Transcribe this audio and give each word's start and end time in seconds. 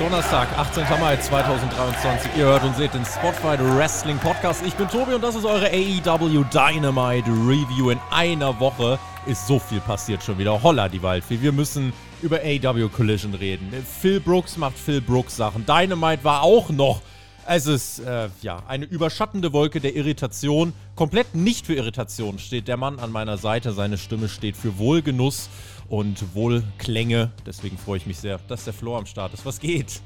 Donnerstag, 0.00 0.48
18. 0.56 0.84
Mai 0.98 1.14
2023. 1.18 2.30
Ihr 2.38 2.46
hört 2.46 2.64
und 2.64 2.74
seht 2.74 2.94
den 2.94 3.04
Spotfight 3.04 3.60
Wrestling 3.60 4.16
Podcast. 4.16 4.62
Ich 4.66 4.72
bin 4.72 4.88
Tobi 4.88 5.12
und 5.12 5.20
das 5.20 5.34
ist 5.34 5.44
eure 5.44 5.66
AEW 5.66 6.42
Dynamite 6.44 7.28
Review. 7.28 7.90
In 7.90 7.98
einer 8.10 8.58
Woche 8.58 8.98
ist 9.26 9.46
so 9.46 9.58
viel 9.58 9.80
passiert 9.80 10.22
schon 10.22 10.38
wieder. 10.38 10.62
Holla 10.62 10.88
die 10.88 11.02
Waldfee. 11.02 11.42
Wir 11.42 11.52
müssen 11.52 11.92
über 12.22 12.38
AEW 12.38 12.88
Collision 12.88 13.34
reden. 13.34 13.70
Phil 14.00 14.20
Brooks 14.20 14.56
macht 14.56 14.78
Phil 14.78 15.02
Brooks 15.02 15.36
Sachen. 15.36 15.66
Dynamite 15.66 16.24
war 16.24 16.44
auch 16.44 16.70
noch. 16.70 17.02
Es 17.46 17.66
ist 17.66 17.98
äh, 17.98 18.30
ja 18.40 18.62
eine 18.68 18.86
überschattende 18.86 19.52
Wolke 19.52 19.80
der 19.80 19.94
Irritation. 19.96 20.72
Komplett 20.94 21.34
nicht 21.34 21.66
für 21.66 21.74
Irritation 21.74 22.38
steht 22.38 22.68
der 22.68 22.78
Mann 22.78 22.98
an 23.00 23.12
meiner 23.12 23.36
Seite. 23.36 23.72
Seine 23.72 23.98
Stimme 23.98 24.30
steht 24.30 24.56
für 24.56 24.78
Wohlgenuss 24.78 25.50
und 25.90 26.34
Wohlklänge. 26.34 27.32
Deswegen 27.44 27.76
freue 27.76 27.98
ich 27.98 28.06
mich 28.06 28.18
sehr, 28.18 28.38
dass 28.48 28.64
der 28.64 28.72
Flo 28.72 28.96
am 28.96 29.04
Start 29.04 29.34
ist. 29.34 29.44
Was 29.44 29.60
geht? 29.60 30.00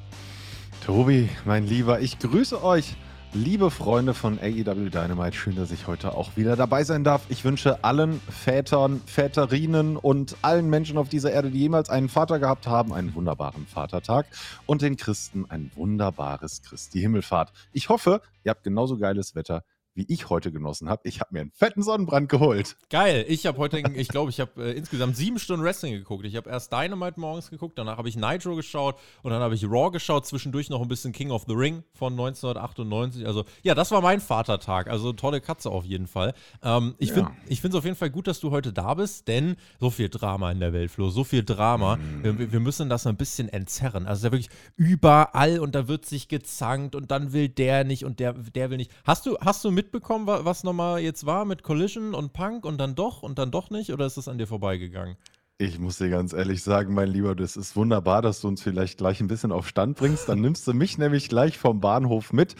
Tobi, 0.84 1.28
mein 1.44 1.66
Lieber, 1.66 2.00
ich 2.00 2.18
grüße 2.18 2.62
euch, 2.64 2.96
liebe 3.34 3.70
Freunde 3.70 4.14
von 4.14 4.38
AEW 4.38 4.90
Dynamite. 4.90 5.36
Schön, 5.36 5.56
dass 5.56 5.70
ich 5.70 5.86
heute 5.86 6.14
auch 6.14 6.36
wieder 6.36 6.56
dabei 6.56 6.84
sein 6.84 7.04
darf. 7.04 7.22
Ich 7.28 7.44
wünsche 7.44 7.84
allen 7.84 8.20
Vätern, 8.20 9.00
Väterinnen 9.06 9.96
und 9.96 10.36
allen 10.42 10.70
Menschen 10.70 10.98
auf 10.98 11.08
dieser 11.08 11.32
Erde, 11.32 11.50
die 11.50 11.58
jemals 11.60 11.90
einen 11.90 12.08
Vater 12.08 12.38
gehabt 12.38 12.66
haben, 12.66 12.92
einen 12.92 13.14
wunderbaren 13.14 13.66
Vatertag 13.66 14.26
und 14.66 14.82
den 14.82 14.96
Christen 14.96 15.46
ein 15.48 15.70
wunderbares 15.74 16.62
Christi 16.62 17.00
Himmelfahrt. 17.00 17.52
Ich 17.72 17.88
hoffe, 17.88 18.22
ihr 18.42 18.50
habt 18.50 18.62
genauso 18.62 18.96
geiles 18.96 19.34
Wetter 19.34 19.64
wie 19.94 20.04
ich 20.08 20.28
heute 20.28 20.50
genossen 20.50 20.88
habe. 20.88 21.08
Ich 21.08 21.20
habe 21.20 21.32
mir 21.32 21.40
einen 21.40 21.52
fetten 21.52 21.82
Sonnenbrand 21.82 22.28
geholt. 22.28 22.76
Geil. 22.90 23.24
Ich 23.28 23.46
habe 23.46 23.58
heute, 23.58 23.82
ich 23.94 24.08
glaube, 24.08 24.30
ich 24.30 24.40
habe 24.40 24.64
äh, 24.64 24.72
insgesamt 24.72 25.16
sieben 25.16 25.38
Stunden 25.38 25.64
Wrestling 25.64 25.94
geguckt. 25.94 26.24
Ich 26.24 26.36
habe 26.36 26.50
erst 26.50 26.72
Dynamite 26.72 27.20
morgens 27.20 27.50
geguckt, 27.50 27.78
danach 27.78 27.98
habe 27.98 28.08
ich 28.08 28.16
Nitro 28.16 28.56
geschaut 28.56 28.96
und 29.22 29.30
dann 29.30 29.40
habe 29.40 29.54
ich 29.54 29.64
Raw 29.64 29.90
geschaut. 29.90 30.26
Zwischendurch 30.26 30.68
noch 30.68 30.82
ein 30.82 30.88
bisschen 30.88 31.12
King 31.12 31.30
of 31.30 31.44
the 31.46 31.54
Ring 31.54 31.84
von 31.94 32.12
1998. 32.14 33.26
Also, 33.26 33.44
ja, 33.62 33.74
das 33.74 33.90
war 33.92 34.00
mein 34.00 34.20
Vatertag. 34.20 34.88
Also, 34.88 35.12
tolle 35.12 35.40
Katze 35.40 35.70
auf 35.70 35.84
jeden 35.84 36.08
Fall. 36.08 36.34
Ähm, 36.62 36.94
ich 36.98 37.10
ja. 37.10 37.32
finde 37.46 37.68
es 37.68 37.74
auf 37.74 37.84
jeden 37.84 37.96
Fall 37.96 38.10
gut, 38.10 38.26
dass 38.26 38.40
du 38.40 38.50
heute 38.50 38.72
da 38.72 38.94
bist, 38.94 39.28
denn 39.28 39.56
so 39.78 39.90
viel 39.90 40.08
Drama 40.08 40.50
in 40.50 40.60
der 40.60 40.72
Welt, 40.72 40.90
Flo. 40.90 41.10
So 41.10 41.22
viel 41.22 41.44
Drama. 41.44 41.96
Mm. 41.96 42.24
Wir, 42.24 42.52
wir, 42.52 42.60
müssen 42.60 42.88
das 42.88 43.06
ein 43.06 43.16
bisschen 43.16 43.48
entzerren. 43.48 44.06
Also, 44.06 44.26
da 44.26 44.32
wirklich 44.32 44.50
überall 44.76 45.60
und 45.60 45.74
da 45.74 45.86
wird 45.86 46.04
sich 46.04 46.28
gezankt 46.28 46.94
und 46.96 47.10
dann 47.10 47.32
will 47.32 47.48
der 47.48 47.84
nicht 47.84 48.04
und 48.04 48.18
der, 48.18 48.32
der 48.32 48.70
will 48.70 48.78
nicht. 48.78 48.90
Hast 49.04 49.26
du, 49.26 49.38
hast 49.38 49.64
du 49.64 49.70
mit 49.70 49.83
mitbekommen, 49.84 50.26
was 50.26 50.64
nochmal 50.64 51.00
jetzt 51.00 51.26
war 51.26 51.44
mit 51.44 51.62
Collision 51.62 52.14
und 52.14 52.32
Punk 52.32 52.64
und 52.64 52.78
dann 52.78 52.94
doch 52.94 53.22
und 53.22 53.38
dann 53.38 53.50
doch 53.50 53.68
nicht? 53.70 53.92
Oder 53.92 54.06
ist 54.06 54.16
das 54.16 54.28
an 54.28 54.38
dir 54.38 54.46
vorbeigegangen? 54.46 55.16
Ich 55.58 55.78
muss 55.78 55.98
dir 55.98 56.08
ganz 56.08 56.32
ehrlich 56.32 56.62
sagen, 56.62 56.94
mein 56.94 57.08
Lieber, 57.08 57.36
das 57.36 57.56
ist 57.56 57.76
wunderbar, 57.76 58.22
dass 58.22 58.40
du 58.40 58.48
uns 58.48 58.62
vielleicht 58.62 58.98
gleich 58.98 59.20
ein 59.20 59.28
bisschen 59.28 59.52
auf 59.52 59.68
Stand 59.68 59.96
bringst. 59.96 60.28
Dann 60.28 60.40
nimmst 60.40 60.66
du 60.66 60.72
mich 60.72 60.98
nämlich 60.98 61.28
gleich 61.28 61.58
vom 61.58 61.80
Bahnhof 61.80 62.32
mit. 62.32 62.56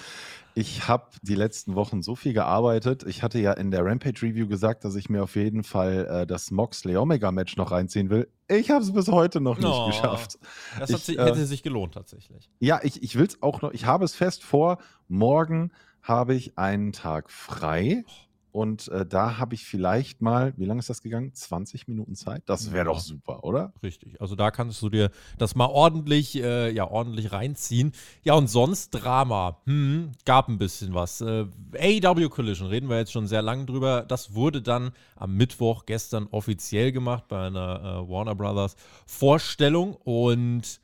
Ich 0.54 0.86
habe 0.86 1.06
die 1.22 1.34
letzten 1.34 1.74
Wochen 1.74 2.02
so 2.02 2.14
viel 2.14 2.34
gearbeitet. 2.34 3.04
Ich 3.08 3.22
hatte 3.24 3.40
ja 3.40 3.52
in 3.54 3.72
der 3.72 3.84
Rampage 3.84 4.22
Review 4.22 4.46
gesagt, 4.46 4.84
dass 4.84 4.94
ich 4.94 5.08
mir 5.08 5.24
auf 5.24 5.34
jeden 5.34 5.64
Fall 5.64 6.06
äh, 6.08 6.26
das 6.26 6.52
Moxley 6.52 6.96
Omega 6.96 7.32
Match 7.32 7.56
noch 7.56 7.72
reinziehen 7.72 8.10
will. 8.10 8.28
Ich 8.48 8.70
habe 8.70 8.84
es 8.84 8.92
bis 8.92 9.08
heute 9.08 9.40
noch 9.40 9.58
nicht 9.58 9.66
oh, 9.66 9.86
geschafft. 9.86 10.38
Das 10.78 10.90
ich, 10.90 10.98
sich, 10.98 11.18
hätte 11.18 11.40
äh, 11.40 11.46
sich 11.46 11.62
gelohnt 11.64 11.94
tatsächlich. 11.94 12.50
Ja, 12.60 12.80
ich, 12.84 13.02
ich 13.02 13.16
will 13.16 13.26
es 13.26 13.42
auch 13.42 13.62
noch. 13.62 13.72
Ich 13.72 13.86
habe 13.86 14.04
es 14.04 14.14
fest 14.14 14.44
vor, 14.44 14.78
morgen 15.08 15.72
habe 16.04 16.34
ich 16.34 16.56
einen 16.56 16.92
Tag 16.92 17.30
frei. 17.30 18.04
Und 18.52 18.86
äh, 18.86 19.04
da 19.04 19.38
habe 19.38 19.56
ich 19.56 19.64
vielleicht 19.64 20.22
mal, 20.22 20.54
wie 20.56 20.64
lange 20.64 20.78
ist 20.78 20.88
das 20.88 21.02
gegangen? 21.02 21.34
20 21.34 21.88
Minuten 21.88 22.14
Zeit? 22.14 22.44
Das 22.46 22.70
wäre 22.70 22.86
ja. 22.86 22.92
doch 22.92 23.00
super, 23.00 23.42
oder? 23.42 23.72
Richtig. 23.82 24.20
Also 24.20 24.36
da 24.36 24.52
kannst 24.52 24.80
du 24.80 24.90
dir 24.90 25.10
das 25.38 25.56
mal 25.56 25.66
ordentlich, 25.66 26.36
äh, 26.36 26.70
ja, 26.70 26.88
ordentlich 26.88 27.32
reinziehen. 27.32 27.90
Ja, 28.22 28.34
und 28.34 28.46
sonst 28.46 28.90
Drama. 28.90 29.60
Hm, 29.66 30.12
gab 30.24 30.48
ein 30.48 30.58
bisschen 30.58 30.94
was. 30.94 31.20
Äh, 31.20 31.46
AEW 31.76 32.28
Collision, 32.28 32.68
reden 32.68 32.88
wir 32.88 32.98
jetzt 32.98 33.10
schon 33.10 33.26
sehr 33.26 33.42
lange 33.42 33.64
drüber. 33.64 34.02
Das 34.06 34.36
wurde 34.36 34.62
dann 34.62 34.92
am 35.16 35.34
Mittwoch 35.34 35.84
gestern 35.84 36.28
offiziell 36.30 36.92
gemacht 36.92 37.24
bei 37.26 37.48
einer 37.48 38.04
äh, 38.04 38.08
Warner 38.08 38.36
Brothers 38.36 38.76
Vorstellung. 39.04 39.96
Und 40.04 40.80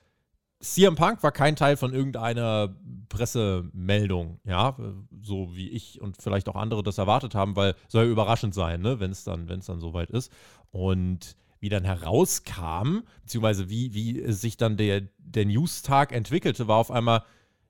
CM 0.61 0.95
Punk 0.95 1.23
war 1.23 1.33
kein 1.33 1.57
Teil 1.57 1.77
von 1.77 1.95
irgendeiner 1.95 2.75
Pressemeldung, 3.09 4.41
ja, 4.45 4.77
so 5.23 5.55
wie 5.55 5.71
ich 5.71 6.01
und 6.01 6.21
vielleicht 6.21 6.49
auch 6.49 6.57
andere 6.57 6.83
das 6.83 6.99
erwartet 6.99 7.35
haben, 7.35 7.57
weil 7.57 7.75
soll 7.89 8.05
ja 8.05 8.11
überraschend 8.11 8.55
sein, 8.55 8.83
ne, 8.83 9.01
wenn 9.01 9.11
es 9.11 9.25
dann, 9.25 9.49
wenn 9.49 9.61
es 9.61 9.67
dann 9.67 9.81
soweit 9.81 10.11
ist. 10.11 10.31
Und 10.71 11.37
wie 11.61 11.71
dann 11.71 11.85
herauskam, 11.85 13.01
beziehungsweise 13.23 13.71
wie, 13.71 13.95
wie 13.95 14.33
sich 14.33 14.57
dann 14.59 14.77
der, 14.77 15.03
der 15.19 15.47
News-Tag 15.47 16.13
entwickelte, 16.13 16.69
war 16.69 16.77
auf 16.77 16.91
einmal, 16.91 17.23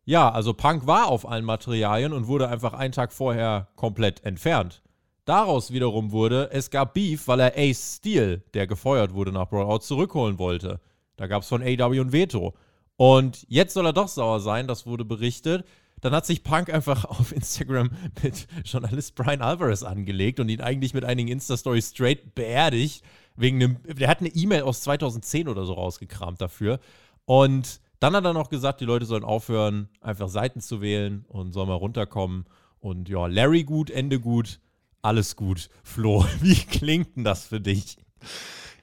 ja, 0.05 0.31
also 0.31 0.53
Punk 0.53 0.87
war 0.87 1.09
auf 1.09 1.29
allen 1.29 1.45
Materialien 1.45 2.13
und 2.13 2.27
wurde 2.27 2.49
einfach 2.49 2.73
einen 2.73 2.93
Tag 2.93 3.13
vorher 3.13 3.69
komplett 3.77 4.25
entfernt. 4.25 4.83
Daraus 5.25 5.73
wiederum 5.73 6.11
wurde, 6.11 6.51
es 6.51 6.71
gab 6.71 6.95
Beef, 6.95 7.29
weil 7.29 7.41
er 7.41 7.57
Ace 7.57 7.99
Steel, 7.99 8.43
der 8.55 8.67
gefeuert 8.67 9.15
wurde 9.15 9.31
nach 9.31 9.49
Brawlout, 9.49 9.79
zurückholen 9.79 10.39
wollte. 10.39 10.81
Da 11.17 11.27
gab 11.27 11.43
es 11.43 11.49
von 11.49 11.63
AW 11.63 12.01
ein 12.01 12.13
Veto. 12.13 12.55
Und 13.01 13.47
jetzt 13.49 13.73
soll 13.73 13.87
er 13.87 13.95
doch 13.95 14.09
sauer 14.09 14.41
sein, 14.41 14.69
das 14.69 14.85
wurde 14.85 15.07
berichtet. 15.07 15.65
Dann 16.03 16.13
hat 16.13 16.27
sich 16.27 16.45
Punk 16.45 16.69
einfach 16.69 17.05
auf 17.07 17.33
Instagram 17.33 17.93
mit 18.23 18.47
Journalist 18.63 19.15
Brian 19.15 19.41
Alvarez 19.41 19.83
angelegt 19.83 20.39
und 20.39 20.51
ihn 20.51 20.61
eigentlich 20.61 20.93
mit 20.93 21.07
einigen 21.07 21.31
Insta-Stories 21.31 21.93
straight 21.93 22.35
beerdigt. 22.35 23.03
Wegen 23.37 23.57
einem, 23.63 23.79
der 23.85 24.07
hat 24.07 24.21
eine 24.21 24.29
E-Mail 24.29 24.65
aus 24.65 24.83
2010 24.83 25.49
oder 25.49 25.65
so 25.65 25.73
rausgekramt 25.73 26.43
dafür. 26.43 26.79
Und 27.25 27.81
dann 28.01 28.15
hat 28.15 28.27
er 28.27 28.35
noch 28.35 28.51
gesagt, 28.51 28.83
die 28.83 28.85
Leute 28.85 29.07
sollen 29.07 29.25
aufhören, 29.25 29.89
einfach 30.03 30.29
Seiten 30.29 30.61
zu 30.61 30.83
wählen 30.83 31.25
und 31.29 31.55
sollen 31.55 31.69
mal 31.69 31.77
runterkommen. 31.77 32.45
Und 32.81 33.09
ja, 33.09 33.27
Larry 33.29 33.65
gut, 33.65 33.89
Ende 33.89 34.21
gut, 34.21 34.61
alles 35.01 35.37
gut. 35.37 35.71
Flo, 35.83 36.27
wie 36.43 36.55
klingt 36.55 37.17
denn 37.17 37.25
das 37.25 37.47
für 37.47 37.63
dich? 37.63 37.97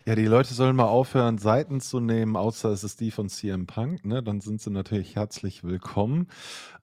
Ja, 0.08 0.16
die 0.16 0.26
Leute 0.26 0.54
sollen 0.54 0.78
mal 0.78 0.86
aufhören, 0.86 1.38
Seiten 1.38 1.82
zu 1.82 2.00
nehmen, 2.00 2.38
außer 2.38 2.70
es 2.70 2.86
ist 2.86 3.02
die 3.02 3.12
von 3.12 3.28
CM 3.28 3.68
Punk, 3.68 4.06
ne? 4.06 4.24
Dann 4.24 4.40
sind 4.40 4.62
sie 4.62 4.70
natürlich 4.70 5.18
herzlich 5.18 5.66
willkommen. 5.66 6.30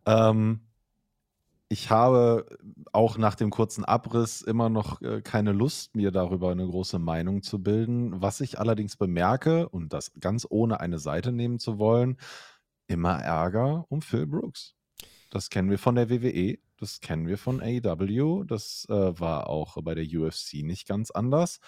Ähm, 0.04 0.60
ich 1.70 1.88
habe 1.88 2.44
auch 2.92 3.16
nach 3.16 3.34
dem 3.34 3.48
kurzen 3.48 3.82
Abriss 3.82 4.42
immer 4.42 4.68
noch 4.68 5.00
äh, 5.00 5.22
keine 5.22 5.52
Lust, 5.52 5.96
mir 5.96 6.10
darüber 6.10 6.50
eine 6.50 6.66
große 6.66 6.98
Meinung 6.98 7.42
zu 7.42 7.62
bilden. 7.62 8.20
Was 8.20 8.42
ich 8.42 8.60
allerdings 8.60 8.98
bemerke, 8.98 9.70
und 9.70 9.94
das 9.94 10.12
ganz 10.20 10.46
ohne 10.50 10.80
eine 10.80 10.98
Seite 10.98 11.32
nehmen 11.32 11.58
zu 11.58 11.78
wollen, 11.78 12.18
immer 12.88 13.22
Ärger 13.22 13.86
um 13.88 14.02
Phil 14.02 14.26
Brooks. 14.26 14.74
Das 15.30 15.48
kennen 15.48 15.70
wir 15.70 15.78
von 15.78 15.94
der 15.94 16.10
WWE, 16.10 16.58
das 16.76 17.00
kennen 17.00 17.26
wir 17.26 17.38
von 17.38 17.62
AEW, 17.62 18.44
das 18.44 18.86
äh, 18.90 19.18
war 19.18 19.48
auch 19.48 19.78
bei 19.82 19.94
der 19.94 20.04
UFC 20.04 20.62
nicht 20.62 20.86
ganz 20.86 21.10
anders 21.10 21.60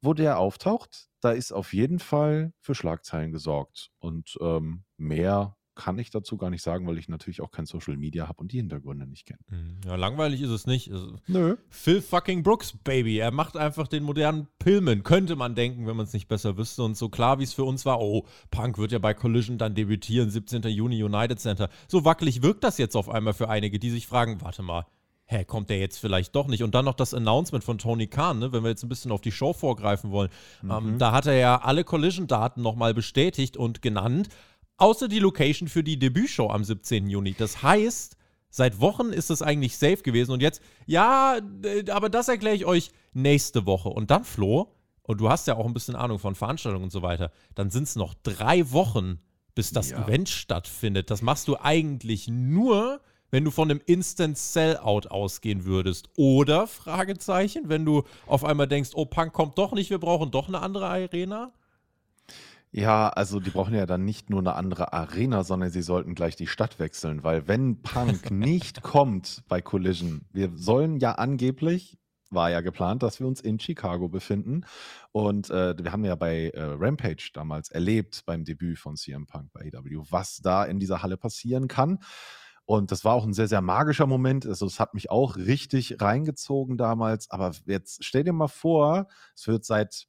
wo 0.00 0.14
der 0.14 0.38
auftaucht, 0.38 1.08
da 1.20 1.32
ist 1.32 1.52
auf 1.52 1.72
jeden 1.72 1.98
Fall 1.98 2.52
für 2.60 2.74
Schlagzeilen 2.74 3.32
gesorgt. 3.32 3.90
Und 3.98 4.36
ähm, 4.40 4.84
mehr 4.96 5.56
kann 5.78 5.98
ich 5.98 6.10
dazu 6.10 6.36
gar 6.36 6.50
nicht 6.50 6.62
sagen, 6.62 6.86
weil 6.86 6.98
ich 6.98 7.08
natürlich 7.08 7.40
auch 7.40 7.52
kein 7.52 7.64
Social 7.64 7.96
Media 7.96 8.26
habe 8.26 8.40
und 8.40 8.52
die 8.52 8.56
Hintergründe 8.58 9.06
nicht 9.06 9.26
kenne. 9.26 9.38
Mhm. 9.48 9.80
Ja, 9.86 9.94
langweilig 9.94 10.42
ist 10.42 10.50
es 10.50 10.66
nicht. 10.66 10.92
Also, 10.92 11.16
Nö. 11.28 11.56
Phil 11.70 12.02
fucking 12.02 12.42
Brooks, 12.42 12.76
Baby. 12.82 13.18
Er 13.18 13.30
macht 13.30 13.56
einfach 13.56 13.86
den 13.86 14.02
modernen 14.02 14.48
Pillman, 14.58 15.04
könnte 15.04 15.36
man 15.36 15.54
denken, 15.54 15.86
wenn 15.86 15.96
man 15.96 16.04
es 16.04 16.12
nicht 16.12 16.26
besser 16.26 16.58
wüsste. 16.58 16.82
Und 16.82 16.96
so 16.96 17.08
klar, 17.08 17.38
wie 17.38 17.44
es 17.44 17.54
für 17.54 17.64
uns 17.64 17.86
war, 17.86 18.00
oh, 18.00 18.26
Punk 18.50 18.76
wird 18.76 18.90
ja 18.90 18.98
bei 18.98 19.14
Collision 19.14 19.56
dann 19.56 19.76
debütieren, 19.76 20.30
17. 20.30 20.62
Juni 20.64 21.02
United 21.02 21.38
Center. 21.38 21.70
So 21.86 22.04
wackelig 22.04 22.42
wirkt 22.42 22.64
das 22.64 22.76
jetzt 22.78 22.96
auf 22.96 23.08
einmal 23.08 23.32
für 23.32 23.48
einige, 23.48 23.78
die 23.78 23.90
sich 23.90 24.08
fragen, 24.08 24.40
warte 24.40 24.62
mal, 24.62 24.84
hä, 25.28 25.44
kommt 25.44 25.70
der 25.70 25.78
jetzt 25.78 25.98
vielleicht 25.98 26.34
doch 26.34 26.48
nicht? 26.48 26.62
Und 26.62 26.74
dann 26.74 26.86
noch 26.86 26.94
das 26.94 27.14
Announcement 27.14 27.62
von 27.62 27.78
Tony 27.78 28.06
Khan, 28.06 28.38
ne, 28.38 28.52
wenn 28.52 28.62
wir 28.62 28.70
jetzt 28.70 28.82
ein 28.82 28.88
bisschen 28.88 29.12
auf 29.12 29.20
die 29.20 29.30
Show 29.30 29.52
vorgreifen 29.52 30.10
wollen. 30.10 30.30
Ähm, 30.62 30.68
mhm. 30.68 30.88
Ähm, 30.88 30.98
da 30.98 31.12
hat 31.12 31.26
er 31.26 31.34
ja 31.34 31.60
alle 31.60 31.84
Collision-Daten 31.84 32.62
nochmal 32.62 32.94
bestätigt 32.94 33.56
und 33.56 33.82
genannt, 33.82 34.28
außer 34.78 35.06
die 35.06 35.18
Location 35.18 35.68
für 35.68 35.84
die 35.84 35.98
Debütshow 35.98 36.50
am 36.50 36.64
17. 36.64 37.08
Juni. 37.08 37.34
Das 37.36 37.62
heißt, 37.62 38.16
seit 38.48 38.80
Wochen 38.80 39.10
ist 39.10 39.30
es 39.30 39.42
eigentlich 39.42 39.76
safe 39.76 39.98
gewesen 39.98 40.32
und 40.32 40.40
jetzt, 40.40 40.62
ja, 40.86 41.38
aber 41.90 42.08
das 42.08 42.28
erkläre 42.28 42.56
ich 42.56 42.64
euch 42.64 42.90
nächste 43.12 43.66
Woche. 43.66 43.90
Und 43.90 44.10
dann, 44.10 44.24
Flo, 44.24 44.72
und 45.02 45.20
du 45.20 45.28
hast 45.28 45.46
ja 45.46 45.56
auch 45.56 45.66
ein 45.66 45.74
bisschen 45.74 45.94
Ahnung 45.94 46.18
von 46.18 46.34
Veranstaltungen 46.34 46.84
und 46.84 46.92
so 46.92 47.02
weiter, 47.02 47.30
dann 47.54 47.70
sind 47.70 47.84
es 47.84 47.96
noch 47.96 48.14
drei 48.22 48.70
Wochen, 48.72 49.20
bis 49.54 49.72
das 49.72 49.90
ja. 49.90 50.02
Event 50.04 50.28
stattfindet. 50.30 51.10
Das 51.10 51.20
machst 51.20 51.48
du 51.48 51.56
eigentlich 51.58 52.28
nur, 52.28 53.00
wenn 53.30 53.44
du 53.44 53.50
von 53.50 53.70
einem 53.70 53.80
Instant 53.86 54.38
Sellout 54.38 55.08
ausgehen 55.08 55.64
würdest? 55.64 56.08
Oder, 56.16 56.66
Fragezeichen, 56.66 57.68
wenn 57.68 57.84
du 57.84 58.04
auf 58.26 58.44
einmal 58.44 58.68
denkst, 58.68 58.90
oh, 58.94 59.04
Punk 59.06 59.32
kommt 59.32 59.58
doch 59.58 59.72
nicht, 59.72 59.90
wir 59.90 59.98
brauchen 59.98 60.30
doch 60.30 60.48
eine 60.48 60.60
andere 60.60 60.88
Arena? 60.88 61.52
Ja, 62.70 63.08
also 63.08 63.40
die 63.40 63.50
brauchen 63.50 63.74
ja 63.74 63.86
dann 63.86 64.04
nicht 64.04 64.28
nur 64.28 64.40
eine 64.40 64.54
andere 64.54 64.92
Arena, 64.92 65.42
sondern 65.42 65.70
sie 65.70 65.80
sollten 65.80 66.14
gleich 66.14 66.36
die 66.36 66.46
Stadt 66.46 66.78
wechseln, 66.78 67.24
weil 67.24 67.48
wenn 67.48 67.80
Punk 67.80 68.30
nicht 68.30 68.82
kommt 68.82 69.42
bei 69.48 69.62
Collision, 69.62 70.26
wir 70.32 70.52
sollen 70.54 70.98
ja 70.98 71.12
angeblich, 71.12 71.98
war 72.30 72.50
ja 72.50 72.60
geplant, 72.60 73.02
dass 73.02 73.20
wir 73.20 73.26
uns 73.26 73.40
in 73.40 73.58
Chicago 73.58 74.08
befinden. 74.08 74.66
Und 75.12 75.48
äh, 75.48 75.74
wir 75.82 75.92
haben 75.92 76.04
ja 76.04 76.14
bei 76.14 76.50
äh, 76.50 76.60
Rampage 76.60 77.30
damals 77.32 77.70
erlebt, 77.70 78.22
beim 78.26 78.44
Debüt 78.44 78.78
von 78.78 78.96
CM 78.96 79.26
Punk 79.26 79.50
bei 79.52 79.70
AEW, 79.72 80.04
was 80.10 80.38
da 80.42 80.64
in 80.64 80.78
dieser 80.78 81.02
Halle 81.02 81.16
passieren 81.16 81.68
kann. 81.68 82.00
Und 82.68 82.92
das 82.92 83.02
war 83.02 83.14
auch 83.14 83.24
ein 83.24 83.32
sehr, 83.32 83.48
sehr 83.48 83.62
magischer 83.62 84.06
Moment. 84.06 84.44
Also, 84.44 84.66
es 84.66 84.78
hat 84.78 84.92
mich 84.92 85.10
auch 85.10 85.36
richtig 85.36 86.02
reingezogen 86.02 86.76
damals. 86.76 87.30
Aber 87.30 87.52
jetzt 87.64 88.04
stell 88.04 88.24
dir 88.24 88.34
mal 88.34 88.48
vor, 88.48 89.08
es 89.34 89.48
wird 89.48 89.64
seit 89.64 90.06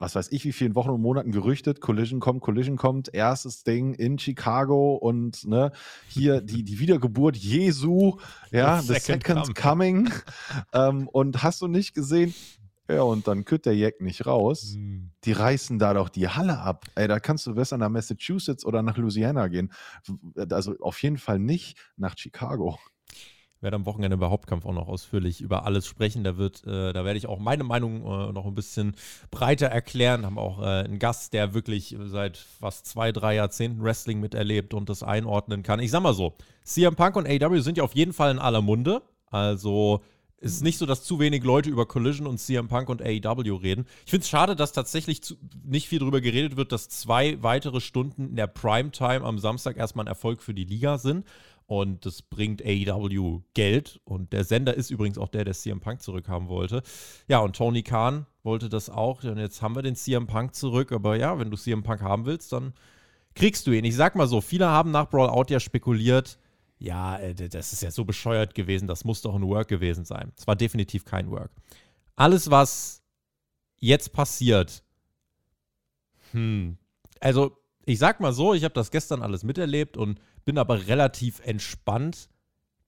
was 0.00 0.14
weiß 0.14 0.30
ich, 0.30 0.44
wie 0.44 0.52
vielen 0.52 0.74
Wochen 0.74 0.90
und 0.90 1.00
Monaten 1.00 1.32
gerüchtet, 1.32 1.80
Collision 1.80 2.20
kommt, 2.20 2.40
Collision 2.40 2.76
kommt, 2.76 3.12
erstes 3.12 3.64
Ding 3.64 3.94
in 3.94 4.18
Chicago 4.18 4.94
und 4.94 5.44
ne, 5.44 5.72
hier 6.08 6.40
die, 6.42 6.62
die 6.62 6.78
Wiedergeburt 6.78 7.36
Jesu, 7.36 8.18
ja, 8.50 8.80
the 8.80 8.94
second, 8.94 9.24
second 9.24 9.54
coming. 9.56 10.10
ähm, 10.72 11.08
und 11.08 11.42
hast 11.42 11.60
du 11.62 11.66
nicht 11.66 11.94
gesehen, 11.94 12.32
ja, 12.88 13.02
und 13.02 13.28
dann 13.28 13.44
kütt 13.44 13.66
der 13.66 13.76
Jack 13.76 14.00
nicht 14.00 14.26
raus. 14.26 14.74
Mhm. 14.76 15.10
Die 15.24 15.32
reißen 15.32 15.78
da 15.78 15.94
doch 15.94 16.08
die 16.08 16.28
Halle 16.28 16.58
ab. 16.58 16.86
Ey, 16.94 17.08
da 17.08 17.20
kannst 17.20 17.46
du 17.46 17.54
besser 17.54 17.78
nach 17.78 17.90
Massachusetts 17.90 18.64
oder 18.64 18.82
nach 18.82 18.96
Louisiana 18.96 19.48
gehen. 19.48 19.72
Also 20.50 20.76
auf 20.80 21.02
jeden 21.02 21.18
Fall 21.18 21.38
nicht 21.38 21.78
nach 21.96 22.16
Chicago 22.16 22.78
werde 23.60 23.76
am 23.76 23.86
Wochenende 23.86 24.16
bei 24.16 24.26
Hauptkampf 24.28 24.64
auch 24.66 24.72
noch 24.72 24.88
ausführlich 24.88 25.40
über 25.40 25.64
alles 25.64 25.86
sprechen. 25.86 26.24
Da 26.24 26.36
wird, 26.36 26.64
äh, 26.64 26.92
da 26.92 27.04
werde 27.04 27.18
ich 27.18 27.26
auch 27.26 27.38
meine 27.38 27.64
Meinung 27.64 28.02
äh, 28.02 28.32
noch 28.32 28.46
ein 28.46 28.54
bisschen 28.54 28.94
breiter 29.30 29.66
erklären. 29.66 30.24
Haben 30.24 30.38
auch 30.38 30.60
äh, 30.60 30.84
einen 30.84 30.98
Gast, 30.98 31.32
der 31.32 31.54
wirklich 31.54 31.96
seit 32.06 32.36
fast 32.36 32.86
zwei, 32.86 33.12
drei 33.12 33.34
Jahrzehnten 33.34 33.82
Wrestling 33.82 34.20
miterlebt 34.20 34.74
und 34.74 34.88
das 34.88 35.02
einordnen 35.02 35.62
kann. 35.62 35.80
Ich 35.80 35.90
sag 35.90 36.02
mal 36.02 36.14
so, 36.14 36.34
CM 36.62 36.94
Punk 36.94 37.16
und 37.16 37.26
AW 37.28 37.60
sind 37.60 37.78
ja 37.78 37.84
auf 37.84 37.94
jeden 37.94 38.12
Fall 38.12 38.30
in 38.30 38.38
aller 38.38 38.62
Munde. 38.62 39.02
Also 39.26 40.02
es 40.40 40.52
ist 40.52 40.62
nicht 40.62 40.78
so, 40.78 40.86
dass 40.86 41.04
zu 41.04 41.18
wenig 41.18 41.42
Leute 41.42 41.70
über 41.70 41.86
Collision 41.86 42.26
und 42.26 42.38
CM 42.38 42.68
Punk 42.68 42.88
und 42.88 43.02
AEW 43.02 43.56
reden. 43.56 43.86
Ich 44.04 44.10
finde 44.10 44.22
es 44.22 44.28
schade, 44.28 44.54
dass 44.54 44.72
tatsächlich 44.72 45.22
zu, 45.22 45.36
nicht 45.64 45.88
viel 45.88 45.98
darüber 45.98 46.20
geredet 46.20 46.56
wird, 46.56 46.72
dass 46.72 46.88
zwei 46.88 47.42
weitere 47.42 47.80
Stunden 47.80 48.30
in 48.30 48.36
der 48.36 48.46
Primetime 48.46 49.22
am 49.24 49.38
Samstag 49.38 49.76
erstmal 49.76 50.04
ein 50.04 50.08
Erfolg 50.08 50.42
für 50.42 50.54
die 50.54 50.64
Liga 50.64 50.98
sind. 50.98 51.26
Und 51.66 52.06
das 52.06 52.22
bringt 52.22 52.64
AEW 52.64 53.42
Geld. 53.52 54.00
Und 54.04 54.32
der 54.32 54.44
Sender 54.44 54.74
ist 54.74 54.90
übrigens 54.90 55.18
auch 55.18 55.28
der, 55.28 55.44
der 55.44 55.54
CM 55.54 55.80
Punk 55.80 56.00
zurückhaben 56.00 56.48
wollte. 56.48 56.82
Ja, 57.26 57.40
und 57.40 57.56
Tony 57.56 57.82
Khan 57.82 58.24
wollte 58.42 58.70
das 58.70 58.88
auch. 58.88 59.22
Und 59.22 59.36
jetzt 59.36 59.60
haben 59.60 59.74
wir 59.74 59.82
den 59.82 59.96
CM 59.96 60.26
Punk 60.26 60.54
zurück. 60.54 60.92
Aber 60.92 61.16
ja, 61.16 61.38
wenn 61.38 61.50
du 61.50 61.58
CM 61.58 61.82
Punk 61.82 62.00
haben 62.00 62.24
willst, 62.24 62.52
dann 62.52 62.72
kriegst 63.34 63.66
du 63.66 63.72
ihn. 63.72 63.84
Ich 63.84 63.96
sag 63.96 64.16
mal 64.16 64.26
so, 64.26 64.40
viele 64.40 64.68
haben 64.68 64.92
nach 64.92 65.10
Brawl 65.10 65.28
Out 65.28 65.50
ja 65.50 65.60
spekuliert, 65.60 66.38
ja, 66.78 67.18
äh, 67.18 67.34
das 67.34 67.72
ist 67.72 67.82
ja 67.82 67.90
so 67.90 68.04
bescheuert 68.04 68.54
gewesen, 68.54 68.86
das 68.86 69.04
muss 69.04 69.22
doch 69.22 69.34
ein 69.34 69.46
Work 69.46 69.68
gewesen 69.68 70.04
sein. 70.04 70.32
Es 70.36 70.46
war 70.46 70.56
definitiv 70.56 71.04
kein 71.04 71.30
Work. 71.30 71.50
Alles, 72.16 72.50
was 72.50 73.02
jetzt 73.78 74.12
passiert, 74.12 74.82
hm, 76.32 76.76
also 77.20 77.56
ich 77.84 77.98
sag 77.98 78.20
mal 78.20 78.32
so, 78.32 78.54
ich 78.54 78.64
habe 78.64 78.74
das 78.74 78.90
gestern 78.90 79.22
alles 79.22 79.44
miterlebt 79.44 79.96
und 79.96 80.20
bin 80.44 80.58
aber 80.58 80.86
relativ 80.86 81.40
entspannt 81.40 82.28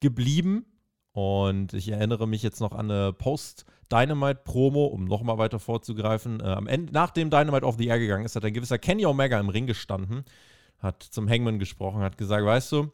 geblieben. 0.01 0.67
Und 1.13 1.73
ich 1.73 1.89
erinnere 1.89 2.29
mich 2.29 2.43
jetzt 2.43 2.61
noch 2.61 2.73
an 2.73 2.91
eine 2.91 3.13
Post-Dynamite-Promo, 3.13 4.87
um 4.87 5.07
nochmal 5.07 5.39
weiter 5.39 5.59
vorzugreifen. 5.59 6.41
Äh, 6.41 6.45
am 6.45 6.67
Ende, 6.67 6.93
nachdem 6.93 7.31
Dynamite 7.31 7.67
auf 7.67 7.77
the 7.79 7.87
Air 7.87 7.99
gegangen 7.99 8.25
ist, 8.25 8.37
hat 8.37 8.45
ein 8.45 8.53
gewisser 8.53 8.79
Kenny 8.79 9.07
Omega 9.07 9.41
im 9.41 9.49
Ring 9.49 9.67
gestanden, 9.67 10.25
hat 10.79 11.03
zum 11.03 11.29
Hangman 11.29 11.59
gesprochen, 11.59 12.01
hat 12.03 12.17
gesagt, 12.17 12.45
weißt 12.45 12.71
du, 12.73 12.93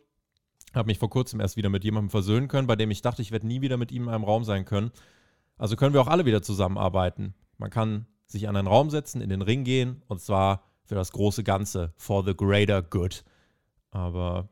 habe 0.77 0.87
mich 0.87 0.99
vor 0.99 1.11
kurzem 1.11 1.41
erst 1.41 1.57
wieder 1.57 1.69
mit 1.69 1.85
jemandem 1.85 2.11
versöhnen 2.11 2.49
können, 2.49 2.67
bei 2.67 2.77
dem 2.77 2.91
ich 2.91 3.03
dachte, 3.03 3.23
ich 3.23 3.33
werde 3.33 3.47
nie 3.47 3.61
wieder 3.61 3.77
mit 3.77 3.93
ihm 3.93 4.05
in 4.05 4.09
einem 4.11 4.25
Raum 4.25 4.45
sein 4.45 4.65
können. 4.65 4.91
Also 5.57 5.77
können 5.77 5.95
wir 5.95 6.01
auch 6.01 6.09
alle 6.09 6.27
wieder 6.27 6.43
zusammenarbeiten. 6.43 7.35
Man 7.59 7.71
kann 7.71 8.07
sich 8.27 8.49
an 8.49 8.57
einen 8.57 8.69
Raum 8.69 8.91
setzen, 8.91 9.21
in 9.21 9.31
den 9.31 9.43
Ring 9.43 9.65
gehen 9.65 10.03
und 10.09 10.21
zwar 10.21 10.65
für 10.85 10.95
das 10.95 11.13
große 11.13 11.45
Ganze, 11.45 11.93
for 11.97 12.25
the 12.25 12.37
greater 12.37 12.83
good. 12.83 13.25
Aber 13.91 14.49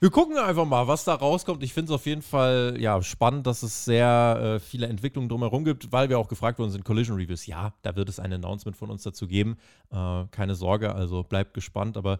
wir 0.00 0.10
gucken 0.10 0.36
einfach 0.36 0.66
mal, 0.66 0.86
was 0.86 1.04
da 1.04 1.14
rauskommt. 1.14 1.62
Ich 1.62 1.72
finde 1.72 1.92
es 1.92 1.94
auf 1.94 2.04
jeden 2.06 2.22
Fall 2.22 2.76
ja, 2.78 3.00
spannend, 3.02 3.46
dass 3.46 3.62
es 3.62 3.84
sehr 3.84 4.56
äh, 4.56 4.60
viele 4.60 4.86
Entwicklungen 4.86 5.28
drumherum 5.28 5.64
gibt, 5.64 5.92
weil 5.92 6.08
wir 6.08 6.18
auch 6.18 6.28
gefragt 6.28 6.58
worden 6.58 6.70
sind, 6.70 6.84
Collision 6.84 7.16
Reviews. 7.16 7.46
Ja, 7.46 7.72
da 7.82 7.96
wird 7.96 8.08
es 8.08 8.18
ein 8.18 8.32
Announcement 8.32 8.76
von 8.76 8.90
uns 8.90 9.02
dazu 9.02 9.26
geben. 9.26 9.56
Äh, 9.90 10.24
keine 10.30 10.56
Sorge, 10.56 10.94
also 10.94 11.22
bleibt 11.22 11.54
gespannt. 11.54 11.96
Aber 11.96 12.18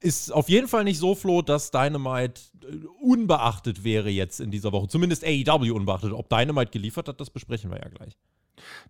ist 0.00 0.32
auf 0.32 0.48
jeden 0.48 0.68
Fall 0.68 0.84
nicht 0.84 0.98
so, 0.98 1.14
Flo, 1.14 1.42
dass 1.42 1.70
Dynamite 1.70 2.40
äh, 2.62 2.86
unbeachtet 3.02 3.84
wäre 3.84 4.10
jetzt 4.10 4.40
in 4.40 4.50
dieser 4.50 4.72
Woche. 4.72 4.88
Zumindest 4.88 5.24
AEW 5.24 5.74
unbeachtet. 5.74 6.12
Ob 6.12 6.28
Dynamite 6.28 6.70
geliefert 6.70 7.08
hat, 7.08 7.20
das 7.20 7.30
besprechen 7.30 7.70
wir 7.70 7.78
ja 7.78 7.88
gleich. 7.88 8.16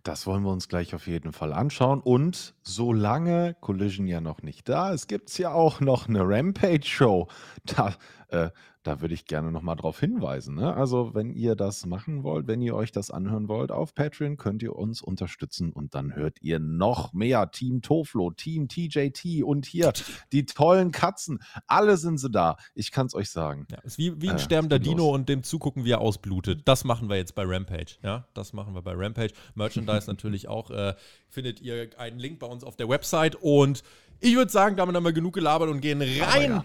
Das 0.03 0.27
wollen 0.27 0.43
wir 0.43 0.51
uns 0.51 0.67
gleich 0.67 0.93
auf 0.93 1.07
jeden 1.07 1.33
Fall 1.33 1.53
anschauen. 1.53 2.01
Und 2.01 2.53
solange 2.63 3.55
Collision 3.61 4.07
ja 4.07 4.21
noch 4.21 4.41
nicht 4.41 4.69
da 4.69 4.91
ist, 4.91 5.07
gibt 5.07 5.29
es 5.29 5.37
ja 5.37 5.51
auch 5.51 5.79
noch 5.79 6.07
eine 6.07 6.21
Rampage-Show. 6.21 7.27
Da 7.65 7.95
äh, 8.29 8.49
da 8.85 9.01
würde 9.01 9.15
ich 9.15 9.25
gerne 9.25 9.51
nochmal 9.51 9.75
drauf 9.75 9.99
hinweisen. 9.99 10.55
Ne? 10.55 10.73
Also, 10.75 11.15
wenn 11.15 11.31
ihr 11.31 11.55
das 11.55 11.85
machen 11.85 12.23
wollt, 12.23 12.47
wenn 12.47 12.61
ihr 12.61 12.75
euch 12.75 12.91
das 12.91 13.09
anhören 13.09 13.47
wollt 13.47 13.71
auf 13.71 13.95
Patreon, 13.95 14.37
könnt 14.37 14.61
ihr 14.61 14.75
uns 14.75 15.01
unterstützen 15.01 15.71
und 15.71 15.95
dann 15.95 16.15
hört 16.15 16.37
ihr 16.41 16.59
noch 16.59 17.11
mehr 17.13 17.49
Team 17.49 17.81
Toflo, 17.81 18.31
Team 18.31 18.67
TJT 18.67 19.43
und 19.43 19.65
hier 19.65 19.91
die 20.31 20.45
tollen 20.45 20.91
Katzen. 20.91 21.39
Alle 21.65 21.97
sind 21.97 22.19
sie 22.19 22.29
da. 22.29 22.57
Ich 22.75 22.91
kann 22.91 23.07
es 23.07 23.15
euch 23.15 23.31
sagen. 23.31 23.65
Ja, 23.71 23.79
ist 23.79 23.97
wie, 23.97 24.21
wie 24.21 24.29
ein 24.29 24.35
äh, 24.35 24.39
sterbender 24.39 24.77
Dino 24.77 25.09
und 25.09 25.29
dem 25.29 25.41
zugucken, 25.41 25.83
wie 25.83 25.91
er 25.91 26.01
ausblutet. 26.01 26.61
Das 26.65 26.83
machen 26.83 27.09
wir 27.09 27.17
jetzt 27.17 27.33
bei 27.33 27.43
Rampage. 27.43 27.97
Ja, 28.03 28.27
das 28.35 28.53
machen 28.53 28.75
wir 28.75 28.83
bei 28.83 28.93
Rampage. 28.93 29.33
Merchandise 29.55 30.07
natürlich 30.07 30.47
auch. 30.47 30.69
Äh, 30.69 30.93
findet 31.27 31.59
ihr 31.59 31.89
einen 31.97 32.19
Link 32.19 32.39
bei 32.39 32.47
uns 32.47 32.63
auf 32.63 32.75
der 32.75 32.87
Website 32.87 33.35
und 33.35 33.83
ich 34.19 34.35
würde 34.35 34.51
sagen, 34.51 34.77
damit 34.77 34.95
haben 34.95 35.03
wir 35.03 35.11
genug 35.11 35.33
gelabert 35.33 35.69
und 35.69 35.81
gehen 35.81 36.01
rein 36.01 36.63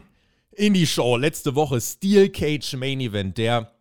in 0.52 0.74
die 0.74 0.86
Show. 0.86 1.16
Letzte 1.16 1.54
Woche 1.54 1.80
Steel 1.80 2.28
Cage 2.28 2.74
Main 2.74 3.00
Event, 3.00 3.38
der 3.38 3.72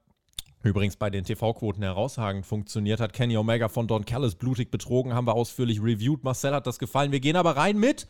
übrigens 0.64 0.96
bei 0.96 1.10
den 1.10 1.24
TV-Quoten 1.24 1.84
herausragend 1.84 2.46
funktioniert 2.46 3.00
hat. 3.00 3.14
Kenny 3.14 3.38
Omega 3.38 3.70
von 3.70 3.88
Don 3.88 4.06
Callis 4.06 4.36
blutig 4.36 4.72
betrogen, 4.72 5.14
haben 5.14 5.28
wir 5.28 5.34
ausführlich 5.34 5.82
reviewed. 5.82 6.24
Marcel 6.24 6.54
hat 6.54 6.68
das 6.68 6.80
gefallen. 6.80 7.12
Wir 7.12 7.20
gehen 7.20 7.36
aber 7.36 7.56
rein 7.56 7.78
mit 7.78 8.08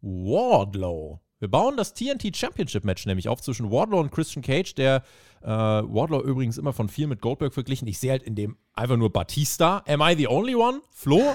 Wardlow. 0.00 1.20
Wir 1.38 1.48
bauen 1.48 1.76
das 1.76 1.92
TNT 1.94 2.36
Championship 2.36 2.84
Match 2.84 3.04
nämlich 3.04 3.28
auf 3.28 3.40
zwischen 3.40 3.70
Wardlow 3.70 3.98
und 3.98 4.12
Christian 4.12 4.44
Cage, 4.44 4.74
der 4.74 5.02
äh, 5.42 5.48
Wardlow 5.48 6.22
übrigens 6.22 6.56
immer 6.56 6.72
von 6.72 6.88
viel 6.88 7.08
mit 7.08 7.20
Goldberg 7.20 7.52
verglichen. 7.52 7.88
Ich 7.88 7.98
sehe 7.98 8.12
halt 8.12 8.22
in 8.22 8.36
dem 8.36 8.56
einfach 8.74 8.96
nur 8.96 9.12
Batista. 9.12 9.82
Am 9.88 10.00
I 10.02 10.14
the 10.16 10.28
only 10.28 10.54
one? 10.54 10.82
Flo? 10.90 11.34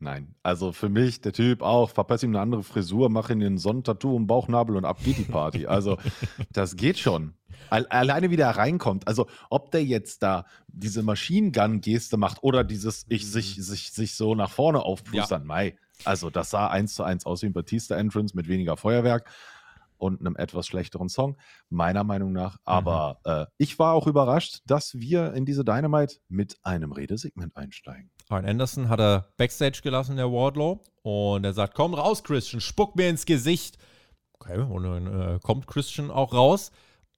Nein, 0.00 0.36
also 0.44 0.70
für 0.70 0.88
mich, 0.88 1.20
der 1.22 1.32
Typ 1.32 1.60
auch, 1.60 1.90
verpasse 1.90 2.24
ihm 2.24 2.30
eine 2.30 2.40
andere 2.40 2.62
Frisur, 2.62 3.08
mache 3.08 3.32
ihn 3.32 3.40
den 3.40 3.58
Sonnentattoo 3.58 4.16
im 4.16 4.28
Bauchnabel 4.28 4.76
und 4.76 4.84
ab 4.84 4.98
geht 5.02 5.18
die 5.18 5.24
Party. 5.24 5.66
Also, 5.66 5.98
das 6.52 6.76
geht 6.76 6.98
schon. 6.98 7.34
Alleine 7.68 8.30
wie 8.30 8.36
der 8.36 8.50
reinkommt. 8.50 9.08
Also, 9.08 9.26
ob 9.50 9.72
der 9.72 9.84
jetzt 9.84 10.22
da 10.22 10.46
diese 10.68 11.02
Machine 11.02 11.50
Gun-Geste 11.50 12.16
macht 12.16 12.42
oder 12.42 12.62
dieses 12.62 13.06
ich 13.08 13.24
mhm. 13.24 13.28
sich, 13.28 13.56
sich, 13.56 13.90
sich 13.90 14.14
so 14.14 14.36
nach 14.36 14.50
vorne 14.50 14.82
aufplustern, 14.82 15.42
ja. 15.42 15.46
Mai. 15.46 15.76
Also, 16.04 16.30
das 16.30 16.50
sah 16.50 16.68
eins 16.68 16.94
zu 16.94 17.02
eins 17.02 17.26
aus 17.26 17.42
wie 17.42 17.46
ein 17.46 17.52
Batista-Entrance 17.52 18.36
mit 18.36 18.46
weniger 18.46 18.76
Feuerwerk 18.76 19.28
und 19.96 20.20
einem 20.20 20.36
etwas 20.36 20.68
schlechteren 20.68 21.08
Song, 21.08 21.36
meiner 21.70 22.04
Meinung 22.04 22.32
nach. 22.32 22.58
Aber 22.64 23.18
mhm. 23.26 23.32
äh, 23.32 23.46
ich 23.58 23.80
war 23.80 23.94
auch 23.94 24.06
überrascht, 24.06 24.60
dass 24.66 24.94
wir 24.94 25.34
in 25.34 25.44
diese 25.44 25.64
Dynamite 25.64 26.18
mit 26.28 26.56
einem 26.62 26.92
Redesegment 26.92 27.56
einsteigen. 27.56 28.10
Arn 28.30 28.44
Anderson 28.44 28.88
hat 28.88 29.00
er 29.00 29.28
Backstage 29.36 29.80
gelassen, 29.82 30.16
der 30.16 30.30
Wardlow. 30.30 30.80
Und 31.02 31.44
er 31.44 31.54
sagt: 31.54 31.74
Komm 31.74 31.94
raus, 31.94 32.22
Christian, 32.22 32.60
spuck 32.60 32.96
mir 32.96 33.08
ins 33.08 33.26
Gesicht. 33.26 33.78
Okay, 34.34 34.58
und 34.58 34.82
dann 34.84 35.06
äh, 35.06 35.38
kommt 35.42 35.66
Christian 35.66 36.10
auch 36.10 36.32
raus. 36.32 36.70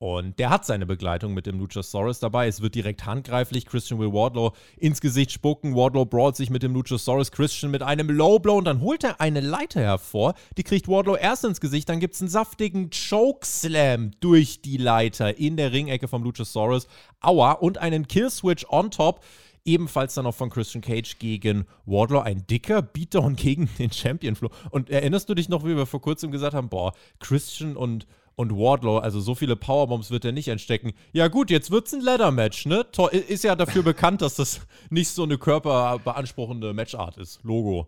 Und 0.03 0.39
der 0.39 0.49
hat 0.49 0.65
seine 0.65 0.87
Begleitung 0.87 1.35
mit 1.35 1.45
dem 1.45 1.59
Luchasaurus 1.59 2.21
dabei. 2.21 2.49
Es 2.49 2.63
wird 2.63 2.75
direkt 2.75 3.05
handgreiflich. 3.05 3.67
Christian 3.67 4.01
will 4.01 4.15
Wardlow 4.15 4.53
ins 4.79 5.03
Gesicht 5.03 5.31
spucken. 5.31 5.77
Wardlow 5.77 6.07
brawlt 6.07 6.37
sich 6.37 6.49
mit 6.49 6.63
dem 6.63 6.73
Luchasaurus. 6.73 7.31
Christian 7.31 7.71
mit 7.71 7.83
einem 7.83 8.09
Low 8.09 8.39
Blow 8.39 8.57
und 8.57 8.65
dann 8.65 8.81
holt 8.81 9.05
er 9.05 9.21
eine 9.21 9.41
Leiter 9.41 9.83
hervor. 9.83 10.33
Die 10.57 10.63
kriegt 10.63 10.89
Wardlow 10.89 11.17
erst 11.17 11.45
ins 11.45 11.61
Gesicht. 11.61 11.87
Dann 11.91 12.01
gibt 12.01 12.15
es 12.15 12.23
einen 12.23 12.31
saftigen 12.31 12.89
Chokeslam 12.89 14.13
durch 14.21 14.63
die 14.63 14.79
Leiter 14.79 15.37
in 15.37 15.59
der 15.59 15.71
Ringecke 15.71 16.09
vom 16.09 16.23
Luchasaurus. 16.23 16.87
Aua. 17.21 17.53
Und 17.53 17.77
einen 17.77 18.09
Killswitch 18.09 18.65
on 18.71 18.91
top. 18.91 19.23
Ebenfalls 19.65 20.15
dann 20.15 20.25
noch 20.25 20.35
von 20.35 20.51
Christian 20.51 20.83
Cage 20.83 21.19
gegen 21.19 21.67
Wardlow. 21.87 22.21
Ein 22.21 22.47
dicker 22.47 22.83
Beatdown 22.83 23.37
gegen 23.37 23.69
den 23.79 23.93
Champion 23.93 24.35
Flo. 24.35 24.51
Und 24.71 24.91
erinnerst 24.91 25.29
du 25.29 25.35
dich 25.35 25.49
noch, 25.49 25.65
wie 25.65 25.77
wir 25.77 25.87
vor 25.87 26.01
kurzem 26.01 26.31
gesagt 26.31 26.55
haben, 26.55 26.69
boah, 26.69 26.93
Christian 27.19 27.77
und 27.77 28.07
Und 28.37 28.53
Wardlow, 28.53 28.99
also 28.99 29.21
so 29.21 29.35
viele 29.35 29.55
Powerbombs 29.55 30.11
wird 30.11 30.25
er 30.25 30.33
nicht 30.33 30.49
entstecken. 30.49 30.93
Ja, 31.13 31.29
gut, 31.29 31.51
jetzt 31.51 31.71
wird's 31.71 31.93
ein 31.93 32.01
Leather-Match, 32.01 32.65
ne? 32.65 32.87
Ist 33.29 33.45
ja 33.45 33.55
dafür 33.55 33.83
bekannt, 33.83 34.23
dass 34.23 34.37
das 34.37 34.61
nicht 34.89 35.11
so 35.11 35.25
eine 35.25 35.37
körperbeanspruchende 35.37 36.73
Matchart 36.73 37.19
ist. 37.19 37.41
Logo. 37.43 37.87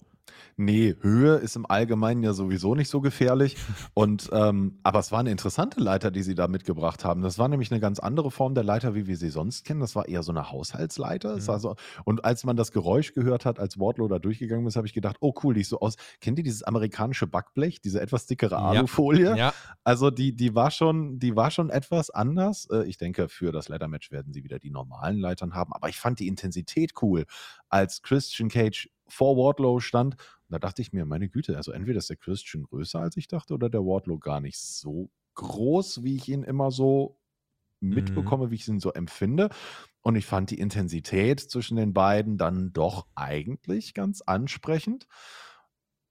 Nee, 0.56 0.94
Höhe 1.00 1.36
ist 1.36 1.56
im 1.56 1.66
Allgemeinen 1.66 2.22
ja 2.22 2.32
sowieso 2.32 2.74
nicht 2.74 2.88
so 2.88 3.00
gefährlich. 3.00 3.56
Und 3.94 4.30
ähm, 4.32 4.78
aber 4.82 4.98
es 4.98 5.10
war 5.12 5.20
eine 5.20 5.30
interessante 5.30 5.80
Leiter, 5.80 6.10
die 6.10 6.22
sie 6.22 6.34
da 6.34 6.48
mitgebracht 6.48 7.04
haben. 7.04 7.22
Das 7.22 7.38
war 7.38 7.48
nämlich 7.48 7.70
eine 7.70 7.80
ganz 7.80 7.98
andere 7.98 8.30
Form 8.30 8.54
der 8.54 8.64
Leiter, 8.64 8.94
wie 8.94 9.06
wir 9.06 9.16
sie 9.16 9.30
sonst 9.30 9.64
kennen. 9.64 9.80
Das 9.80 9.96
war 9.96 10.08
eher 10.08 10.22
so 10.22 10.32
eine 10.32 10.50
Haushaltsleiter. 10.50 11.36
Mhm. 11.36 11.40
So, 11.40 11.74
und 12.04 12.24
als 12.24 12.44
man 12.44 12.56
das 12.56 12.72
Geräusch 12.72 13.14
gehört 13.14 13.44
hat, 13.44 13.58
als 13.58 13.78
Wardlow 13.78 14.08
da 14.08 14.18
durchgegangen 14.18 14.66
ist, 14.66 14.76
habe 14.76 14.86
ich 14.86 14.92
gedacht, 14.92 15.16
oh 15.20 15.34
cool, 15.42 15.54
die 15.54 15.62
ist 15.62 15.70
so 15.70 15.80
aus. 15.80 15.96
Kennt 16.20 16.38
ihr 16.38 16.44
dieses 16.44 16.62
amerikanische 16.62 17.26
Backblech, 17.26 17.80
diese 17.80 18.00
etwas 18.00 18.26
dickere 18.26 18.58
Alufolie? 18.58 19.30
Ja. 19.30 19.36
ja. 19.36 19.54
Also 19.84 20.10
die, 20.10 20.36
die 20.36 20.54
war 20.54 20.70
schon, 20.70 21.18
die 21.18 21.34
war 21.34 21.50
schon 21.50 21.70
etwas 21.70 22.10
anders. 22.10 22.68
Äh, 22.70 22.84
ich 22.84 22.98
denke, 22.98 23.28
für 23.28 23.52
das 23.52 23.68
Leitermatch 23.68 24.10
werden 24.10 24.32
sie 24.32 24.44
wieder 24.44 24.58
die 24.58 24.70
normalen 24.70 25.18
Leitern 25.18 25.54
haben. 25.54 25.72
Aber 25.72 25.88
ich 25.88 25.98
fand 25.98 26.20
die 26.20 26.28
Intensität 26.28 26.92
cool, 27.02 27.24
als 27.68 28.02
Christian 28.02 28.48
Cage 28.48 28.88
vor 29.12 29.36
Wardlow 29.36 29.80
stand. 29.80 30.14
Und 30.14 30.50
da 30.50 30.58
dachte 30.58 30.82
ich 30.82 30.92
mir, 30.92 31.04
meine 31.04 31.28
Güte, 31.28 31.56
also 31.56 31.72
entweder 31.72 31.98
ist 31.98 32.10
der 32.10 32.16
Christian 32.16 32.64
größer 32.64 33.00
als 33.00 33.16
ich 33.16 33.28
dachte 33.28 33.54
oder 33.54 33.68
der 33.68 33.82
Wardlow 33.82 34.18
gar 34.18 34.40
nicht 34.40 34.58
so 34.58 35.10
groß, 35.34 36.02
wie 36.02 36.16
ich 36.16 36.28
ihn 36.28 36.42
immer 36.42 36.70
so 36.70 37.18
mhm. 37.80 37.94
mitbekomme, 37.94 38.46
mhm. 38.46 38.50
wie 38.50 38.54
ich 38.56 38.68
ihn 38.68 38.80
so 38.80 38.92
empfinde. 38.92 39.50
Und 40.00 40.16
ich 40.16 40.26
fand 40.26 40.50
die 40.50 40.58
Intensität 40.58 41.40
zwischen 41.40 41.76
den 41.76 41.92
beiden 41.92 42.38
dann 42.38 42.72
doch 42.72 43.06
eigentlich 43.14 43.94
ganz 43.94 44.22
ansprechend. 44.22 45.06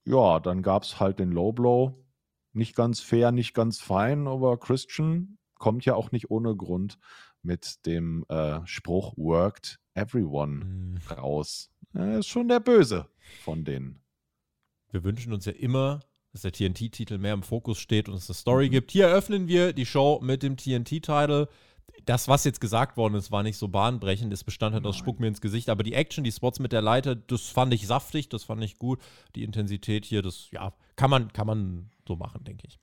Ja, 0.05 0.39
dann 0.39 0.62
gab 0.62 0.84
es 0.84 1.00
halt 1.00 1.20
den 1.20 1.31
Low 1.31 1.51
Blow. 1.51 2.05
Nicht 2.53 2.75
ganz 2.75 3.00
fair, 3.00 3.31
nicht 3.31 3.53
ganz 3.53 3.79
fein, 3.79 4.27
aber 4.27 4.60
Christian 4.60 5.38
kommt 5.55 5.86
ja 5.86 5.96
auch 5.96 6.12
nicht 6.12 6.29
ohne 6.29 6.55
Grund 6.55 7.00
mit 7.41 7.86
dem 7.86 8.25
äh, 8.29 8.60
Spruch 8.65 9.13
Worked 9.17 9.80
Everyone 9.93 10.65
mhm. 10.65 10.98
raus. 11.10 11.69
Er 11.93 12.19
ist 12.19 12.27
schon 12.27 12.48
der 12.48 12.60
Böse 12.60 13.07
von 13.43 13.65
denen. 13.65 14.01
Wir 14.91 15.03
wünschen 15.03 15.33
uns 15.33 15.45
ja 15.45 15.53
immer, 15.53 16.01
dass 16.31 16.41
der 16.43 16.51
TNT-Titel 16.51 17.17
mehr 17.17 17.33
im 17.33 17.43
Fokus 17.43 17.79
steht 17.79 18.07
und 18.07 18.15
es 18.15 18.29
eine 18.29 18.36
Story 18.36 18.67
mhm. 18.67 18.71
gibt. 18.71 18.91
Hier 18.91 19.07
eröffnen 19.07 19.48
wir 19.48 19.74
die 19.74 19.86
Show 19.86 20.19
mit 20.21 20.43
dem 20.43 20.57
TNT-Titel. 20.57 21.48
Das, 22.05 22.27
was 22.27 22.45
jetzt 22.45 22.62
gesagt 22.62 22.98
worden 22.98 23.15
ist, 23.15 23.31
war 23.31 23.43
nicht 23.43 23.57
so 23.57 23.67
bahnbrechend. 23.67 24.31
Es 24.31 24.43
bestand 24.43 24.74
halt 24.74 24.86
aus 24.86 24.98
Spuck 24.98 25.19
mir 25.19 25.27
ins 25.27 25.41
Gesicht. 25.41 25.69
Aber 25.69 25.83
die 25.83 25.93
Action, 25.93 26.24
die 26.24 26.31
Spots 26.31 26.60
mit 26.60 26.71
der 26.71 26.81
Leiter, 26.81 27.15
das 27.15 27.50
fand 27.50 27.74
ich 27.74 27.86
saftig, 27.86 28.29
das 28.29 28.43
fand 28.43 28.63
ich 28.63 28.77
gut. 28.77 29.00
Die 29.36 29.43
Intensität 29.43 30.05
hier, 30.05 30.21
das, 30.21 30.50
ja, 30.51 30.74
kann 30.95 31.10
man, 31.10 31.33
kann 31.33 31.48
man 31.48 31.89
so 32.07 32.15
machen, 32.15 32.43
denke 32.43 32.67
ich. 32.67 32.79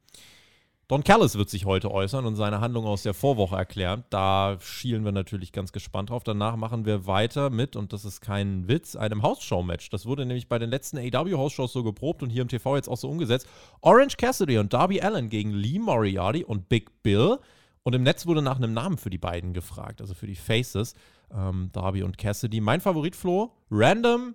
Don 0.89 1.05
Callis 1.05 1.37
wird 1.37 1.51
sich 1.51 1.67
heute 1.67 1.91
äußern 1.91 2.25
und 2.25 2.35
seine 2.35 2.63
Handlung 2.63 2.87
aus 2.87 3.03
der 3.03 3.13
Vorwoche 3.13 3.55
erklären. 3.57 4.05
Da 4.09 4.57
schielen 4.63 5.05
wir 5.05 5.13
natürlich 5.13 5.53
ganz 5.53 5.71
gespannt 5.71 6.09
drauf. 6.09 6.25
Danach 6.25 6.57
machen 6.57 6.87
wir 6.87 7.07
weiter 7.07 7.51
mit, 7.51 7.77
und 7.77 7.93
das 7.93 8.07
ist 8.07 8.23
kein 8.23 8.69
Witz, 8.69 8.97
einem 8.97 9.23
Hausshow-Match. 9.23 9.91
Das 9.91 10.07
wurde 10.07 10.25
nämlich 10.25 10.49
bei 10.49 10.59
den 10.59 10.71
letzten 10.71 10.97
AW-Hausshows 10.97 11.75
so 11.75 11.85
geprobt 11.85 12.23
und 12.23 12.31
hier 12.31 12.41
im 12.41 12.49
TV 12.49 12.77
jetzt 12.77 12.89
auch 12.89 12.97
so 12.97 13.11
umgesetzt. 13.11 13.47
Orange 13.83 14.17
Cassidy 14.17 14.57
und 14.57 14.73
Darby 14.73 15.03
Allen 15.03 15.29
gegen 15.29 15.51
Lee 15.51 15.79
Moriarty 15.79 16.43
und 16.43 16.71
Big 16.71 17.03
Bill. 17.03 17.39
Und 17.83 17.95
im 17.95 18.03
Netz 18.03 18.27
wurde 18.27 18.41
nach 18.41 18.57
einem 18.57 18.73
Namen 18.73 18.97
für 18.97 19.11
die 19.11 19.19
beiden 19.19 19.53
gefragt, 19.53 20.01
also 20.01 20.15
für 20.15 20.27
die 20.27 20.37
Faces, 20.37 20.95
ähm, 21.31 21.69
Darby 21.73 22.03
und 22.03 22.17
Cassidy. 22.17 22.63
Mein 22.63 22.81
Favorit, 22.81 23.15
Flo, 23.15 23.53
random, 23.71 24.35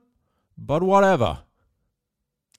but 0.55 0.83
whatever. 0.83 1.47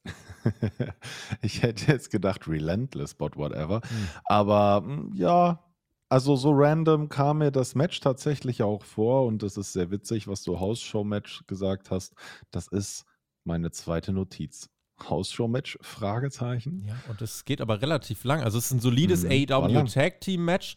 ich 1.43 1.63
hätte 1.63 1.91
jetzt 1.91 2.11
gedacht 2.11 2.47
Relentless, 2.49 3.15
but 3.15 3.37
whatever. 3.37 3.81
Mhm. 3.91 4.09
Aber 4.25 4.83
hm, 4.85 5.13
ja, 5.15 5.65
also 6.09 6.37
so 6.37 6.53
random 6.53 7.09
kam 7.09 7.39
mir 7.39 7.51
das 7.51 7.75
Match 7.75 7.99
tatsächlich 8.01 8.63
auch 8.63 8.85
vor 8.85 9.27
und 9.27 9.43
das 9.43 9.57
ist 9.57 9.73
sehr 9.73 9.91
witzig, 9.91 10.29
was 10.29 10.43
du 10.43 10.61
Hausshow-Match 10.61 11.47
gesagt 11.47 11.91
hast. 11.91 12.15
Das 12.51 12.69
ist 12.69 13.05
meine 13.45 13.71
zweite 13.71 14.13
Notiz. 14.13 14.69
Hausshow-Match? 15.03 15.79
Fragezeichen. 15.81 16.85
Ja, 16.87 16.95
und 17.09 17.21
es 17.21 17.45
geht 17.45 17.61
aber 17.61 17.83
relativ 17.83 18.25
lang. 18.25 18.43
Also 18.43 18.59
es 18.59 18.67
ist 18.67 18.73
ein 18.73 18.81
solides 18.81 19.25
mhm, 19.25 19.31
AEW 19.51 19.85
Tag 19.87 20.21
Team 20.21 20.45
Match. 20.45 20.77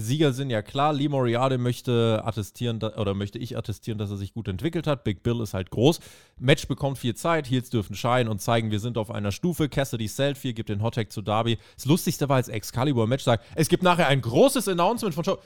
Sieger 0.00 0.32
sind 0.32 0.50
ja 0.50 0.62
klar. 0.62 0.92
Lee 0.92 1.08
Moriarty 1.08 1.58
möchte 1.58 2.22
attestieren, 2.24 2.82
oder 2.82 3.14
möchte 3.14 3.38
ich 3.38 3.56
attestieren, 3.56 3.98
dass 3.98 4.10
er 4.10 4.16
sich 4.16 4.32
gut 4.32 4.48
entwickelt 4.48 4.86
hat. 4.86 5.04
Big 5.04 5.22
Bill 5.22 5.40
ist 5.40 5.54
halt 5.54 5.70
groß. 5.70 6.00
Match 6.38 6.68
bekommt 6.68 6.98
viel 6.98 7.14
Zeit. 7.14 7.50
Heels 7.50 7.70
dürfen 7.70 7.96
scheinen 7.96 8.28
und 8.28 8.40
zeigen, 8.40 8.70
wir 8.70 8.80
sind 8.80 8.98
auf 8.98 9.10
einer 9.10 9.32
Stufe. 9.32 9.68
Cassidy 9.68 10.08
viel, 10.08 10.52
gibt 10.52 10.68
den 10.68 10.82
Hottag 10.82 11.12
zu 11.12 11.22
Darby. 11.22 11.58
Das 11.74 11.86
Lustigste 11.86 12.28
war, 12.28 12.36
als 12.36 12.48
Excalibur 12.48 13.04
im 13.04 13.10
Match 13.10 13.24
sagt, 13.24 13.44
es 13.54 13.68
gibt 13.68 13.82
nachher 13.82 14.08
ein 14.08 14.20
großes 14.20 14.68
Announcement 14.68 15.14
von 15.14 15.24
Show. 15.24 15.38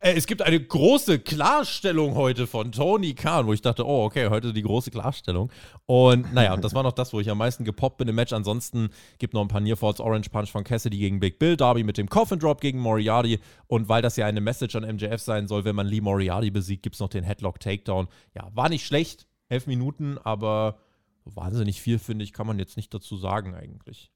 Äh, 0.00 0.14
es 0.14 0.26
gibt 0.26 0.40
eine 0.40 0.58
große 0.58 1.18
Klarstellung 1.18 2.14
heute 2.14 2.46
von 2.46 2.72
Tony 2.72 3.14
Khan, 3.14 3.46
wo 3.46 3.52
ich 3.52 3.60
dachte, 3.60 3.86
oh, 3.86 4.04
okay, 4.04 4.28
heute 4.28 4.54
die 4.54 4.62
große 4.62 4.90
Klarstellung. 4.90 5.52
Und 5.84 6.32
naja, 6.32 6.56
das 6.56 6.74
war 6.74 6.82
noch 6.82 6.92
das, 6.92 7.12
wo 7.12 7.20
ich 7.20 7.30
am 7.30 7.36
meisten 7.36 7.64
gepoppt 7.64 7.98
bin 7.98 8.08
im 8.08 8.14
Match. 8.14 8.32
Ansonsten 8.32 8.88
gibt 9.18 9.34
noch 9.34 9.42
ein 9.42 9.48
paar 9.48 9.60
Nearfalls 9.60 10.00
Orange 10.00 10.30
Punch 10.30 10.50
von 10.50 10.64
Cassidy 10.64 10.96
gegen 10.96 11.20
Big 11.20 11.38
Bill, 11.38 11.56
Darby 11.56 11.84
mit 11.84 11.98
dem 11.98 12.08
Coffin 12.08 12.38
Drop 12.38 12.62
gegen 12.62 12.78
Moriarty. 12.78 13.40
Und 13.66 13.90
weil 13.90 14.00
das 14.00 14.16
ja 14.16 14.24
eine 14.24 14.40
Message 14.40 14.74
an 14.74 14.84
MJF 14.84 15.20
sein 15.20 15.46
soll, 15.46 15.64
wenn 15.64 15.76
man 15.76 15.86
Lee 15.86 16.00
Moriarty 16.00 16.50
besiegt, 16.50 16.82
gibt 16.82 16.96
es 16.96 17.00
noch 17.00 17.10
den 17.10 17.24
Headlock 17.24 17.60
Takedown. 17.60 18.08
Ja, 18.34 18.48
war 18.54 18.70
nicht 18.70 18.86
schlecht, 18.86 19.26
elf 19.50 19.66
Minuten, 19.66 20.16
aber 20.16 20.78
wahnsinnig 21.26 21.82
viel, 21.82 21.98
finde 21.98 22.24
ich, 22.24 22.32
kann 22.32 22.46
man 22.46 22.58
jetzt 22.58 22.78
nicht 22.78 22.94
dazu 22.94 23.18
sagen 23.18 23.54
eigentlich 23.54 24.10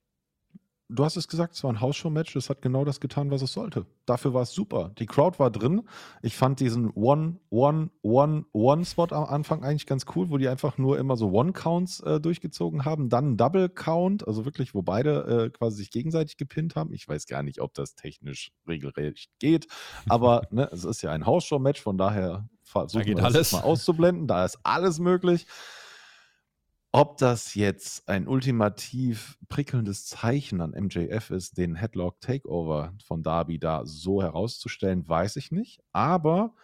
du 0.89 1.05
hast 1.05 1.17
es 1.17 1.29
gesagt, 1.29 1.55
es 1.55 1.65
war 1.65 1.73
ein 1.73 1.81
Hausshow-Match. 1.81 2.37
Es 2.37 2.51
hat 2.51 2.63
genau 2.63 2.85
das 2.85 3.01
getan, 3.01 3.31
was 3.31 3.43
es 3.43 3.53
sollte. 3.53 3.87
Dafür 4.07 4.35
war 4.35 4.43
es 4.43 4.53
super. 4.53 4.93
Die 4.99 5.07
Crowd 5.07 5.39
war 5.39 5.51
drin. 5.51 5.83
Ich 6.23 6.37
fand 6.37 6.61
diesen 6.61 6.91
One, 6.95 7.39
One, 7.51 7.91
One, 8.03 8.45
One-Spot 8.53 9.09
am 9.11 9.25
Anfang 9.25 9.65
eigentlich 9.65 9.87
ganz 9.87 10.05
cool, 10.15 10.31
wo 10.31 10.37
die 10.37 10.49
einfach 10.49 10.79
nur 10.79 10.99
immer 10.99 11.17
so 11.17 11.31
One-Counts 11.31 12.01
äh, 12.01 12.21
durchgezogen 12.21 12.85
haben. 12.85 13.09
Dann 13.09 13.33
ein 13.33 13.37
Double-Count, 13.37 14.27
also 14.27 14.45
wirklich, 14.45 14.75
wo 14.75 14.83
beide 14.83 15.47
äh, 15.47 15.51
quasi 15.51 15.79
sich 15.79 15.91
gegenseitig 15.91 16.37
gepinnt 16.37 16.77
haben. 16.77 16.93
Ich 16.93 17.09
weiß 17.09 17.27
gar 17.27 17.43
nicht, 17.43 17.61
ob 17.61 17.75
das 17.75 17.95
technisch 17.95 18.53
regelrecht 18.69 19.31
geht, 19.39 19.67
aber 20.09 20.43
ne, 20.51 20.69
es 20.73 20.85
ist 20.85 21.03
ja 21.03 21.11
ein 21.11 21.27
Hausshow-Match, 21.27 21.81
von 21.81 21.97
daher 21.99 22.49
versuchen 22.63 23.07
wir 23.07 23.15
das 23.15 23.53
mal 23.53 23.61
auszublenden. 23.61 24.27
Da 24.27 24.45
ist 24.45 24.59
alles 24.63 24.99
möglich. 24.99 25.47
Ob 26.97 27.19
das 27.19 27.57
jetzt 27.57 28.09
ein 28.09 28.29
ultimativ 28.29 29.37
prickelndes 29.49 30.07
Zeichen 30.07 30.61
an 30.61 30.71
MJF 30.71 31.31
ist, 31.31 31.59
den 31.59 31.75
Headlock 31.75 32.21
Takeover 32.21 32.95
von 33.05 33.25
Darby 33.25 33.59
da 33.59 33.85
so 33.85 34.23
herauszustellen, 34.23 35.09
weiß 35.09 35.35
ich 35.35 35.51
nicht. 35.51 35.81
Aber 35.91 36.55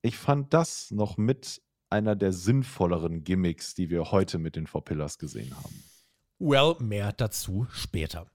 ich 0.00 0.16
fand 0.16 0.54
das 0.54 0.90
noch 0.92 1.18
mit 1.18 1.60
einer 1.90 2.16
der 2.16 2.32
sinnvolleren 2.32 3.22
Gimmicks, 3.22 3.74
die 3.74 3.90
wir 3.90 4.12
heute 4.12 4.38
mit 4.38 4.56
den 4.56 4.66
Four 4.66 4.82
Pillars 4.82 5.18
gesehen 5.18 5.54
haben. 5.54 5.84
Well, 6.38 6.76
mehr 6.78 7.12
dazu 7.12 7.66
später. 7.70 8.26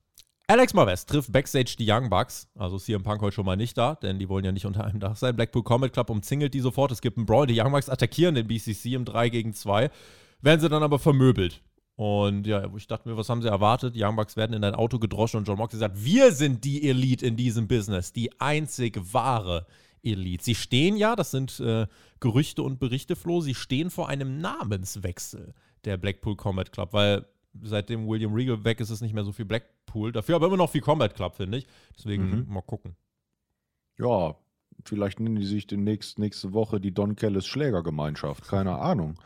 Alex 0.46 0.76
Marvez 0.76 1.08
trifft 1.08 1.32
Backstage 1.32 1.74
die 1.80 1.90
Young 1.90 2.12
Bucks. 2.12 2.50
Also 2.54 2.78
CM 2.78 3.02
Punk 3.02 3.22
heute 3.22 3.34
schon 3.34 3.48
mal 3.48 3.58
nicht 3.58 3.76
da, 3.80 3.96
denn 3.96 4.20
die 4.20 4.30
wollen 4.30 4.46
ja 4.46 4.52
nicht 4.52 4.68
unter 4.68 4.84
einem 4.84 5.00
Dach 5.00 5.16
sein. 5.16 5.36
Blackpool 5.36 5.64
Combat 5.64 5.92
Club 5.92 6.12
umzingelt 6.12 6.54
die 6.54 6.60
sofort. 6.60 6.92
Es 6.92 7.02
gibt 7.02 7.18
einen 7.18 7.26
Brawl. 7.26 7.48
Die 7.48 7.60
Young 7.60 7.72
Bucks 7.72 7.90
attackieren 7.90 8.36
den 8.36 8.46
BCC 8.46 8.94
im 8.94 9.06
3 9.06 9.30
gegen 9.30 9.56
2 9.56 9.90
werden 10.42 10.60
sie 10.60 10.70
dann 10.70 10.84
aber 10.84 11.00
vermöbelt. 11.00 11.62
Und 11.96 12.48
ja, 12.48 12.64
ich 12.76 12.88
dachte 12.88 13.10
mir, 13.10 13.18
was 13.18 13.28
haben 13.28 13.42
sie 13.42 13.50
erwartet? 13.50 13.94
Die 13.94 14.04
Young 14.04 14.16
Bucks 14.16 14.38
werden 14.38 14.54
in 14.54 14.64
ein 14.64 14.74
Auto 14.74 15.00
gedroschen 15.00 15.38
und 15.38 15.48
John 15.48 15.58
Moxley 15.58 15.80
sagt, 15.80 16.02
wir 16.02 16.32
sind 16.32 16.64
die 16.64 16.88
Elite 16.88 17.26
in 17.26 17.36
diesem 17.36 17.68
Business, 17.68 18.14
die 18.14 18.40
einzig 18.40 18.98
wahre 19.12 19.68
Elite. 20.02 20.44
Sie 20.44 20.56
stehen 20.56 20.96
ja, 20.96 21.18
das 21.18 21.32
sind 21.32 21.60
äh, 21.60 21.88
Gerüchte 22.22 22.64
und 22.64 22.80
Berichte, 22.80 23.18
Flo, 23.18 23.42
sie 23.42 23.54
stehen 23.54 23.90
vor 23.90 24.08
einem 24.08 24.40
Namenswechsel 24.40 25.54
der 25.84 25.98
Blackpool 25.98 26.38
Combat 26.38 26.72
Club, 26.72 26.94
weil 26.94 27.26
seitdem 27.62 28.08
William 28.08 28.34
Regal 28.34 28.64
weg 28.64 28.80
ist, 28.80 28.90
ist 28.90 29.02
nicht 29.02 29.14
mehr 29.14 29.26
so 29.26 29.32
viel 29.32 29.46
Blackpool. 29.46 30.12
Dafür 30.12 30.36
aber 30.36 30.48
immer 30.48 30.58
noch 30.58 30.70
viel 30.70 30.82
Combat 30.82 31.14
Club, 31.14 31.36
finde 31.36 31.58
ich. 31.58 31.68
Deswegen 31.98 32.30
mhm. 32.30 32.46
mal 32.48 32.62
gucken. 32.62 32.96
Ja, 33.98 34.36
vielleicht 34.86 35.20
nennen 35.20 35.36
die 35.36 35.46
sich 35.46 35.68
demnächst 35.68 36.20
nächste 36.20 36.54
Woche 36.54 36.80
die 36.80 36.94
Don 36.94 37.16
Kellis 37.16 37.46
Schlägergemeinschaft. 37.46 38.48
Keine 38.48 38.78
Ahnung. 38.78 39.20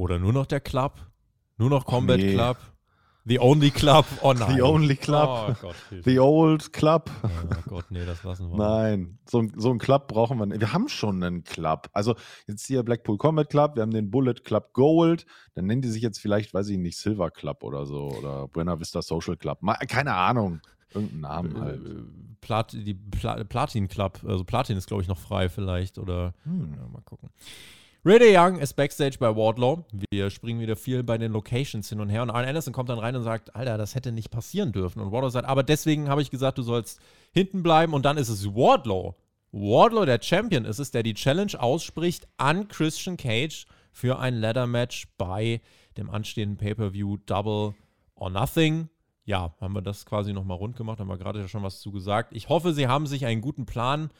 Oder 0.00 0.18
nur 0.18 0.32
noch 0.32 0.46
der 0.46 0.60
Club? 0.60 0.94
Nur 1.58 1.68
noch 1.68 1.84
Combat 1.84 2.16
nee. 2.16 2.32
Club? 2.32 2.56
The 3.26 3.38
Only 3.38 3.70
Club? 3.70 4.06
Oh 4.22 4.32
nein. 4.32 4.56
The 4.56 4.62
Only 4.62 4.96
Club. 4.96 5.28
Oh 5.28 5.54
Gott, 5.60 5.76
The 6.04 6.18
Old 6.18 6.72
Club. 6.72 7.10
Oh 7.22 7.28
Gott, 7.68 7.84
nee, 7.90 8.06
das 8.06 8.24
lassen 8.24 8.50
wir. 8.50 8.56
Nein, 8.56 9.18
so, 9.28 9.46
so 9.56 9.68
einen 9.68 9.78
Club 9.78 10.08
brauchen 10.08 10.38
wir 10.38 10.46
nicht. 10.46 10.60
Wir 10.60 10.72
haben 10.72 10.88
schon 10.88 11.22
einen 11.22 11.44
Club. 11.44 11.90
Also 11.92 12.14
jetzt 12.46 12.64
hier 12.64 12.82
Blackpool 12.82 13.18
Combat 13.18 13.50
Club, 13.50 13.76
wir 13.76 13.82
haben 13.82 13.90
den 13.90 14.10
Bullet 14.10 14.42
Club 14.42 14.72
Gold. 14.72 15.26
Dann 15.54 15.66
nennen 15.66 15.82
die 15.82 15.88
sich 15.88 16.02
jetzt 16.02 16.18
vielleicht, 16.18 16.54
weiß 16.54 16.70
ich 16.70 16.78
nicht, 16.78 16.96
Silver 16.96 17.30
Club 17.30 17.62
oder 17.62 17.84
so. 17.84 18.08
Oder 18.08 18.48
Buena 18.48 18.80
Vista 18.80 19.02
Social 19.02 19.36
Club. 19.36 19.58
Keine 19.86 20.14
Ahnung. 20.14 20.62
Irgendeinen 20.94 21.20
Namen 21.20 21.56
äh, 21.56 21.60
halt. 21.60 22.40
Plat, 22.40 22.72
die 22.72 22.94
Pla 22.94 23.44
Platin 23.44 23.86
Club. 23.86 24.20
Also 24.26 24.44
Platin 24.44 24.78
ist, 24.78 24.86
glaube 24.86 25.02
ich, 25.02 25.08
noch 25.08 25.18
frei 25.18 25.50
vielleicht. 25.50 25.98
Oder 25.98 26.32
hm. 26.44 26.74
ja, 26.74 26.88
mal 26.88 27.02
gucken. 27.02 27.28
Ray 28.02 28.34
Young 28.34 28.58
ist 28.58 28.76
backstage 28.76 29.18
bei 29.18 29.36
Wardlow. 29.36 29.84
Wir 30.10 30.30
springen 30.30 30.58
wieder 30.58 30.74
viel 30.74 31.02
bei 31.02 31.18
den 31.18 31.32
Locations 31.32 31.86
hin 31.86 32.00
und 32.00 32.08
her. 32.08 32.22
Und 32.22 32.30
Arn 32.30 32.46
Anderson 32.46 32.72
kommt 32.72 32.88
dann 32.88 32.98
rein 32.98 33.14
und 33.14 33.24
sagt, 33.24 33.54
Alter, 33.54 33.76
das 33.76 33.94
hätte 33.94 34.10
nicht 34.10 34.30
passieren 34.30 34.72
dürfen. 34.72 35.00
Und 35.00 35.12
Wardlow 35.12 35.28
sagt, 35.28 35.46
aber 35.46 35.62
deswegen 35.62 36.08
habe 36.08 36.22
ich 36.22 36.30
gesagt, 36.30 36.56
du 36.56 36.62
sollst 36.62 36.98
hinten 37.32 37.62
bleiben. 37.62 37.92
Und 37.92 38.06
dann 38.06 38.16
ist 38.16 38.30
es 38.30 38.46
Wardlow. 38.46 39.16
Wardlow, 39.52 40.06
der 40.06 40.22
Champion 40.22 40.64
ist 40.64 40.78
es, 40.78 40.92
der 40.92 41.02
die 41.02 41.12
Challenge 41.12 41.52
ausspricht 41.58 42.26
an 42.38 42.68
Christian 42.68 43.18
Cage 43.18 43.66
für 43.92 44.18
ein 44.18 44.40
Ladder-Match 44.40 45.08
bei 45.18 45.60
dem 45.98 46.08
anstehenden 46.08 46.56
Pay-Per-View 46.56 47.18
Double 47.26 47.74
or 48.14 48.30
Nothing. 48.30 48.88
Ja, 49.26 49.54
haben 49.60 49.74
wir 49.74 49.82
das 49.82 50.06
quasi 50.06 50.32
nochmal 50.32 50.56
rund 50.56 50.74
gemacht, 50.74 51.00
haben 51.00 51.08
wir 51.08 51.18
gerade 51.18 51.40
ja 51.40 51.48
schon 51.48 51.62
was 51.62 51.80
zu 51.80 51.92
gesagt. 51.92 52.32
Ich 52.34 52.48
hoffe, 52.48 52.72
sie 52.72 52.88
haben 52.88 53.06
sich 53.06 53.26
einen 53.26 53.42
guten 53.42 53.66
Plan 53.66 54.10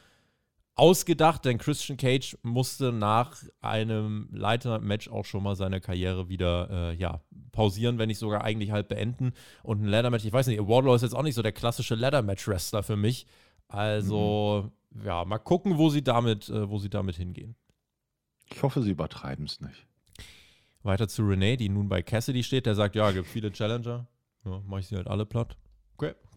ausgedacht, 0.80 1.44
denn 1.44 1.58
Christian 1.58 1.99
Cage 1.99 2.38
musste 2.42 2.90
nach 2.90 3.37
einem 3.60 4.30
Leiter-Match 4.32 5.10
auch 5.10 5.26
schon 5.26 5.42
mal 5.42 5.54
seine 5.54 5.78
Karriere 5.78 6.30
wieder 6.30 6.70
äh, 6.70 6.94
ja, 6.94 7.20
pausieren, 7.52 7.99
wenn 7.99 8.08
nicht 8.08 8.18
sogar 8.18 8.44
eigentlich 8.44 8.70
halt 8.70 8.88
beenden. 8.88 9.34
Und 9.62 9.82
ein 9.82 9.87
Ladder-Match, 9.87 10.25
ich 10.25 10.32
weiß 10.32 10.46
nicht, 10.46 10.58
Wardlow 10.58 10.94
ist 10.94 11.02
jetzt 11.02 11.14
auch 11.14 11.22
nicht 11.22 11.34
so 11.34 11.42
der 11.42 11.52
klassische 11.52 11.96
Ladder-Match-Wrestler 11.96 12.82
für 12.82 12.96
mich. 12.96 13.26
Also, 13.68 14.70
mhm. 14.90 15.04
ja, 15.04 15.22
mal 15.26 15.38
gucken, 15.38 15.76
wo 15.76 15.90
sie 15.90 16.02
damit, 16.02 16.49
äh, 16.49 16.70
wo 16.70 16.78
sie 16.78 16.88
damit 16.88 17.16
hingehen. 17.16 17.56
Ich 18.50 18.62
hoffe, 18.62 18.82
sie 18.82 18.92
übertreiben 18.92 19.44
es 19.44 19.60
nicht. 19.60 19.87
Weiter 20.82 21.08
zu 21.08 21.26
Renee, 21.26 21.58
die 21.58 21.68
nun 21.68 21.90
bei 21.90 22.00
Cassidy 22.00 22.42
steht, 22.42 22.64
der 22.64 22.75
sagt, 22.75 22.96
ja, 22.96 23.10
gibt 23.10 23.26
viele 23.26 23.52
Challenger. 23.52 24.06
Ja, 24.46 24.62
mache 24.66 24.80
ich 24.80 24.87
sie 24.87 24.96
halt 24.96 25.08
alle 25.08 25.26
platt. 25.26 25.58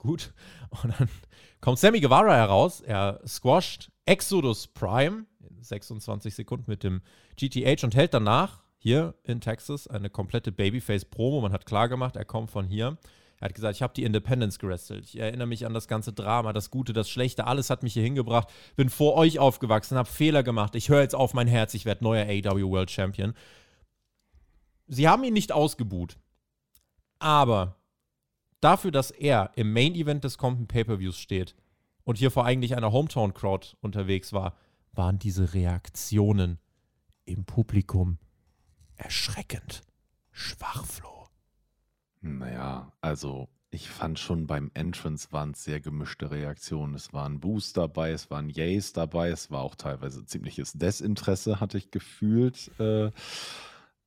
Gut. 0.03 0.33
Und 0.83 0.93
dann 0.99 1.09
kommt 1.61 1.79
Sammy 1.79 2.01
Guevara 2.01 2.35
heraus. 2.35 2.81
Er 2.81 3.21
squasht 3.25 3.89
Exodus 4.05 4.67
Prime 4.67 5.25
in 5.39 5.63
26 5.63 6.35
Sekunden 6.35 6.69
mit 6.69 6.83
dem 6.83 7.01
GTH 7.37 7.83
und 7.85 7.95
hält 7.95 8.13
danach 8.13 8.63
hier 8.77 9.15
in 9.23 9.39
Texas 9.39 9.87
eine 9.87 10.09
komplette 10.09 10.51
Babyface-Promo. 10.51 11.39
Man 11.39 11.53
hat 11.53 11.65
klar 11.65 11.87
gemacht, 11.87 12.17
er 12.17 12.25
kommt 12.25 12.51
von 12.51 12.67
hier. 12.67 12.97
Er 13.39 13.45
hat 13.45 13.55
gesagt, 13.55 13.75
ich 13.75 13.81
habe 13.81 13.93
die 13.93 14.03
Independence 14.03 14.59
gerestelt. 14.59 15.05
Ich 15.05 15.17
erinnere 15.17 15.47
mich 15.47 15.65
an 15.65 15.73
das 15.73 15.87
ganze 15.87 16.11
Drama, 16.11 16.51
das 16.51 16.69
Gute, 16.69 16.91
das 16.91 17.09
Schlechte, 17.09 17.47
alles 17.47 17.69
hat 17.69 17.81
mich 17.81 17.93
hier 17.93 18.03
hingebracht. 18.03 18.49
Bin 18.75 18.89
vor 18.89 19.15
euch 19.15 19.39
aufgewachsen, 19.39 19.97
habe 19.97 20.09
Fehler 20.09 20.43
gemacht. 20.43 20.75
Ich 20.75 20.89
höre 20.89 21.01
jetzt 21.01 21.15
auf 21.15 21.33
mein 21.33 21.47
Herz, 21.47 21.73
ich 21.73 21.85
werde 21.85 22.03
neuer 22.03 22.25
AW 22.25 22.63
World 22.63 22.91
Champion. 22.91 23.33
Sie 24.87 25.07
haben 25.07 25.23
ihn 25.23 25.33
nicht 25.33 25.53
ausgebuht. 25.53 26.17
Aber 27.19 27.77
dafür, 28.63 28.91
dass 28.91 29.11
er 29.11 29.51
im 29.55 29.73
Main 29.73 29.95
Event 29.95 30.23
des 30.23 30.37
kommenden 30.37 30.67
Pay-Per-Views 30.67 31.17
steht 31.17 31.55
und 32.03 32.17
hier 32.17 32.31
vor 32.31 32.45
eigentlich 32.45 32.75
einer 32.75 32.91
Hometown-Crowd 32.91 33.75
unterwegs 33.81 34.33
war, 34.33 34.55
waren 34.93 35.19
diese 35.19 35.53
Reaktionen 35.53 36.59
im 37.25 37.45
Publikum 37.45 38.19
erschreckend 38.95 39.81
schwach, 40.31 40.85
Flo. 40.85 41.27
Naja, 42.21 42.91
also 43.01 43.49
ich 43.69 43.89
fand 43.89 44.19
schon 44.19 44.45
beim 44.45 44.69
Entrance 44.75 45.29
waren 45.31 45.51
es 45.51 45.63
sehr 45.63 45.79
gemischte 45.79 46.29
Reaktionen. 46.29 46.93
Es 46.93 47.11
waren 47.11 47.39
Boos 47.39 47.73
dabei, 47.73 48.11
es 48.11 48.29
waren 48.29 48.49
Yays 48.49 48.93
dabei, 48.93 49.29
es 49.29 49.49
war 49.49 49.61
auch 49.61 49.75
teilweise 49.75 50.25
ziemliches 50.25 50.73
Desinteresse, 50.73 51.59
hatte 51.59 51.77
ich 51.77 51.89
gefühlt. 51.89 52.71
Äh, 52.79 53.09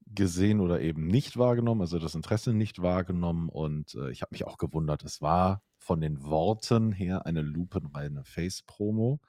gesehen 0.06 0.60
oder 0.60 0.80
eben 0.80 1.06
nicht 1.06 1.36
wahrgenommen, 1.36 1.80
also 1.80 1.98
das 1.98 2.14
Interesse 2.14 2.52
nicht 2.52 2.80
wahrgenommen. 2.80 3.48
Und 3.48 3.94
äh, 3.94 4.10
ich 4.10 4.22
habe 4.22 4.32
mich 4.32 4.46
auch 4.46 4.58
gewundert, 4.58 5.04
es 5.04 5.20
war 5.20 5.62
von 5.78 6.00
den 6.00 6.22
Worten 6.22 6.92
her 6.92 7.26
eine 7.26 7.42
lupenreine 7.42 8.24
Face-Promo, 8.24 9.20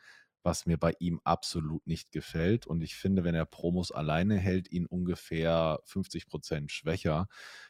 was 0.44 0.66
mir 0.66 0.78
bei 0.78 0.94
ihm 1.00 1.20
absolut 1.24 1.86
nicht 1.88 2.12
gefällt. 2.12 2.66
Und 2.66 2.82
ich 2.82 2.96
finde, 2.96 3.24
wenn 3.24 3.36
er 3.36 3.46
Promos 3.46 3.92
alleine 3.92 4.38
hält, 4.38 4.72
ihn 4.72 4.86
ungefähr 4.86 5.80
50 5.86 6.28
Prozent 6.28 6.72
schwächer. 6.72 7.28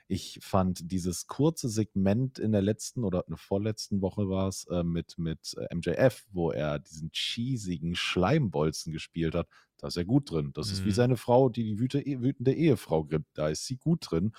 Ich 0.07 0.39
fand 0.41 0.91
dieses 0.91 1.27
kurze 1.27 1.69
Segment 1.69 2.39
in 2.39 2.51
der 2.51 2.61
letzten 2.61 3.03
oder 3.03 3.25
eine 3.27 3.37
vorletzten 3.37 4.01
Woche 4.01 4.29
war 4.29 4.47
es 4.47 4.65
äh, 4.65 4.83
mit, 4.83 5.17
mit 5.17 5.55
äh, 5.57 5.75
MJF, 5.75 6.25
wo 6.31 6.51
er 6.51 6.79
diesen 6.79 7.09
cheesigen 7.11 7.95
Schleimbolzen 7.95 8.93
gespielt 8.93 9.35
hat, 9.35 9.47
da 9.77 9.87
ist 9.87 9.97
er 9.97 10.05
gut 10.05 10.31
drin. 10.31 10.51
Das 10.53 10.67
mhm. 10.67 10.73
ist 10.73 10.85
wie 10.85 10.89
mhm. 10.89 10.93
seine 10.93 11.17
Frau, 11.17 11.49
die 11.49 11.63
die 11.63 11.79
wütende 11.79 12.53
Ehefrau 12.53 13.03
gibt. 13.03 13.37
Da 13.37 13.49
ist 13.49 13.65
sie 13.65 13.77
gut 13.77 14.07
drin. 14.09 14.33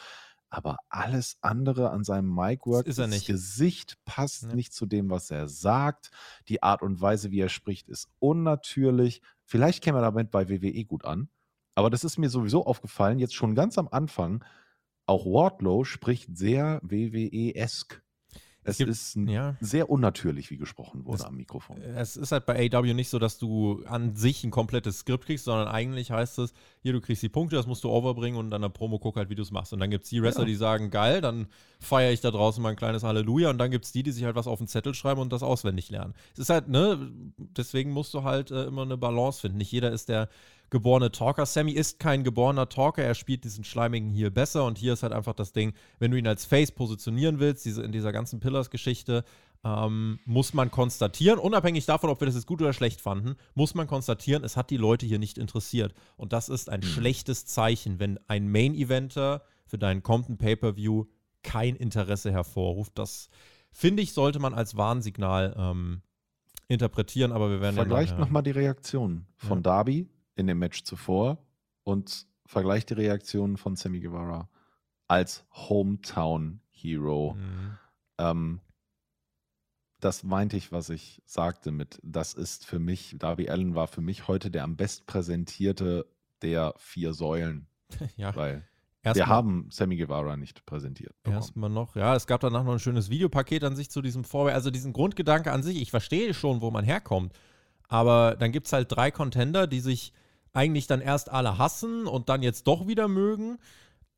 Aber 0.51 0.79
alles 0.89 1.37
andere 1.43 1.91
an 1.91 2.05
seinem 2.05 2.35
Mic-Work, 2.35 2.87
das, 2.87 2.97
das 2.97 3.25
Gesicht 3.27 3.99
passt 4.05 4.45
ja. 4.45 4.55
nicht 4.55 4.73
zu 4.73 4.87
dem, 4.87 5.11
was 5.11 5.31
er 5.31 5.49
sagt. 5.49 6.11
Die 6.49 6.63
Art 6.63 6.83
und 6.83 7.01
Weise, 7.01 7.31
wie 7.31 7.41
er 7.41 7.51
spricht, 7.51 7.89
ist 7.89 8.09
unnatürlich. 8.19 9.21
Vielleicht 9.45 9.83
käme 9.83 9.99
er 9.99 10.03
damit 10.03 10.31
bei 10.31 10.49
WWE 10.49 10.85
gut 10.85 11.05
an. 11.05 11.29
Aber 11.75 11.91
das 11.91 12.03
ist 12.03 12.19
mir 12.19 12.31
sowieso 12.31 12.67
aufgefallen, 12.67 13.19
jetzt 13.19 13.35
schon 13.35 13.55
ganz 13.55 13.79
am 13.79 13.89
Anfang. 13.89 14.45
Auch 15.07 15.27
Wardlow 15.27 15.85
spricht 15.85 16.37
sehr 16.37 16.81
WWE-esk. 16.83 18.03
Es, 18.69 18.79
gibt, 18.79 18.91
ist 18.91 19.17
ja. 19.17 19.57
sehr 19.61 19.91
unnatürlich, 19.91 20.51
wie 20.51 20.57
gesprochen 20.57 21.05
wurde 21.05 21.19
es, 21.19 21.25
am 21.25 21.37
Mikrofon. 21.37 21.81
Es 21.81 22.17
ist 22.17 22.33
halt 22.33 22.47
bei 22.47 22.71
AW 22.73 22.95
nicht 22.95 23.09
so, 23.09 23.19
dass 23.19 23.39
du 23.39 23.83
an 23.87 24.15
sich 24.15 24.45
ein 24.45 24.51
komplettes 24.51 25.01
Skript 25.01 25.27
kriegst, 25.27 25.45
sondern 25.45 25.69
eigentlich 25.69 26.11
heißt 26.11 26.39
es, 26.39 26.53
hier, 26.83 26.93
du 26.93 27.01
kriegst 27.01 27.23
die 27.23 27.29
Punkte, 27.29 27.57
das 27.57 27.67
musst 27.67 27.85
du 27.85 27.91
overbringen 27.91 28.39
und 28.39 28.51
dann 28.51 28.63
der 28.63 28.69
Promo 28.69 28.99
guck 28.99 29.17
halt, 29.17 29.31
wie 29.31 29.35
du 29.35 29.43
es 29.43 29.51
machst. 29.51 29.73
Und 29.73 29.81
dann 29.81 29.91
gibt 29.91 30.05
es 30.05 30.11
die 30.11 30.23
Wrestler, 30.23 30.45
ja. 30.45 30.49
die 30.49 30.55
sagen, 30.55 30.91
geil, 30.91 31.21
dann 31.21 31.47
feiere 31.81 32.13
ich 32.13 32.21
da 32.21 32.31
draußen 32.31 32.63
mal 32.63 32.71
ein 32.71 32.77
kleines 32.77 33.03
Halleluja. 33.03 33.51
Und 33.51 33.59
dann 33.59 33.71
gibt 33.71 33.85
es 33.85 33.93
die, 33.93 34.03
die 34.03 34.13
sich 34.13 34.25
halt 34.25 34.37
was 34.37 34.47
auf 34.47 34.59
den 34.59 34.69
Zettel 34.69 34.95
schreiben 34.95 35.21
und 35.21 35.33
das 35.33 35.43
auswendig 35.43 35.91
lernen. 35.91 36.15
Es 36.33 36.41
ist 36.41 36.51
halt, 36.51 36.69
ne, 36.69 37.11
deswegen 37.37 37.91
musst 37.91 38.15
du 38.15 38.23
halt 38.23 38.51
äh, 38.51 38.65
immer 38.65 38.83
eine 38.83 38.97
Balance 38.97 39.41
finden. 39.41 39.59
Nicht 39.59 39.73
jeder 39.73 39.91
ist 39.91 40.09
der 40.09 40.29
geborene 40.71 41.11
Talker. 41.11 41.47
Sammy 41.47 41.73
ist 41.73 41.99
kein 41.99 42.25
geborener 42.25 42.69
Talker, 42.69 43.03
er 43.03 43.15
spielt 43.15 43.45
diesen 43.45 43.65
schleimigen 43.65 44.11
hier 44.11 44.31
besser 44.31 44.65
und 44.65 44.79
hier 44.79 44.93
ist 44.93 45.03
halt 45.03 45.13
einfach 45.13 45.35
das 45.35 45.53
Ding, 45.53 45.73
wenn 45.99 46.11
du 46.11 46.19
ihn 46.19 46.27
als 46.27 46.45
Face 46.45 46.73
positionieren 46.73 47.39
willst, 47.39 47.65
diese, 47.65 47.83
in 47.83 47.93
dieser 47.93 48.13
ganzen 48.13 48.41
Pillars-Geschichte, 48.41 49.25
ähm, 49.65 50.21
muss 50.25 50.55
man 50.55 50.71
konstatieren, 50.71 51.39
unabhängig 51.39 51.87
davon, 51.87 52.11
ob 52.11 52.21
wir 52.21 52.27
das 52.27 52.35
jetzt 52.35 52.47
gut 52.47 52.61
oder 52.61 52.73
schlecht 52.73 53.01
fanden, 53.01 53.37
muss 53.55 53.75
man 53.75 53.87
konstatieren, 53.87 54.45
es 54.45 54.57
hat 54.57 54.71
die 54.71 54.77
Leute 54.77 55.07
hier 55.07 55.19
nicht 55.19 55.39
interessiert. 55.39 55.95
Und 56.17 56.33
das 56.33 56.49
ist 56.49 56.71
ein 56.71 56.81
mhm. 56.81 56.85
schlechtes 56.85 57.47
Zeichen, 57.47 57.99
wenn 57.99 58.19
ein 58.29 58.51
Main-Eventer 58.51 59.43
für 59.67 59.79
deinen 59.79 60.03
kommenden 60.03 60.39
Pay-Per-View 60.39 61.07
kein 61.43 61.77
Interesse 61.77 62.31
hervorruft. 62.31 62.99
Das 62.99 63.31
finde 63.73 64.03
ich, 64.03 64.13
sollte 64.13 64.39
man 64.39 64.55
als 64.55 64.77
Warnsignal 64.77 65.55
ähm, 65.59 66.03
interpretieren, 66.69 67.33
aber 67.33 67.51
wir 67.51 67.61
werden 67.61 67.77
Vergleicht 67.77 68.13
ja 68.13 68.19
nochmal 68.19 68.43
die 68.43 68.51
Reaktion 68.51 69.27
von 69.37 69.59
ja. 69.59 69.63
Darby 69.63 70.09
in 70.39 70.47
dem 70.47 70.59
Match 70.59 70.85
zuvor 70.85 71.39
und 71.83 72.27
vergleicht 72.47 72.91
die 72.91 72.95
Reaktionen 72.95 73.57
von 73.57 73.77
Sammy 73.77 74.01
Guevara 74.01 74.49
als 75.09 75.45
Hometown 75.53 76.61
Hero. 76.71 77.35
Mhm. 77.35 77.79
Ähm, 78.19 78.61
das 80.01 80.23
meinte 80.23 80.57
ich, 80.57 80.71
was 80.71 80.91
ich 80.91 81.23
sagte 81.27 81.73
mit, 81.73 81.99
das 82.05 82.35
ist 82.35 82.65
für 82.65 82.79
mich, 82.79 83.17
Darby 83.19 83.51
Allen 83.51 83.75
war 83.75 83.89
für 83.89 84.01
mich 84.01 84.29
heute 84.29 84.51
der 84.51 84.63
am 84.63 84.77
best 84.77 85.07
präsentierte 85.07 86.07
der 86.41 86.75
vier 86.77 87.15
Säulen. 87.15 87.67
ja. 88.17 88.35
Weil 88.37 88.69
Erst 89.03 89.17
wir 89.17 89.27
haben 89.27 89.69
Sammy 89.71 89.97
Guevara 89.97 90.37
nicht 90.37 90.67
präsentiert. 90.67 91.15
Erstmal 91.25 91.71
noch, 91.71 91.97
ja, 91.97 92.15
es 92.15 92.27
gab 92.27 92.41
danach 92.41 92.63
noch 92.63 92.73
ein 92.73 92.79
schönes 92.79 93.11
Videopaket 93.11 93.65
an 93.65 93.75
sich 93.75 93.91
zu 93.91 94.03
diesem 94.03 94.23
Vorwärts, 94.23 94.57
also 94.57 94.71
diesen 94.71 94.93
Grundgedanke 94.93 95.51
an 95.51 95.63
sich, 95.63 95.81
ich 95.81 95.91
verstehe 95.91 96.35
schon, 96.35 96.61
wo 96.61 96.71
man 96.71 96.85
herkommt, 96.85 97.33
aber 97.89 98.37
dann 98.37 98.53
gibt 98.53 98.67
es 98.67 98.73
halt 98.73 98.91
drei 98.91 99.11
Contender, 99.11 99.67
die 99.67 99.81
sich 99.81 100.13
eigentlich 100.59 100.87
dann 100.87 101.01
erst 101.01 101.31
alle 101.31 101.57
hassen 101.57 102.07
und 102.07 102.29
dann 102.29 102.43
jetzt 102.43 102.67
doch 102.67 102.87
wieder 102.87 103.09
mögen. 103.09 103.59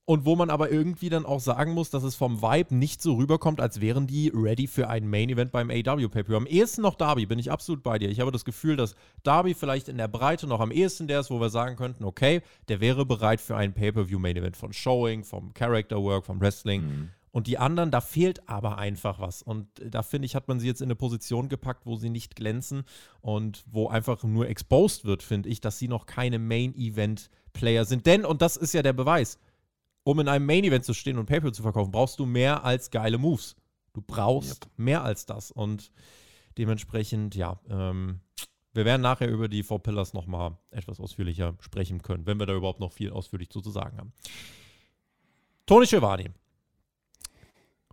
Und 0.07 0.25
wo 0.25 0.35
man 0.35 0.51
aber 0.51 0.73
irgendwie 0.73 1.09
dann 1.09 1.25
auch 1.25 1.39
sagen 1.39 1.73
muss, 1.73 1.91
dass 1.91 2.03
es 2.03 2.17
vom 2.17 2.43
Vibe 2.43 2.75
nicht 2.75 3.01
so 3.01 3.15
rüberkommt, 3.15 3.61
als 3.61 3.81
wären 3.81 4.09
die 4.09 4.33
ready 4.35 4.67
für 4.67 4.89
ein 4.89 5.07
Main-Event 5.09 5.53
beim 5.53 5.71
AW 5.71 6.09
pay 6.09 6.25
Am 6.35 6.47
ehesten 6.47 6.83
noch 6.83 6.97
Darby, 6.97 7.27
bin 7.27 7.39
ich 7.39 7.53
absolut 7.53 7.85
bei 7.85 7.97
dir. 7.97 8.09
Ich 8.09 8.19
habe 8.19 8.33
das 8.33 8.45
Gefühl, 8.45 8.75
dass 8.75 8.97
Darby 9.23 9.55
vielleicht 9.55 9.89
in 9.89 9.99
der 9.99 10.09
Breite 10.09 10.49
noch 10.49 10.59
am 10.59 10.73
ehesten 10.73 11.07
der 11.07 11.21
ist, 11.21 11.31
wo 11.31 11.41
wir 11.41 11.51
sagen 11.51 11.77
könnten, 11.77 12.03
okay, 12.03 12.43
der 12.69 12.81
wäre 12.81 13.07
bereit 13.07 13.41
für 13.41 13.57
ein 13.57 13.73
Pay-Per-View-Main-Event 13.73 14.57
von 14.57 14.73
Showing, 14.73 15.23
vom 15.23 15.55
Character-Work, 15.55 16.27
vom 16.27 16.41
Wrestling. 16.41 16.83
Mhm. 16.83 17.09
Und 17.33 17.47
die 17.47 17.59
anderen, 17.59 17.91
da 17.91 18.01
fehlt 18.01 18.49
aber 18.49 18.79
einfach 18.79 19.21
was. 19.21 19.43
Und 19.43 19.69
da 19.77 20.03
finde 20.03 20.27
ich, 20.27 20.35
hat 20.35 20.49
man 20.49 20.59
sie 20.59 20.67
jetzt 20.67 20.81
in 20.81 20.87
eine 20.87 20.97
Position 20.97 21.49
gepackt, 21.49 21.87
wo 21.87 21.97
sie 21.97 22.11
nicht 22.11 22.35
glänzen 22.35 22.85
und 23.21 23.63
wo 23.71 23.89
einfach 23.89 24.23
nur 24.25 24.49
exposed 24.49 25.05
wird, 25.05 25.23
finde 25.23 25.49
ich, 25.49 25.61
dass 25.61 25.79
sie 25.79 25.89
noch 25.89 26.07
keine 26.07 26.39
Main-Event-Player 26.39 27.85
sind. 27.85 28.07
Denn, 28.07 28.25
und 28.25 28.43
das 28.43 28.57
ist 28.57 28.75
ja 28.75 28.83
der 28.83 28.93
Beweis, 28.93 29.39
um 30.03 30.19
in 30.19 30.29
einem 30.29 30.47
Main-Event 30.47 30.85
zu 30.85 30.95
stehen 30.95 31.19
und 31.19 31.27
PayPal 31.27 31.53
zu 31.53 31.63
verkaufen, 31.63 31.93
brauchst 31.93 32.19
du 32.19 32.27
mehr 32.27 32.65
als 32.65 32.91
geile 32.91 33.19
Moves. 33.19 33.55
Du 33.93 34.03
brauchst 34.03 34.65
yep. 34.65 34.73
mehr 34.77 35.05
als 35.05 35.27
das. 35.27 35.53
Und 35.53 35.93
dementsprechend, 36.59 37.37
ja, 37.37 37.61
ähm, 37.69 38.21
wir 38.73 38.85
werden 38.85 39.03
nachher 39.03 39.29
über 39.29 39.49
die 39.49 39.63
Four 39.63 39.83
Pillars 39.83 40.15
nochmal 40.15 40.57
etwas 40.71 41.01
ausführlicher 41.01 41.57
sprechen 41.61 42.03
können, 42.03 42.27
wenn 42.27 42.39
wir 42.39 42.47
da 42.47 42.55
überhaupt 42.55 42.81
noch 42.81 42.93
viel 42.93 43.11
ausführlich 43.11 43.51
zu, 43.51 43.61
zu 43.61 43.71
sagen 43.71 43.99
haben. 43.99 44.13
Tony 45.67 45.87
Schiavone 45.87 46.35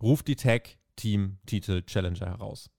ruft 0.00 0.28
die 0.28 0.36
Tag 0.36 0.78
Team 0.96 1.38
Titel 1.46 1.82
Challenger 1.82 2.26
heraus. 2.26 2.70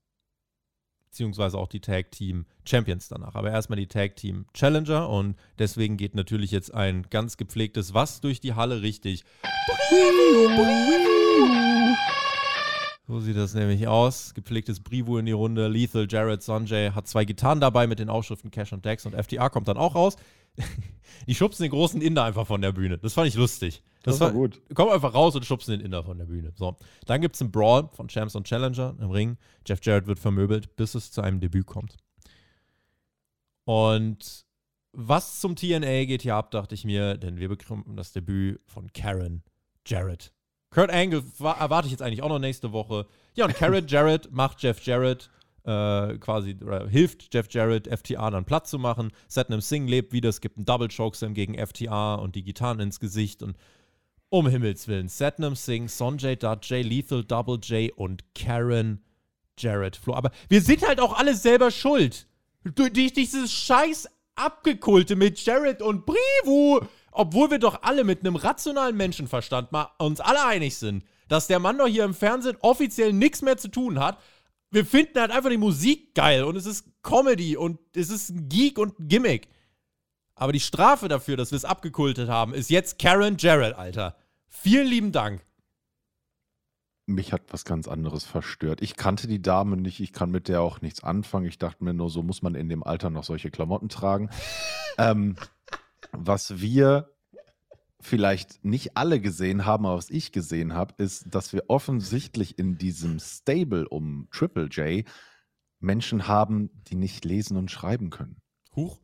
beziehungsweise 1.06 1.58
auch 1.58 1.68
die 1.68 1.80
Tag 1.80 2.12
Team 2.12 2.46
Champions 2.66 3.08
danach. 3.08 3.34
Aber 3.34 3.50
erstmal 3.50 3.80
die 3.80 3.88
Tag 3.88 4.16
Team 4.16 4.46
Challenger 4.54 5.10
und 5.10 5.36
deswegen 5.58 5.98
geht 5.98 6.14
natürlich 6.14 6.52
jetzt 6.52 6.72
ein 6.74 7.04
ganz 7.10 7.36
gepflegtes 7.38 7.96
Was 7.96 8.22
durch 8.22 8.40
die 8.40 8.54
Halle 8.54 8.84
richtig. 8.84 9.24
So 13.08 13.20
sieht 13.20 13.38
das 13.38 13.56
nämlich 13.56 13.88
aus. 13.88 14.36
Gepflegtes 14.36 14.82
Brivu 14.82 15.18
in 15.18 15.26
die 15.26 15.32
Runde. 15.32 15.68
Lethal, 15.68 16.06
Jared, 16.08 16.44
Sanjay 16.44 16.92
hat 16.92 17.08
zwei 17.08 17.26
Gitarren 17.26 17.60
dabei 17.60 17.88
mit 17.88 17.98
den 17.98 18.08
Aufschriften 18.08 18.52
Cash 18.52 18.72
und 18.72 18.86
Dex 18.86 19.08
und 19.08 19.16
FTA 19.16 19.50
kommt 19.50 19.68
dann 19.68 19.78
auch 19.78 19.96
raus. 19.96 20.16
Die 21.28 21.36
schubsen 21.36 21.64
den 21.64 21.72
großen 21.72 22.02
Inder 22.02 22.24
einfach 22.24 22.48
von 22.48 22.62
der 22.62 22.72
Bühne. 22.72 22.98
Das 22.98 23.14
fand 23.14 23.28
ich 23.28 23.36
lustig. 23.36 23.84
Das, 24.04 24.18
das 24.18 24.22
war 24.22 24.32
gut. 24.32 24.62
Kommen 24.74 24.92
einfach 24.92 25.14
raus 25.14 25.36
und 25.36 25.46
schubsen 25.46 25.78
den 25.78 25.82
Inder 25.86 26.04
von 26.04 26.18
der 26.18 26.26
Bühne. 26.26 26.54
So. 26.56 26.76
Dann 27.06 27.22
gibt 27.22 27.36
es 27.36 27.42
einen 27.42 27.52
Brawl 27.52 27.90
von 27.94 28.08
Champs 28.08 28.36
und 28.36 28.48
Challenger 28.48 28.96
im 29.00 29.12
Ring. 29.12 29.38
Jeff 29.68 29.80
Jarrett 29.84 30.08
wird 30.08 30.20
vermöbelt, 30.20 30.76
bis 30.76 30.96
es 30.96 31.12
zu 31.12 31.22
einem 31.22 31.40
Debüt 31.40 31.66
kommt. 31.66 31.98
Und 33.66 34.46
was 34.94 35.40
zum 35.40 35.56
TNA 35.56 36.06
geht 36.06 36.24
hier 36.24 36.36
ab, 36.36 36.52
dachte 36.52 36.74
ich 36.74 36.86
mir, 36.86 37.18
denn 37.18 37.38
wir 37.38 37.50
bekommen 37.50 37.96
das 37.96 38.12
Debüt 38.12 38.62
von 38.66 38.92
Karen 38.94 39.44
Jarrett. 39.86 40.34
Kurt 40.72 40.92
Angle 40.92 41.24
erwarte 41.40 41.88
ich 41.88 41.92
jetzt 41.92 42.02
eigentlich 42.02 42.22
auch 42.22 42.30
noch 42.30 42.40
nächste 42.40 42.72
Woche. 42.72 43.06
Ja, 43.36 43.46
und 43.46 43.56
Karen 43.56 43.86
Jarrett 43.88 44.32
macht 44.32 44.62
Jeff 44.62 44.84
Jarrett 44.86 45.30
äh, 45.70 46.18
quasi, 46.18 46.58
oder 46.64 46.88
hilft 46.88 47.34
Jeff 47.34 47.48
Jarrett, 47.52 47.88
FTA 47.88 48.32
dann 48.32 48.46
Platz 48.46 48.72
zu 48.72 48.80
machen. 48.80 49.12
Satnam 49.28 49.62
Singh 49.62 49.90
lebt 49.90 50.14
wieder, 50.14 50.30
es 50.30 50.42
gibt 50.42 50.58
einen 50.58 50.66
Double 50.66 50.88
Chokeslam 50.88 51.36
gegen 51.36 51.56
FTA 51.56 52.16
und 52.16 52.36
die 52.36 52.44
Gitarren 52.44 52.80
ins 52.80 53.00
Gesicht 53.00 53.44
und 53.44 53.56
um 54.30 54.48
Himmels 54.48 54.88
Willen. 54.88 55.08
Satnam 55.08 55.56
Singh, 55.56 55.88
Sonjay 55.88 56.36
Dutt, 56.36 56.66
Jay 56.66 56.82
Lethal, 56.82 57.24
Double 57.24 57.60
J 57.60 57.92
und 57.96 58.24
Karen 58.34 59.04
Jarrett 59.60 59.96
Flo. 59.96 60.16
Aber 60.16 60.32
wir 60.48 60.62
sind 60.62 60.88
halt 60.88 61.00
auch 61.00 61.18
alle 61.18 61.36
selber 61.36 61.70
schuld. 61.70 62.28
Durch 62.64 63.14
dieses 63.14 63.52
scheiß 63.52 64.10
Abgekulte 64.36 65.16
mit 65.16 65.44
Jarrett 65.46 65.82
und 65.82 66.06
Brivu. 66.06 66.80
Obwohl 67.12 67.52
wir 67.52 67.60
doch 67.60 67.84
alle 67.84 68.04
mit 68.04 68.22
einem 68.22 68.36
rationalen 68.36 68.96
Menschenverstand 68.96 69.72
mal 69.72 69.90
uns 69.98 70.20
alle 70.20 70.46
einig 70.46 70.78
sind, 70.78 71.04
dass 71.28 71.48
der 71.48 71.60
Mann 71.60 71.78
doch 71.78 71.88
hier 71.88 72.06
im 72.06 72.14
Fernsehen 72.14 72.58
offiziell 72.62 73.14
nichts 73.14 73.42
mehr 73.42 73.58
zu 73.58 73.68
tun 73.68 74.00
hat. 74.00 74.18
Wir 74.72 74.86
finden 74.86 75.20
halt 75.20 75.32
einfach 75.32 75.50
die 75.50 75.58
Musik 75.58 76.14
geil 76.14 76.44
und 76.44 76.56
es 76.56 76.66
ist 76.66 76.86
Comedy 77.02 77.58
und 77.58 77.80
es 77.96 78.10
ist 78.10 78.30
ein 78.30 78.50
Geek 78.50 78.78
und 78.78 79.00
ein 79.00 79.08
Gimmick. 79.08 79.48
Aber 80.36 80.54
die 80.54 80.60
Strafe 80.60 81.08
dafür, 81.08 81.38
dass 81.38 81.52
wir 81.52 81.58
es 81.58 81.66
abgekultet 81.66 82.30
haben, 82.30 82.54
ist 82.54 82.70
jetzt 82.70 83.00
Karen 83.00 83.38
Jarrett, 83.38 83.76
Alter. 83.76 84.16
Vielen 84.48 84.88
lieben 84.88 85.12
Dank. 85.12 85.44
Mich 87.08 87.34
hat 87.34 87.42
was 87.50 87.66
ganz 87.66 87.88
anderes 87.88 88.24
verstört. 88.24 88.82
Ich 88.82 88.96
kannte 88.96 89.28
die 89.28 89.42
Dame 89.42 89.76
nicht, 89.76 90.00
ich 90.00 90.14
kann 90.14 90.30
mit 90.30 90.48
der 90.48 90.62
auch 90.62 90.80
nichts 90.82 91.04
anfangen. 91.04 91.48
Ich 91.48 91.58
dachte 91.58 91.84
mir 91.84 91.94
nur, 91.94 92.10
so 92.10 92.22
muss 92.22 92.42
man 92.42 92.56
in 92.56 92.70
dem 92.70 92.84
Alter 92.84 93.10
noch 93.10 93.24
solche 93.24 93.50
Klamotten 93.50 93.90
tragen. 93.90 94.30
ähm, 94.98 95.36
was 96.12 96.62
wir 96.62 97.10
vielleicht 98.02 98.64
nicht 98.64 98.96
alle 98.96 99.20
gesehen 99.20 99.66
haben, 99.66 99.86
aber 99.86 99.98
was 99.98 100.10
ich 100.10 100.32
gesehen 100.32 100.74
habe, 100.74 100.94
ist, 100.98 101.26
dass 101.34 101.54
wir 101.54 101.66
offensichtlich 101.68 102.58
in 102.58 102.78
diesem 102.78 103.20
Stable 103.20 103.88
um 103.88 104.28
Triple 104.32 104.68
J 104.68 105.06
Menschen 105.80 106.28
haben, 106.28 106.70
die 106.88 106.96
nicht 106.96 107.26
lesen 107.26 107.58
und 107.58 107.72
schreiben 107.72 108.10
können. 108.10 108.42
Huch 108.76 109.00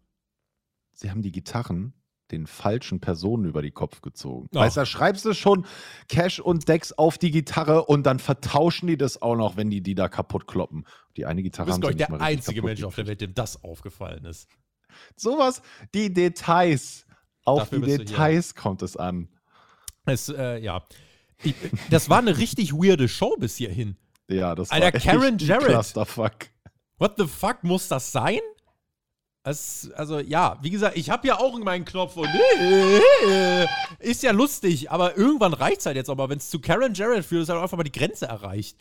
sie 0.95 1.09
haben 1.09 1.21
die 1.21 1.31
Gitarren 1.31 1.93
den 2.31 2.47
falschen 2.47 2.99
Personen 2.99 3.45
über 3.45 3.61
die 3.61 3.71
Kopf 3.71 4.01
gezogen. 4.01 4.47
Ach. 4.55 4.61
Weißt 4.61 4.77
du, 4.77 4.81
da 4.81 4.85
schreibst 4.87 5.25
du 5.25 5.33
schon 5.33 5.65
Cash 6.07 6.39
und 6.39 6.67
Dex 6.67 6.91
auf 6.91 7.19
die 7.19 7.29
Gitarre 7.29 7.85
und 7.85 8.03
dann 8.03 8.17
vertauschen 8.17 8.87
die 8.87 8.97
das 8.97 9.21
auch 9.21 9.35
noch, 9.35 9.57
wenn 9.57 9.69
die 9.69 9.81
die 9.81 9.93
da 9.93 10.09
kaputt 10.09 10.47
kloppen. 10.47 10.87
Die 11.17 11.25
eine 11.27 11.43
Gitarre 11.43 11.69
du 11.69 11.79
bist, 11.79 12.01
haben 12.01 12.17
der 12.17 12.21
einzige 12.21 12.63
Mensch 12.63 12.83
auf 12.83 12.95
der 12.95 13.05
Welt, 13.05 13.21
dem 13.21 13.35
das 13.35 13.63
aufgefallen 13.63 14.25
ist. 14.25 14.49
Sowas, 15.15 15.61
die 15.93 16.11
Details. 16.11 17.04
Auf 17.45 17.59
Dafür 17.59 17.79
die 17.79 17.97
Details 17.97 18.55
kommt 18.55 18.81
es 18.81 18.97
an. 18.97 19.29
Es, 20.05 20.29
äh, 20.29 20.57
ja. 20.57 20.83
Ich, 21.43 21.55
das 21.89 22.09
war 22.09 22.19
eine 22.19 22.37
richtig 22.37 22.73
weirde 22.73 23.07
Show 23.07 23.35
bis 23.37 23.55
hierhin. 23.55 23.97
Ja, 24.27 24.55
das 24.55 24.71
Alter, 24.71 24.93
war 24.93 24.99
Karen 24.99 25.37
Jarrett. 25.37 25.67
Clusterfuck. 25.67 26.35
What 26.97 27.13
the 27.17 27.27
fuck 27.27 27.63
muss 27.63 27.87
das 27.87 28.11
sein? 28.11 28.39
Es, 29.43 29.91
also 29.95 30.19
ja, 30.19 30.57
wie 30.63 30.71
gesagt, 30.71 30.97
ich 30.97 31.11
habe 31.11 31.27
ja 31.27 31.37
auch 31.37 31.57
meinen 31.59 31.85
Knopf 31.85 32.17
und 32.17 32.27
ist 33.99 34.23
ja 34.23 34.31
lustig, 34.31 34.89
aber 34.89 35.15
irgendwann 35.17 35.53
reicht 35.53 35.81
es 35.81 35.85
halt 35.85 35.97
jetzt 35.97 36.09
aber, 36.09 36.29
wenn 36.29 36.39
es 36.39 36.49
zu 36.49 36.59
Karen 36.59 36.95
Jarrett 36.95 37.23
führt, 37.23 37.43
ist 37.43 37.49
halt 37.49 37.61
einfach 37.61 37.77
mal 37.77 37.83
die 37.83 37.91
Grenze 37.91 38.25
erreicht. 38.25 38.75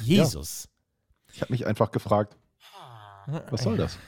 Jesus. 0.00 0.64
Ja. 1.28 1.34
Ich 1.34 1.42
habe 1.42 1.52
mich 1.52 1.66
einfach 1.66 1.92
gefragt, 1.92 2.36
was 3.50 3.62
soll 3.62 3.76
das? 3.76 3.98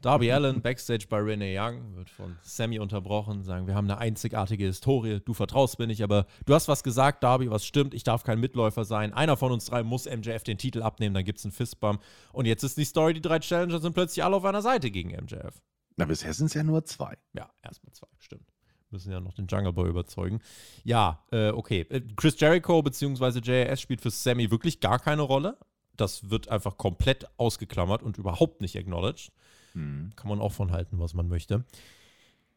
Darby 0.00 0.30
Allen, 0.30 0.62
Backstage 0.62 1.06
bei 1.08 1.18
Renee 1.18 1.58
Young, 1.58 1.96
wird 1.96 2.08
von 2.08 2.36
Sammy 2.42 2.78
unterbrochen, 2.78 3.42
sagen, 3.42 3.66
wir 3.66 3.74
haben 3.74 3.90
eine 3.90 3.98
einzigartige 3.98 4.64
Historie, 4.64 5.20
du 5.24 5.34
vertraust 5.34 5.78
mir 5.78 5.88
nicht, 5.88 6.02
aber 6.02 6.26
du 6.46 6.54
hast 6.54 6.68
was 6.68 6.84
gesagt, 6.84 7.24
Darby, 7.24 7.50
was 7.50 7.64
stimmt, 7.64 7.94
ich 7.94 8.04
darf 8.04 8.22
kein 8.22 8.38
Mitläufer 8.38 8.84
sein. 8.84 9.12
Einer 9.12 9.36
von 9.36 9.50
uns 9.50 9.66
drei 9.66 9.82
muss 9.82 10.06
MJF 10.06 10.44
den 10.44 10.58
Titel 10.58 10.82
abnehmen, 10.82 11.14
dann 11.14 11.24
gibt 11.24 11.40
es 11.40 11.44
einen 11.44 11.52
Fistbump. 11.52 12.00
Und 12.32 12.46
jetzt 12.46 12.62
ist 12.62 12.78
die 12.78 12.84
Story, 12.84 13.14
die 13.14 13.20
drei 13.20 13.40
Challenger 13.40 13.80
sind 13.80 13.92
plötzlich 13.92 14.24
alle 14.24 14.36
auf 14.36 14.44
einer 14.44 14.62
Seite 14.62 14.90
gegen 14.90 15.10
MJF. 15.10 15.60
Na, 15.96 16.04
bisher 16.04 16.32
sind 16.32 16.46
es 16.46 16.54
ja 16.54 16.62
nur 16.62 16.84
zwei. 16.84 17.18
Ja, 17.32 17.50
erstmal 17.62 17.92
zwei, 17.92 18.06
stimmt. 18.20 18.48
Müssen 18.90 19.10
ja 19.12 19.20
noch 19.20 19.34
den 19.34 19.46
Jungle 19.48 19.72
Boy 19.72 19.88
überzeugen. 19.90 20.40
Ja, 20.84 21.24
äh, 21.32 21.50
okay. 21.50 21.80
Äh, 21.90 22.00
Chris 22.16 22.38
Jericho 22.38 22.80
bzw. 22.82 23.40
JAS 23.42 23.80
spielt 23.80 24.00
für 24.00 24.10
Sammy 24.10 24.50
wirklich 24.50 24.80
gar 24.80 24.98
keine 24.98 25.22
Rolle. 25.22 25.58
Das 25.96 26.30
wird 26.30 26.48
einfach 26.48 26.78
komplett 26.78 27.26
ausgeklammert 27.36 28.02
und 28.02 28.16
überhaupt 28.16 28.60
nicht 28.60 28.76
acknowledged. 28.76 29.32
Mhm. 29.78 30.10
Kann 30.16 30.28
man 30.28 30.40
auch 30.40 30.52
von 30.52 30.72
halten, 30.72 30.98
was 30.98 31.14
man 31.14 31.28
möchte. 31.28 31.64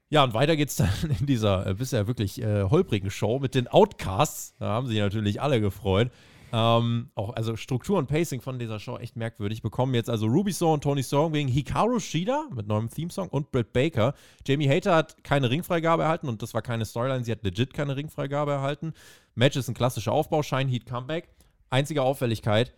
Ja, 0.10 0.24
und 0.24 0.34
weiter 0.34 0.58
geht's 0.58 0.76
dann 0.76 0.90
in 1.20 1.26
dieser 1.26 1.68
äh, 1.68 1.74
bisher 1.74 2.08
wirklich 2.08 2.42
äh, 2.42 2.64
holprigen 2.64 3.12
Show 3.12 3.40
mit 3.40 3.56
den 3.56 3.68
Outcasts. 3.68 4.56
Da 4.60 4.68
haben 4.68 4.88
sich 4.88 4.98
natürlich 4.98 5.42
alle 5.42 5.62
gefreut. 5.62 6.12
Ähm, 6.54 7.12
auch, 7.16 7.34
also 7.34 7.56
Struktur 7.56 7.98
und 7.98 8.08
Pacing 8.08 8.42
von 8.42 8.60
dieser 8.60 8.78
Show 8.80 8.98
echt 8.98 9.16
merkwürdig. 9.16 9.62
Bekommen 9.62 9.94
jetzt 9.94 10.10
also 10.10 10.26
Ruby 10.26 10.52
Saw 10.52 10.74
und 10.74 10.84
Tony 10.84 11.02
Storm 11.02 11.32
gegen 11.32 11.48
Hikaru 11.48 12.00
Shida 12.00 12.50
mit 12.54 12.68
neuem 12.68 12.90
Themesong 12.90 13.30
und 13.30 13.52
Britt 13.52 13.72
Baker. 13.72 14.14
Jamie 14.46 14.68
Hater 14.68 14.96
hat 14.96 15.24
keine 15.24 15.50
Ringfreigabe 15.50 16.04
erhalten 16.04 16.28
und 16.28 16.42
das 16.42 16.54
war 16.54 16.62
keine 16.62 16.84
Storyline. 16.84 17.24
Sie 17.24 17.32
hat 17.32 17.44
legit 17.44 17.74
keine 17.74 17.96
Ringfreigabe 17.96 18.52
erhalten. 18.52 18.94
Match 19.34 19.56
ist 19.56 19.70
ein 19.70 19.76
klassischer 19.76 20.12
Aufbau, 20.12 20.44
Shine 20.44 20.70
Heat 20.70 20.86
Comeback. 20.86 21.30
Einzige 21.70 22.02
Auffälligkeit: 22.02 22.74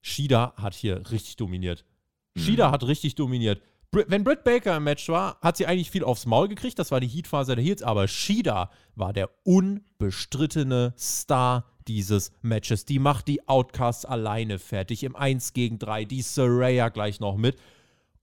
Shida 0.00 0.54
hat 0.56 0.72
hier 0.72 1.10
richtig 1.10 1.36
dominiert. 1.36 1.84
Mhm. 2.34 2.40
Shida 2.40 2.70
hat 2.70 2.82
richtig 2.84 3.14
dominiert 3.14 3.60
wenn 3.92 4.24
Britt 4.24 4.44
Baker 4.44 4.76
im 4.76 4.84
Match 4.84 5.08
war, 5.08 5.38
hat 5.40 5.56
sie 5.56 5.66
eigentlich 5.66 5.90
viel 5.90 6.04
aufs 6.04 6.26
Maul 6.26 6.48
gekriegt. 6.48 6.78
Das 6.78 6.90
war 6.90 7.00
die 7.00 7.08
Heatphase 7.08 7.54
der 7.54 7.64
Heels. 7.64 7.82
Aber 7.82 8.06
Shida 8.06 8.70
war 8.94 9.12
der 9.12 9.30
unbestrittene 9.44 10.94
Star 10.98 11.64
dieses 11.86 12.32
Matches. 12.42 12.84
Die 12.84 12.98
macht 12.98 13.28
die 13.28 13.48
Outcasts 13.48 14.04
alleine 14.04 14.58
fertig 14.58 15.04
im 15.04 15.16
1 15.16 15.54
gegen 15.54 15.78
3. 15.78 16.04
Die 16.04 16.22
Saraya 16.22 16.90
gleich 16.90 17.18
noch 17.20 17.36
mit. 17.36 17.56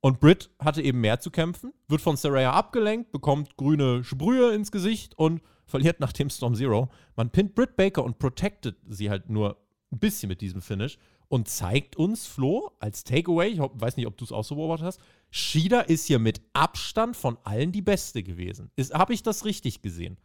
Und 0.02 0.20
Britt 0.20 0.52
hatte 0.60 0.84
eben 0.84 1.02
mehr 1.02 1.20
zu 1.20 1.32
kämpfen, 1.32 1.74
wird 1.88 2.00
von 2.00 2.16
Saraya 2.16 2.52
abgelenkt, 2.52 3.12
bekommt 3.12 3.58
grüne 3.58 4.04
Sprühe 4.04 4.54
ins 4.54 4.72
Gesicht 4.72 5.18
und 5.18 5.42
verliert 5.66 6.00
nach 6.00 6.14
dem 6.14 6.30
Storm 6.30 6.54
Zero. 6.54 6.90
Man 7.16 7.32
pinnt 7.32 7.56
Britt 7.56 7.76
Baker 7.76 8.04
und 8.04 8.20
protected 8.20 8.76
sie 8.88 9.10
halt 9.10 9.32
nur 9.32 9.58
ein 9.92 9.98
bisschen 9.98 10.30
mit 10.30 10.42
diesem 10.42 10.62
Finish 10.62 11.00
und 11.28 11.48
zeigt 11.48 11.96
uns, 11.96 12.28
Flo, 12.28 12.72
als 12.80 13.04
Takeaway, 13.04 13.48
ich 13.48 13.60
weiß 13.60 13.98
nicht, 13.98 14.06
ob 14.06 14.16
du 14.18 14.26
es 14.26 14.32
auch 14.32 14.44
so 14.44 14.56
beobachtet 14.56 14.86
hast, 14.86 15.02
Shida 15.38 15.82
ist 15.82 16.06
hier 16.06 16.20
mit 16.20 16.40
Abstand 16.54 17.18
von 17.18 17.38
allen 17.44 17.74
die 17.74 17.82
Beste 17.82 18.24
gewesen. 18.24 18.72
Habe 18.94 19.14
ich 19.14 19.22
das 19.22 19.44
richtig 19.44 19.82
gesehen? 19.82 20.18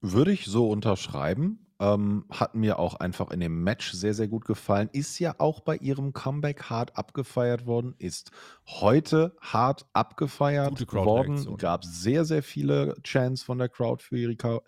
Würde 0.00 0.30
ich 0.30 0.44
so 0.44 0.70
unterschreiben. 0.70 1.66
Ähm, 1.80 2.26
hat 2.30 2.54
mir 2.54 2.78
auch 2.78 2.94
einfach 2.94 3.32
in 3.32 3.40
dem 3.40 3.64
Match 3.64 3.90
sehr, 3.90 4.14
sehr 4.14 4.28
gut 4.28 4.44
gefallen. 4.44 4.88
Ist 4.92 5.18
ja 5.18 5.34
auch 5.38 5.58
bei 5.58 5.76
ihrem 5.76 6.12
Comeback 6.12 6.70
hart 6.70 6.96
abgefeiert 6.96 7.66
worden. 7.66 7.96
Ist 7.98 8.30
heute 8.68 9.34
hart 9.40 9.86
abgefeiert 9.92 10.92
worden. 10.92 11.56
Gab 11.56 11.84
sehr, 11.84 12.24
sehr 12.24 12.44
viele 12.44 12.94
Chants 13.02 13.42
von 13.42 13.58
der 13.58 13.70
Crowd 13.70 14.04
für 14.04 14.16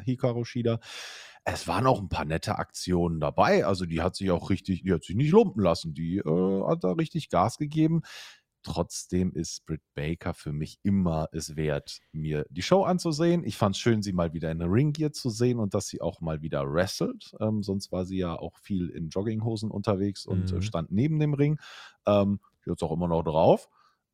Hikaru 0.03 0.45
Shida. 0.45 0.81
Es 1.45 1.69
waren 1.69 1.87
auch 1.87 2.01
ein 2.01 2.09
paar 2.09 2.25
nette 2.25 2.59
Aktionen 2.59 3.21
dabei. 3.21 3.65
Also 3.65 3.87
die 3.87 4.03
hat 4.03 4.17
sich 4.17 4.33
auch 4.33 4.51
richtig, 4.51 4.83
die 4.83 4.93
hat 4.93 5.05
sich 5.05 5.15
nicht 5.15 5.31
lumpen 5.31 5.63
lassen. 5.63 5.95
Die 5.95 6.17
äh, 6.17 6.65
hat 6.67 6.83
da 6.83 6.93
richtig 6.93 7.29
Gas 7.29 7.57
gegeben. 7.57 8.03
Trotzdem 8.65 9.33
ist 9.33 9.67
Britt 9.67 9.83
Baker 9.95 10.33
für 10.33 10.53
mich 10.53 10.79
immer 10.83 11.29
es 11.33 11.55
wert, 11.55 12.01
mir 12.13 12.47
die 12.49 12.63
Show 12.63 12.83
anzusehen. 12.83 13.45
Ich 13.45 13.59
fand 13.59 13.77
es 13.77 13.81
schön, 13.81 14.03
sie 14.03 14.15
mal 14.15 14.33
wieder 14.33 14.51
in 14.51 14.63
Ringgear 14.63 15.13
zu 15.13 15.29
sehen 15.29 15.59
und 15.59 15.75
dass 15.75 15.87
sie 15.87 16.01
auch 16.01 16.23
mal 16.23 16.41
wieder 16.41 16.65
wrestelt. 16.73 17.35
Ähm, 17.41 17.63
sonst 17.63 17.93
war 17.93 18.07
sie 18.07 18.17
ja 18.17 18.35
auch 18.35 18.57
viel 18.59 18.89
in 18.89 19.11
Jogginghosen 19.11 19.71
unterwegs 19.71 20.25
und 20.25 20.51
äh, 20.51 20.57
mhm. 20.57 20.63
stand 20.63 20.91
neben 20.91 21.19
dem 21.21 21.35
Ring. 21.35 21.61
Ähm, 22.07 22.41
es 22.65 22.83
auch 22.83 22.93
immer 22.93 23.09
noch 23.09 23.23
drauf. 23.23 23.69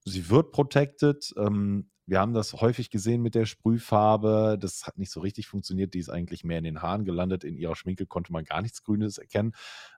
Sie 0.04 0.28
wird 0.28 0.50
protected. 0.50 1.32
Ähm, 1.38 1.88
wir 2.06 2.18
haben 2.18 2.34
das 2.34 2.54
häufig 2.54 2.90
gesehen 2.90 3.22
mit 3.22 3.36
der 3.36 3.46
Sprühfarbe. 3.46 4.58
Das 4.60 4.84
hat 4.84 4.98
nicht 4.98 5.12
so 5.12 5.20
richtig 5.20 5.46
funktioniert. 5.46 5.94
Die 5.94 6.00
ist 6.00 6.10
eigentlich 6.10 6.42
mehr 6.42 6.58
in 6.58 6.64
den 6.64 6.82
Haaren 6.82 7.04
gelandet. 7.04 7.44
In 7.44 7.56
ihrer 7.56 7.76
Schminke 7.76 8.04
konnte 8.04 8.32
man 8.32 8.44
gar 8.44 8.62
nichts 8.62 8.82
Grünes 8.82 9.18
erkennen. 9.18 9.52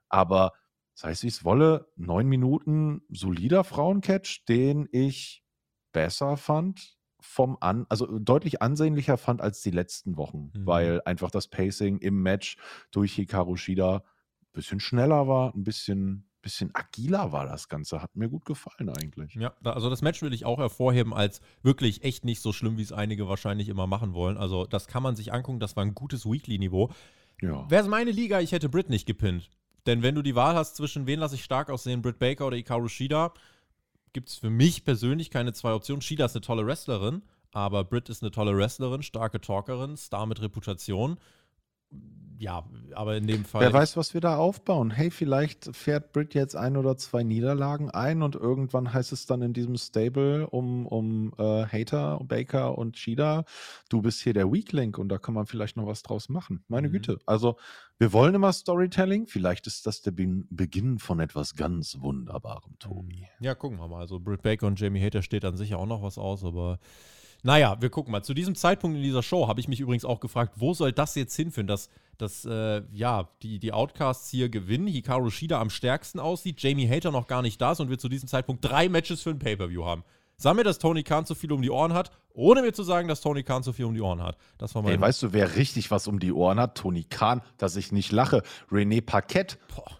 Aber 0.09 0.51
sei 0.93 1.11
es 1.11 1.23
wie 1.23 1.27
es 1.27 1.43
wolle, 1.43 1.91
neun 1.95 2.27
Minuten 2.27 3.01
solider 3.09 3.63
Frauencatch, 3.63 4.45
den 4.45 4.87
ich 4.91 5.43
besser 5.91 6.37
fand 6.37 6.97
vom 7.19 7.57
an, 7.61 7.85
also 7.89 8.19
deutlich 8.19 8.61
ansehnlicher 8.61 9.17
fand 9.17 9.41
als 9.41 9.61
die 9.61 9.71
letzten 9.71 10.17
Wochen, 10.17 10.51
mhm. 10.53 10.67
weil 10.67 11.01
einfach 11.05 11.31
das 11.31 11.47
Pacing 11.47 11.99
im 11.99 12.21
Match 12.21 12.57
durch 12.91 13.13
Hikaru 13.13 13.55
Shida 13.55 13.97
ein 13.97 14.51
bisschen 14.51 14.79
schneller 14.79 15.27
war, 15.27 15.55
ein 15.55 15.63
bisschen 15.63 16.29
bisschen 16.43 16.71
agiler 16.75 17.31
war 17.31 17.47
das 17.47 17.69
Ganze. 17.69 18.01
Hat 18.01 18.15
mir 18.15 18.29
gut 18.29 18.45
gefallen 18.45 18.89
eigentlich. 18.89 19.33
Ja, 19.35 19.53
also 19.63 19.89
das 19.89 20.03
Match 20.03 20.21
will 20.21 20.33
ich 20.33 20.45
auch 20.45 20.59
hervorheben 20.59 21.13
als 21.13 21.41
wirklich 21.63 22.03
echt 22.03 22.25
nicht 22.25 22.41
so 22.41 22.53
schlimm, 22.53 22.77
wie 22.77 22.83
es 22.83 22.91
einige 22.91 23.27
wahrscheinlich 23.27 23.69
immer 23.69 23.87
machen 23.87 24.13
wollen. 24.13 24.37
Also 24.37 24.65
das 24.65 24.87
kann 24.87 25.01
man 25.01 25.15
sich 25.15 25.33
angucken, 25.33 25.59
das 25.59 25.75
war 25.75 25.83
ein 25.83 25.95
gutes 25.95 26.25
Weekly-Niveau. 26.25 26.91
Ja. 27.41 27.69
Wäre 27.71 27.81
es 27.81 27.89
meine 27.89 28.11
Liga, 28.11 28.41
ich 28.41 28.51
hätte 28.51 28.69
Britt 28.69 28.89
nicht 28.89 29.07
gepinnt. 29.07 29.49
Denn 29.85 30.01
wenn 30.01 30.15
du 30.15 30.21
die 30.21 30.35
Wahl 30.35 30.55
hast 30.55 30.75
zwischen 30.75 31.07
wen 31.07 31.19
lasse 31.19 31.35
ich 31.35 31.43
stark 31.43 31.69
aussehen, 31.69 32.01
Britt 32.01 32.19
Baker 32.19 32.47
oder 32.47 32.57
Ikaru 32.57 32.87
Shida, 32.87 33.33
gibt 34.13 34.29
es 34.29 34.37
für 34.37 34.49
mich 34.49 34.83
persönlich 34.83 35.29
keine 35.29 35.53
zwei 35.53 35.73
Optionen. 35.73 36.01
Shida 36.01 36.25
ist 36.25 36.35
eine 36.35 36.41
tolle 36.41 36.65
Wrestlerin, 36.65 37.23
aber 37.51 37.83
Britt 37.83 38.09
ist 38.09 38.21
eine 38.21 38.31
tolle 38.31 38.55
Wrestlerin, 38.55 39.03
starke 39.03 39.41
Talkerin, 39.41 39.97
Star 39.97 40.25
mit 40.25 40.41
Reputation 40.41 41.17
ja, 42.43 42.65
aber 42.93 43.15
in 43.15 43.25
dem 43.25 43.45
Fall. 43.45 43.61
Wer 43.61 43.71
weiß, 43.71 43.95
was 43.95 44.13
wir 44.13 44.19
da 44.19 44.35
aufbauen. 44.35 44.91
Hey, 44.91 45.11
vielleicht 45.11 45.73
fährt 45.73 46.11
Britt 46.11 46.33
jetzt 46.33 46.57
ein 46.57 46.75
oder 46.75 46.97
zwei 46.97 47.23
Niederlagen 47.23 47.89
ein 47.89 48.21
und 48.21 48.35
irgendwann 48.35 48.93
heißt 48.93 49.13
es 49.13 49.25
dann 49.25 49.41
in 49.41 49.53
diesem 49.53 49.77
Stable 49.77 50.47
um, 50.47 50.85
um 50.85 51.33
äh, 51.37 51.65
Hater, 51.65 52.19
Baker 52.25 52.77
und 52.77 52.97
Cheetah, 52.97 53.45
du 53.87 54.01
bist 54.01 54.21
hier 54.21 54.33
der 54.33 54.51
Weak 54.51 54.73
Link 54.73 54.97
und 54.97 55.07
da 55.07 55.19
kann 55.19 55.33
man 55.33 55.45
vielleicht 55.45 55.77
noch 55.77 55.87
was 55.87 56.03
draus 56.03 56.27
machen. 56.27 56.65
Meine 56.67 56.89
mhm. 56.89 56.93
Güte. 56.93 57.19
Also, 57.25 57.55
wir 57.97 58.11
wollen 58.11 58.35
immer 58.35 58.51
Storytelling. 58.51 59.27
Vielleicht 59.27 59.65
ist 59.65 59.87
das 59.87 60.01
der 60.01 60.11
Be 60.11 60.43
Beginn 60.49 60.99
von 60.99 61.21
etwas 61.21 61.55
ganz 61.55 61.99
Wunderbarem, 62.01 62.77
Tobi. 62.77 63.25
Ja, 63.39 63.55
gucken 63.55 63.79
wir 63.79 63.87
mal. 63.87 64.01
Also, 64.01 64.19
Britt 64.19 64.41
Baker 64.41 64.67
und 64.67 64.79
Jamie 64.79 65.01
Hater 65.01 65.21
steht 65.21 65.45
dann 65.45 65.55
sicher 65.55 65.79
auch 65.79 65.85
noch 65.85 66.01
was 66.01 66.17
aus, 66.17 66.43
aber 66.43 66.79
naja, 67.43 67.77
wir 67.81 67.89
gucken 67.89 68.11
mal. 68.11 68.23
Zu 68.23 68.33
diesem 68.33 68.55
Zeitpunkt 68.55 68.97
in 68.97 69.03
dieser 69.03 69.21
Show 69.21 69.47
habe 69.47 69.59
ich 69.59 69.67
mich 69.67 69.81
übrigens 69.81 70.05
auch 70.05 70.21
gefragt, 70.21 70.53
wo 70.55 70.73
soll 70.73 70.93
das 70.93 71.13
jetzt 71.15 71.35
hinführen, 71.35 71.67
dass, 71.67 71.89
dass 72.17 72.45
äh, 72.45 72.81
ja, 72.93 73.29
die, 73.41 73.59
die 73.59 73.73
Outcasts 73.73 74.29
hier 74.29 74.47
gewinnen, 74.47 74.87
Hikaru 74.87 75.29
Shida 75.29 75.59
am 75.59 75.69
stärksten 75.69 76.19
aussieht, 76.19 76.61
Jamie 76.61 76.89
Hater 76.89 77.11
noch 77.11 77.27
gar 77.27 77.41
nicht 77.41 77.61
da 77.61 77.73
ist 77.73 77.81
und 77.81 77.89
wir 77.89 77.99
zu 77.99 78.07
diesem 78.07 78.29
Zeitpunkt 78.29 78.63
drei 78.63 78.87
Matches 78.87 79.21
für 79.21 79.29
ein 79.29 79.39
Pay-Per-View 79.39 79.83
haben. 79.83 80.03
Sag 80.37 80.55
mir, 80.55 80.63
dass 80.63 80.79
Tony 80.79 81.03
Khan 81.03 81.25
zu 81.25 81.35
viel 81.35 81.51
um 81.51 81.61
die 81.61 81.69
Ohren 81.69 81.93
hat, 81.93 82.11
ohne 82.33 82.61
mir 82.61 82.73
zu 82.73 82.83
sagen, 82.83 83.07
dass 83.07 83.21
Tony 83.21 83.43
Khan 83.43 83.61
zu 83.61 83.73
viel 83.73 83.85
um 83.85 83.93
die 83.93 84.01
Ohren 84.01 84.23
hat. 84.23 84.37
Das 84.57 84.73
war 84.73 84.81
mein. 84.81 84.93
Hey, 84.93 85.01
weißt 85.01 85.23
du, 85.23 85.33
wer 85.33 85.55
richtig 85.55 85.91
was 85.91 86.07
um 86.07 86.19
die 86.19 86.31
Ohren 86.31 86.59
hat? 86.59 86.75
Tony 86.75 87.03
Khan, 87.03 87.41
dass 87.57 87.75
ich 87.75 87.91
nicht 87.91 88.11
lache. 88.11 88.41
René 88.71 89.01
Paquette. 89.01 89.57
Boah. 89.73 89.99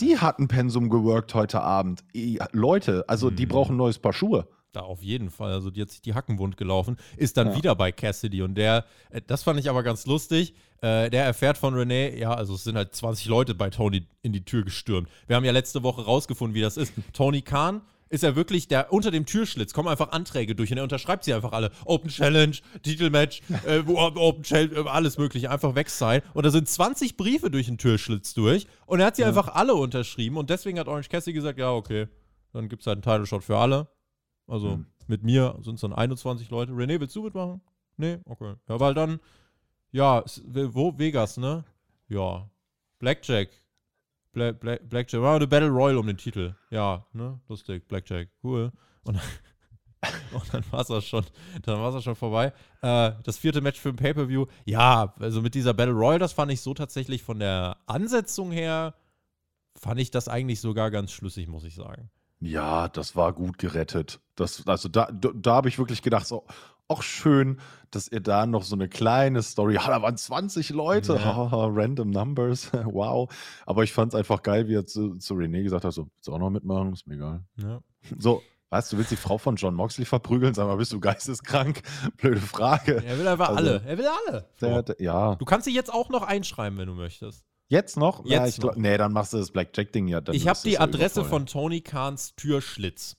Die 0.00 0.18
hat 0.18 0.38
ein 0.38 0.48
Pensum 0.48 0.88
geworkt 0.90 1.34
heute 1.34 1.60
Abend. 1.60 2.04
Leute, 2.52 3.04
also 3.08 3.30
die 3.30 3.46
mhm. 3.46 3.50
brauchen 3.50 3.74
ein 3.74 3.78
neues 3.78 3.98
Paar 3.98 4.12
Schuhe. 4.12 4.48
Da 4.72 4.80
auf 4.80 5.02
jeden 5.02 5.30
Fall. 5.30 5.52
Also 5.52 5.70
die 5.70 5.82
hat 5.82 5.90
sich 5.90 6.00
die 6.00 6.14
Hacken 6.14 6.38
wund 6.38 6.56
gelaufen. 6.56 6.96
Ist 7.18 7.36
dann 7.36 7.48
ja. 7.48 7.56
wieder 7.56 7.74
bei 7.74 7.92
Cassidy. 7.92 8.40
Und 8.40 8.54
der, 8.54 8.86
äh, 9.10 9.20
das 9.26 9.42
fand 9.42 9.60
ich 9.60 9.68
aber 9.68 9.82
ganz 9.82 10.06
lustig. 10.06 10.54
Äh, 10.80 11.10
der 11.10 11.24
erfährt 11.24 11.58
von 11.58 11.74
Renee, 11.74 12.18
ja, 12.18 12.34
also 12.34 12.54
es 12.54 12.64
sind 12.64 12.76
halt 12.76 12.94
20 12.94 13.26
Leute 13.26 13.54
bei 13.54 13.68
Tony 13.68 14.06
in 14.22 14.32
die 14.32 14.44
Tür 14.44 14.64
gestürmt. 14.64 15.08
Wir 15.26 15.36
haben 15.36 15.44
ja 15.44 15.52
letzte 15.52 15.82
Woche 15.82 16.04
rausgefunden, 16.04 16.54
wie 16.54 16.62
das 16.62 16.78
ist. 16.78 16.94
Tony 17.12 17.42
Khan 17.42 17.82
ist 18.08 18.22
ja 18.22 18.34
wirklich 18.34 18.66
der 18.66 18.92
unter 18.92 19.10
dem 19.10 19.24
Türschlitz 19.26 19.72
kommen 19.72 19.88
einfach 19.88 20.12
Anträge 20.12 20.54
durch 20.54 20.70
und 20.70 20.78
er 20.78 20.82
unterschreibt 20.84 21.24
sie 21.24 21.34
einfach 21.34 21.52
alle. 21.52 21.70
Open 21.84 22.10
Challenge, 22.10 22.56
Titelmatch, 22.82 23.42
äh, 23.66 23.78
Open 23.86 24.42
Challenge, 24.42 24.74
äh, 24.74 24.88
alles 24.88 25.18
mögliche, 25.18 25.50
einfach 25.50 25.74
weg 25.74 25.88
sein. 25.88 26.22
Und 26.34 26.44
da 26.44 26.50
sind 26.50 26.68
20 26.68 27.16
Briefe 27.16 27.50
durch 27.50 27.66
den 27.66 27.78
Türschlitz 27.78 28.34
durch 28.34 28.66
und 28.86 29.00
er 29.00 29.06
hat 29.06 29.16
sie 29.16 29.22
ja. 29.22 29.28
einfach 29.28 29.48
alle 29.48 29.74
unterschrieben 29.74 30.36
und 30.36 30.50
deswegen 30.50 30.78
hat 30.78 30.88
Orange 30.88 31.08
Cassidy 31.10 31.34
gesagt, 31.34 31.58
ja, 31.58 31.70
okay, 31.70 32.08
dann 32.52 32.68
gibt 32.68 32.82
es 32.82 32.86
halt 32.86 32.96
einen 32.96 33.02
Title 33.02 33.26
Shot 33.26 33.44
für 33.44 33.56
alle. 33.56 33.88
Also 34.46 34.76
mhm. 34.76 34.86
mit 35.06 35.22
mir 35.22 35.58
sind 35.62 35.76
es 35.76 35.80
dann 35.80 35.92
21 35.92 36.50
Leute. 36.50 36.72
René, 36.72 37.00
willst 37.00 37.16
du 37.16 37.22
mitmachen? 37.22 37.60
Nee? 37.96 38.18
Okay. 38.24 38.54
Ja, 38.68 38.80
weil 38.80 38.94
dann, 38.94 39.20
ja, 39.90 40.24
wo? 40.44 40.98
Vegas, 40.98 41.36
ne? 41.36 41.64
Ja. 42.08 42.48
Blackjack. 42.98 43.48
Bla 44.32 44.52
Bla 44.52 44.78
Blackjack. 44.82 45.20
War 45.20 45.36
eine 45.36 45.46
Battle 45.46 45.68
Royal 45.68 45.98
um 45.98 46.06
den 46.06 46.16
Titel. 46.16 46.54
Ja, 46.70 47.06
ne? 47.12 47.40
Lustig. 47.48 47.86
Blackjack. 47.86 48.28
Cool. 48.42 48.72
Und, 49.04 49.20
und 50.32 50.54
dann 50.54 50.64
war 50.70 50.80
es 50.80 50.90
auch 50.90 51.02
schon, 51.02 51.24
dann 51.62 51.80
war 51.80 51.94
es 51.94 52.04
schon 52.04 52.16
vorbei. 52.16 52.52
Äh, 52.80 53.12
das 53.22 53.38
vierte 53.38 53.60
Match 53.60 53.78
für 53.78 53.90
ein 53.90 53.96
Pay-Per-View. 53.96 54.46
Ja, 54.64 55.14
also 55.18 55.42
mit 55.42 55.54
dieser 55.54 55.74
Battle 55.74 55.94
Royal, 55.94 56.18
das 56.18 56.32
fand 56.32 56.50
ich 56.50 56.60
so 56.60 56.74
tatsächlich 56.74 57.22
von 57.22 57.38
der 57.38 57.76
Ansetzung 57.86 58.50
her, 58.50 58.94
fand 59.76 60.00
ich 60.00 60.10
das 60.10 60.28
eigentlich 60.28 60.60
sogar 60.60 60.90
ganz 60.90 61.12
schlüssig, 61.12 61.48
muss 61.48 61.64
ich 61.64 61.74
sagen. 61.74 62.10
Ja, 62.42 62.88
das 62.88 63.14
war 63.14 63.32
gut 63.32 63.58
gerettet. 63.58 64.20
Das, 64.34 64.66
also 64.66 64.88
da, 64.88 65.08
da, 65.12 65.30
da 65.34 65.54
habe 65.54 65.68
ich 65.68 65.78
wirklich 65.78 66.02
gedacht, 66.02 66.26
so, 66.26 66.44
auch 66.88 67.02
schön, 67.02 67.60
dass 67.92 68.08
ihr 68.08 68.20
da 68.20 68.46
noch 68.46 68.64
so 68.64 68.74
eine 68.74 68.88
kleine 68.88 69.42
Story, 69.42 69.74
ja, 69.74 69.86
da 69.86 70.02
waren 70.02 70.16
20 70.16 70.70
Leute, 70.70 71.14
ja. 71.14 71.48
random 71.50 72.10
numbers, 72.10 72.70
wow. 72.84 73.32
Aber 73.64 73.84
ich 73.84 73.92
fand 73.92 74.12
es 74.12 74.18
einfach 74.18 74.42
geil, 74.42 74.66
wie 74.66 74.74
er 74.74 74.86
zu, 74.86 75.16
zu 75.16 75.34
René 75.34 75.62
gesagt 75.62 75.84
hat, 75.84 75.92
so, 75.92 76.06
willst 76.06 76.26
du 76.26 76.34
auch 76.34 76.38
noch 76.38 76.50
mitmachen? 76.50 76.92
Ist 76.92 77.06
mir 77.06 77.14
egal. 77.14 77.44
Ja. 77.56 77.80
So, 78.18 78.42
weißt 78.70 78.92
du, 78.92 78.98
willst 78.98 79.12
die 79.12 79.16
Frau 79.16 79.38
von 79.38 79.54
John 79.54 79.74
Moxley 79.74 80.04
verprügeln? 80.04 80.52
Sag 80.52 80.66
mal, 80.66 80.76
bist 80.76 80.92
du 80.92 80.98
geisteskrank? 80.98 81.82
Blöde 82.16 82.40
Frage. 82.40 83.04
Er 83.04 83.18
will 83.18 83.28
einfach 83.28 83.50
also, 83.50 83.58
alle. 83.58 83.82
Er 83.86 83.98
will 83.98 84.08
alle. 84.26 84.48
Der, 84.60 84.82
der, 84.82 84.96
ja. 84.98 85.36
Du 85.36 85.44
kannst 85.44 85.66
sie 85.66 85.74
jetzt 85.74 85.92
auch 85.92 86.08
noch 86.08 86.22
einschreiben, 86.22 86.76
wenn 86.78 86.88
du 86.88 86.94
möchtest. 86.94 87.46
Jetzt 87.72 87.96
noch? 87.96 88.26
Jetzt 88.26 88.32
ja, 88.32 88.46
ich 88.46 88.56
glaub, 88.58 88.76
nee, 88.76 88.98
dann 88.98 89.14
machst 89.14 89.32
du 89.32 89.38
das 89.38 89.50
Blackjack-Ding 89.50 90.06
ja. 90.06 90.20
ich 90.30 90.46
habe 90.46 90.58
die 90.62 90.78
Adresse 90.78 91.24
von 91.24 91.46
Tony 91.46 91.80
Kahns 91.80 92.34
Türschlitz. 92.36 93.16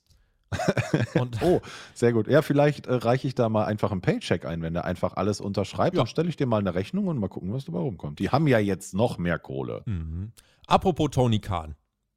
oh, 1.41 1.59
sehr 1.95 2.13
gut. 2.13 2.27
Ja, 2.27 2.43
vielleicht 2.43 2.85
äh, 2.85 2.93
reiche 2.93 3.27
ich 3.27 3.33
da 3.33 3.49
mal 3.49 3.65
einfach 3.65 3.91
einen 3.91 4.01
Paycheck 4.01 4.45
ein, 4.45 4.61
wenn 4.61 4.75
der 4.75 4.85
einfach 4.85 5.15
alles 5.15 5.41
unterschreibt. 5.41 5.95
Ja. 5.95 6.01
Dann 6.01 6.07
stelle 6.07 6.29
ich 6.29 6.37
dir 6.37 6.45
mal 6.45 6.59
eine 6.59 6.75
Rechnung 6.75 7.07
und 7.07 7.17
mal 7.17 7.29
gucken, 7.29 7.51
was 7.51 7.65
dabei 7.65 7.79
rumkommt. 7.79 8.19
Die 8.19 8.29
haben 8.29 8.45
ja 8.45 8.59
jetzt 8.59 8.93
noch 8.93 9.17
mehr 9.17 9.39
Kohle. 9.39 9.81
Mhm. 9.87 10.33
Apropos 10.67 11.09
Tony 11.09 11.39
Khan. 11.39 11.73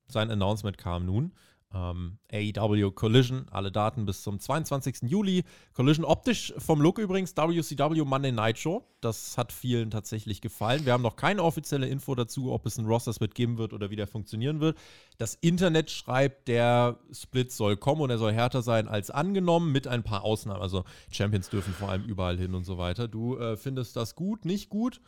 Sein 0.07 0.31
Announcement 0.31 0.77
kam 0.77 1.07
nun. 1.07 1.33
Ähm, 1.75 2.19
AEW 2.33 2.93
Collision, 2.93 3.47
alle 3.51 3.73
Daten 3.73 4.07
bis 4.07 4.23
zum 4.23 4.39
22. 4.39 5.03
Juli. 5.03 5.45
Collision 5.75 6.05
optisch 6.05 6.55
vom 6.59 6.81
Look 6.81 6.99
übrigens 6.99 7.37
WCW 7.37 8.05
Monday 8.05 8.33
Night 8.33 8.59
Show. 8.59 8.85
Das 9.01 9.37
hat 9.37 9.53
vielen 9.53 9.91
tatsächlich 9.91 10.41
gefallen. 10.41 10.87
Wir 10.87 10.93
haben 10.93 11.03
noch 11.03 11.17
keine 11.17 11.43
offizielle 11.43 11.89
Info 11.89 12.15
dazu, 12.15 12.53
ob 12.53 12.67
es 12.67 12.79
einen 12.79 12.87
Roster-Split 12.87 13.35
geben 13.35 13.59
wird 13.59 13.73
oder 13.73 13.91
wie 13.91 13.97
der 13.97 14.07
funktionieren 14.07 14.61
wird. 14.61 14.79
Das 15.19 15.35
Internet 15.35 15.91
schreibt, 15.91 16.49
der 16.49 16.99
Split 17.13 17.53
soll 17.53 17.77
kommen 17.77 18.01
und 18.01 18.11
er 18.11 18.19
soll 18.19 18.33
härter 18.33 18.63
sein 18.63 18.89
als 18.89 19.11
angenommen, 19.11 19.73
mit 19.73 19.87
ein 19.87 20.03
paar 20.03 20.23
Ausnahmen. 20.23 20.63
Also 20.63 20.85
Champions 21.11 21.51
dürfen 21.51 21.75
vor 21.75 21.91
allem 21.91 22.05
überall 22.05 22.39
hin 22.39 22.55
und 22.55 22.65
so 22.65 22.79
weiter. 22.79 23.09
Du 23.09 23.37
äh, 23.37 23.57
findest 23.57 23.97
das 23.97 24.15
gut, 24.15 24.45
nicht 24.45 24.71
gut? 24.71 25.01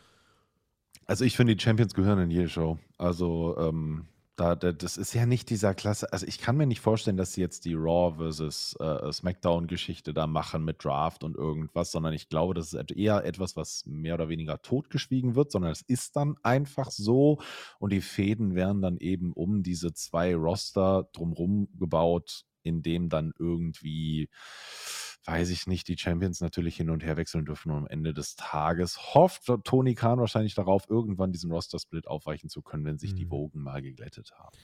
Also 1.06 1.24
ich 1.24 1.36
finde, 1.36 1.56
die 1.56 1.62
Champions 1.62 1.94
gehören 1.94 2.18
in 2.18 2.30
jede 2.30 2.48
Show. 2.48 2.78
Also 2.98 3.56
ähm, 3.58 4.06
da, 4.38 4.54
da, 4.54 4.70
das 4.70 4.96
ist 4.96 5.14
ja 5.14 5.26
nicht 5.26 5.50
dieser 5.50 5.74
Klasse. 5.74 6.12
Also 6.12 6.24
ich 6.26 6.38
kann 6.38 6.56
mir 6.56 6.66
nicht 6.66 6.80
vorstellen, 6.80 7.16
dass 7.16 7.32
sie 7.32 7.40
jetzt 7.40 7.64
die 7.64 7.74
Raw 7.74 8.16
versus 8.16 8.76
äh, 8.78 9.12
SmackDown-Geschichte 9.12 10.14
da 10.14 10.28
machen 10.28 10.64
mit 10.64 10.84
Draft 10.84 11.24
und 11.24 11.36
irgendwas, 11.36 11.90
sondern 11.90 12.12
ich 12.12 12.28
glaube, 12.28 12.54
das 12.54 12.72
ist 12.72 12.92
eher 12.92 13.24
etwas, 13.24 13.56
was 13.56 13.84
mehr 13.86 14.14
oder 14.14 14.28
weniger 14.28 14.62
totgeschwiegen 14.62 15.34
wird, 15.34 15.50
sondern 15.50 15.72
es 15.72 15.82
ist 15.82 16.14
dann 16.14 16.36
einfach 16.44 16.90
so 16.92 17.38
und 17.80 17.92
die 17.92 18.00
Fäden 18.00 18.54
werden 18.54 18.80
dann 18.80 18.98
eben 18.98 19.32
um 19.32 19.64
diese 19.64 19.92
zwei 19.92 20.36
Roster 20.36 21.08
drumherum 21.12 21.68
gebaut, 21.76 22.44
in 22.62 22.82
dem 22.82 23.08
dann 23.08 23.32
irgendwie 23.38 24.28
weiß 25.28 25.50
ich 25.50 25.66
nicht, 25.66 25.88
die 25.88 25.98
Champions 25.98 26.40
natürlich 26.40 26.76
hin 26.76 26.88
und 26.88 27.04
her 27.04 27.18
wechseln 27.18 27.44
dürfen 27.44 27.70
und 27.70 27.76
am 27.76 27.86
Ende 27.86 28.14
des 28.14 28.34
Tages 28.34 29.14
hofft 29.14 29.52
Tony 29.64 29.94
Khan 29.94 30.18
wahrscheinlich 30.18 30.54
darauf, 30.54 30.88
irgendwann 30.88 31.32
diesen 31.32 31.52
Roster-Split 31.52 32.06
aufweichen 32.06 32.48
zu 32.48 32.62
können, 32.62 32.86
wenn 32.86 32.98
sich 32.98 33.12
mhm. 33.12 33.16
die 33.16 33.30
Wogen 33.30 33.60
mal 33.60 33.82
geglättet 33.82 34.32
haben. 34.38 34.56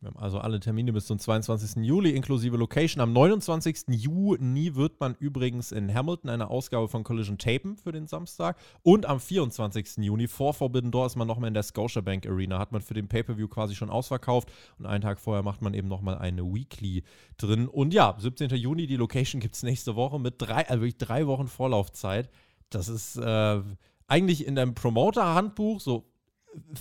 Wir 0.00 0.10
haben 0.10 0.18
also 0.18 0.38
alle 0.38 0.60
Termine 0.60 0.92
bis 0.92 1.06
zum 1.06 1.18
22. 1.18 1.84
Juli 1.84 2.10
inklusive 2.10 2.56
Location. 2.56 3.00
Am 3.00 3.12
29. 3.12 3.86
Juni 3.88 4.76
wird 4.76 5.00
man 5.00 5.16
übrigens 5.18 5.72
in 5.72 5.92
Hamilton 5.92 6.30
eine 6.30 6.50
Ausgabe 6.50 6.86
von 6.86 7.02
Collision 7.02 7.36
tapen 7.36 7.76
für 7.76 7.90
den 7.90 8.06
Samstag. 8.06 8.56
Und 8.82 9.06
am 9.06 9.18
24. 9.18 9.96
Juni 9.96 10.28
vor 10.28 10.54
Forbidden 10.54 10.92
Door 10.92 11.06
ist 11.06 11.16
man 11.16 11.26
nochmal 11.26 11.48
in 11.48 11.54
der 11.54 11.64
Scotiabank 11.64 12.26
Arena. 12.26 12.60
Hat 12.60 12.70
man 12.70 12.80
für 12.80 12.94
den 12.94 13.08
Pay-Per-View 13.08 13.48
quasi 13.48 13.74
schon 13.74 13.90
ausverkauft. 13.90 14.52
Und 14.78 14.86
einen 14.86 15.02
Tag 15.02 15.18
vorher 15.18 15.42
macht 15.42 15.62
man 15.62 15.74
eben 15.74 15.88
nochmal 15.88 16.16
eine 16.18 16.44
Weekly 16.44 17.02
drin. 17.36 17.66
Und 17.66 17.92
ja, 17.92 18.14
17. 18.16 18.50
Juni, 18.50 18.86
die 18.86 18.96
Location 18.96 19.40
gibt 19.40 19.56
es 19.56 19.64
nächste 19.64 19.96
Woche 19.96 20.20
mit 20.20 20.36
drei, 20.38 20.68
also 20.68 20.82
wirklich 20.82 20.98
drei 20.98 21.26
Wochen 21.26 21.48
Vorlaufzeit. 21.48 22.30
Das 22.70 22.88
ist 22.88 23.16
äh, 23.16 23.62
eigentlich 24.06 24.46
in 24.46 24.54
deinem 24.54 24.76
Promoter-Handbuch 24.76 25.80
so 25.80 26.04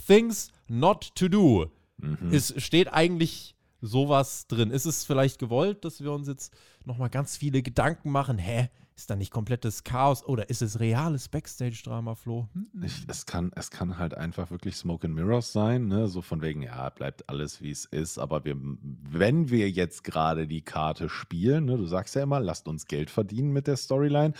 Things 0.06 0.52
not 0.68 1.16
to 1.16 1.28
do 1.28 1.72
Mhm. 1.98 2.32
Es 2.32 2.54
steht 2.62 2.94
eigentlich 2.94 3.56
sowas 3.82 4.48
drin? 4.48 4.72
Ist 4.72 4.86
es 4.86 5.04
vielleicht 5.04 5.40
gewollt, 5.40 5.86
dass 5.86 6.02
wir 6.02 6.12
uns 6.12 6.28
jetzt 6.28 6.54
nochmal 6.84 7.10
ganz 7.10 7.38
viele 7.38 7.62
Gedanken 7.62 8.12
machen? 8.12 8.38
Hä? 8.38 8.70
Ist 8.96 9.12
da 9.12 9.16
nicht 9.16 9.32
komplettes 9.32 9.84
Chaos 9.84 10.26
oder 10.26 10.50
ist 10.50 10.64
es 10.64 10.80
reales 10.80 11.30
Backstage-Drama, 11.30 12.16
Flo? 12.16 12.50
Hm? 12.54 12.84
Ich, 12.84 13.06
es, 13.08 13.28
kann, 13.28 13.52
es 13.54 13.70
kann 13.70 14.00
halt 14.00 14.16
einfach 14.16 14.50
wirklich 14.50 14.76
Smoke 14.76 15.06
and 15.06 15.16
Mirrors 15.16 15.54
sein, 15.54 15.88
ne? 15.88 16.08
so 16.08 16.24
von 16.24 16.42
wegen, 16.42 16.64
ja, 16.64 16.90
bleibt 16.90 17.30
alles 17.30 17.62
wie 17.62 17.70
es 17.70 17.86
ist, 17.86 18.18
aber 18.18 18.44
wir, 18.44 18.58
wenn 18.58 19.52
wir 19.52 19.70
jetzt 19.70 20.04
gerade 20.04 20.48
die 20.48 20.64
Karte 20.64 21.10
spielen, 21.10 21.66
ne? 21.66 21.78
du 21.78 21.86
sagst 21.86 22.16
ja 22.16 22.24
immer, 22.24 22.40
lasst 22.40 22.68
uns 22.68 22.88
Geld 22.88 23.12
verdienen 23.12 23.52
mit 23.52 23.68
der 23.68 23.78
Storyline, 23.78 24.34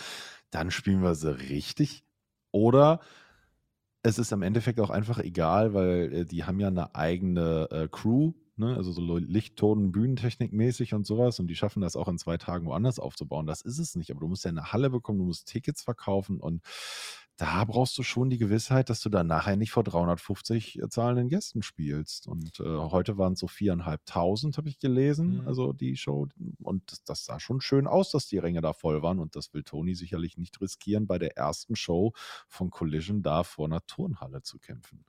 dann 0.50 0.72
spielen 0.72 1.02
wir 1.02 1.14
sie 1.14 1.38
richtig. 1.38 2.04
Oder 2.50 2.98
es 4.02 4.18
ist 4.18 4.32
im 4.32 4.42
Endeffekt 4.42 4.80
auch 4.80 4.90
einfach 4.90 5.18
egal, 5.18 5.74
weil 5.74 6.12
äh, 6.12 6.24
die 6.24 6.44
haben 6.44 6.60
ja 6.60 6.68
eine 6.68 6.94
eigene 6.94 7.68
äh, 7.70 7.88
Crew, 7.88 8.32
ne? 8.56 8.76
also 8.76 8.92
so 8.92 9.16
Lichttonen, 9.16 9.92
Bühnentechnik 9.92 10.52
mäßig 10.52 10.94
und 10.94 11.06
sowas 11.06 11.40
und 11.40 11.48
die 11.48 11.56
schaffen 11.56 11.80
das 11.80 11.96
auch 11.96 12.08
in 12.08 12.18
zwei 12.18 12.36
Tagen 12.36 12.66
woanders 12.66 12.98
aufzubauen. 12.98 13.46
Das 13.46 13.62
ist 13.62 13.78
es 13.78 13.96
nicht, 13.96 14.10
aber 14.10 14.20
du 14.20 14.28
musst 14.28 14.44
ja 14.44 14.50
eine 14.50 14.72
Halle 14.72 14.90
bekommen, 14.90 15.18
du 15.18 15.24
musst 15.24 15.48
Tickets 15.48 15.82
verkaufen 15.82 16.40
und 16.40 16.62
da 17.38 17.64
brauchst 17.64 17.96
du 17.96 18.02
schon 18.02 18.30
die 18.30 18.36
Gewissheit, 18.36 18.90
dass 18.90 19.00
du 19.00 19.08
dann 19.08 19.28
nachher 19.28 19.56
nicht 19.56 19.70
vor 19.70 19.84
350 19.84 20.80
äh, 20.80 20.88
zahlenden 20.88 21.28
Gästen 21.28 21.62
spielst. 21.62 22.26
Und 22.26 22.58
äh, 22.58 22.64
heute 22.64 23.16
waren 23.16 23.34
es 23.34 23.38
so 23.38 23.46
viereinhalbtausend, 23.46 24.58
habe 24.58 24.68
ich 24.68 24.80
gelesen, 24.80 25.42
mhm. 25.42 25.48
also 25.48 25.72
die 25.72 25.96
Show. 25.96 26.26
Und 26.60 26.90
das, 26.90 27.04
das, 27.04 27.24
sah 27.24 27.38
schon 27.38 27.60
schön 27.60 27.86
aus, 27.86 28.10
dass 28.10 28.26
die 28.26 28.38
Ränge 28.38 28.60
da 28.60 28.72
voll 28.72 29.02
waren. 29.02 29.20
Und 29.20 29.36
das 29.36 29.54
will 29.54 29.62
Tony 29.62 29.94
sicherlich 29.94 30.36
nicht 30.36 30.60
riskieren, 30.60 31.06
bei 31.06 31.18
der 31.18 31.36
ersten 31.36 31.76
Show 31.76 32.12
von 32.48 32.70
Collision 32.70 33.22
da 33.22 33.44
vor 33.44 33.66
einer 33.66 33.86
Turnhalle 33.86 34.42
zu 34.42 34.58
kämpfen. 34.58 35.04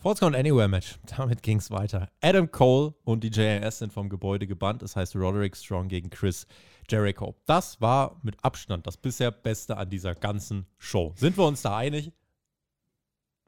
Falls 0.00 0.20
Count 0.20 0.36
Anywhere 0.36 0.68
Match. 0.68 0.96
Damit 1.16 1.42
ging 1.42 1.58
es 1.58 1.72
weiter. 1.72 2.08
Adam 2.20 2.52
Cole 2.52 2.94
und 3.02 3.24
die 3.24 3.30
JRS 3.30 3.80
sind 3.80 3.92
vom 3.92 4.08
Gebäude 4.08 4.46
gebannt. 4.46 4.80
Das 4.82 4.94
heißt 4.94 5.16
Roderick 5.16 5.56
Strong 5.56 5.88
gegen 5.88 6.08
Chris 6.08 6.46
Jericho. 6.88 7.34
Das 7.46 7.80
war 7.80 8.20
mit 8.22 8.36
Abstand 8.44 8.86
das 8.86 8.96
bisher 8.96 9.32
Beste 9.32 9.76
an 9.76 9.90
dieser 9.90 10.14
ganzen 10.14 10.66
Show. 10.78 11.14
Sind 11.16 11.36
wir 11.36 11.44
uns 11.44 11.62
da 11.62 11.76
einig? 11.76 12.12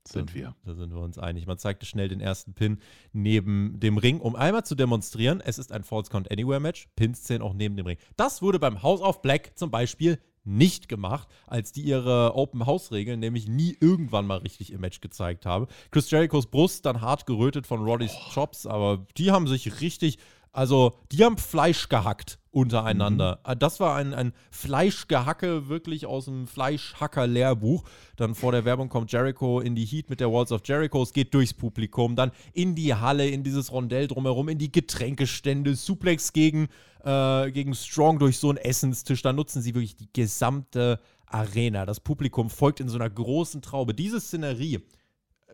Sind 0.05 0.35
wir. 0.35 0.57
Da 0.65 0.75
sind 0.75 0.93
wir 0.93 1.01
uns 1.01 1.19
einig. 1.21 1.47
Man 1.47 1.59
zeigte 1.59 1.87
schnell 1.87 2.09
den 2.09 2.21
ersten 2.21 2.53
Pin 2.53 2.81
neben 3.13 3.79
dem 3.79 3.97
Ring, 3.97 4.19
um 4.21 4.35
einmal 4.35 4.65
zu 4.65 4.75
demonstrieren, 4.75 5.41
es 5.41 5.57
ist 5.57 5.71
ein 5.71 5.85
False 5.85 6.11
Count 6.11 6.33
Anywhere 6.33 6.59
Match. 6.59 6.89
Pins 6.97 7.23
zählen 7.23 7.43
auch 7.43 7.55
neben 7.55 7.77
dem 7.77 7.87
Ring. 7.87 7.99
Das 8.17 8.43
wurde 8.43 8.59
beim 8.59 8.83
House 8.83 9.03
of 9.03 9.23
Black 9.23 9.53
zum 9.55 9.71
Beispiel 9.71 10.19
nicht 10.51 10.89
gemacht, 10.89 11.29
als 11.47 11.73
die 11.73 11.83
ihre 11.83 12.35
Open-House-Regeln 12.35 13.21
nämlich 13.21 13.49
nie 13.49 13.77
irgendwann 13.81 14.27
mal 14.27 14.39
richtig 14.39 14.73
im 14.73 14.81
Match 14.81 15.01
gezeigt 15.01 15.47
haben. 15.47 15.67
Chris 15.91 16.11
Jerichos 16.11 16.47
Brust 16.47 16.85
dann 16.87 17.01
hart 17.01 17.27
gerötet 17.27 17.67
von 17.67 17.83
Rollys 17.83 18.15
oh. 18.15 18.33
Chops, 18.35 18.67
aber 18.67 19.07
die 19.17 19.31
haben 19.31 19.47
sich 19.47 19.81
richtig, 19.81 20.19
also 20.53 20.99
die 21.13 21.25
haben 21.25 21.39
Fleisch 21.39 21.89
gehackt 21.89 22.39
untereinander. 22.51 23.37
Mhm. 23.37 23.41
Ah, 23.45 23.55
das 23.55 23.79
war 23.79 23.97
ein, 23.97 24.13
ein 24.13 24.33
Fleischgehacke 24.51 25.69
wirklich 25.69 26.07
aus 26.07 26.25
dem 26.25 26.49
Fleischhacker-Lehrbuch. 26.49 27.85
Dann 28.17 28.35
vor 28.35 28.51
der 28.51 28.65
Werbung 28.65 28.89
kommt 28.89 29.13
Jericho 29.13 29.61
in 29.61 29.77
die 29.77 29.85
Heat 29.85 30.11
mit 30.11 30.19
der 30.19 30.33
Walls 30.33 30.51
of 30.51 30.63
Jericho. 30.65 31.03
Es 31.03 31.13
geht 31.13 31.33
durchs 31.33 31.55
Publikum, 31.55 32.17
dann 32.17 32.33
in 32.53 32.75
die 32.75 32.95
Halle, 32.95 33.29
in 33.29 33.45
dieses 33.45 33.71
Rondell 33.71 34.09
drumherum, 34.09 34.49
in 34.49 34.59
die 34.59 34.73
Getränkestände, 34.73 35.77
Suplex 35.77 36.33
gegen 36.33 36.69
äh, 37.05 37.51
gegen 37.51 37.75
Strong 37.75 38.19
durch 38.19 38.39
so 38.39 38.49
einen 38.49 38.59
Essenstisch. 38.59 39.23
Da 39.23 39.33
nutzen 39.33 39.63
sie 39.63 39.75
wirklich 39.75 39.97
die 39.97 40.13
gesamte 40.13 41.01
Arena. 41.27 41.87
Das 41.87 42.01
Publikum 42.01 42.51
folgt 42.51 42.81
in 42.81 42.89
so 42.89 42.97
einer 42.97 43.11
großen 43.11 43.63
Traube. 43.63 43.95
Diese 43.95 44.21
Szenerie, 44.21 44.81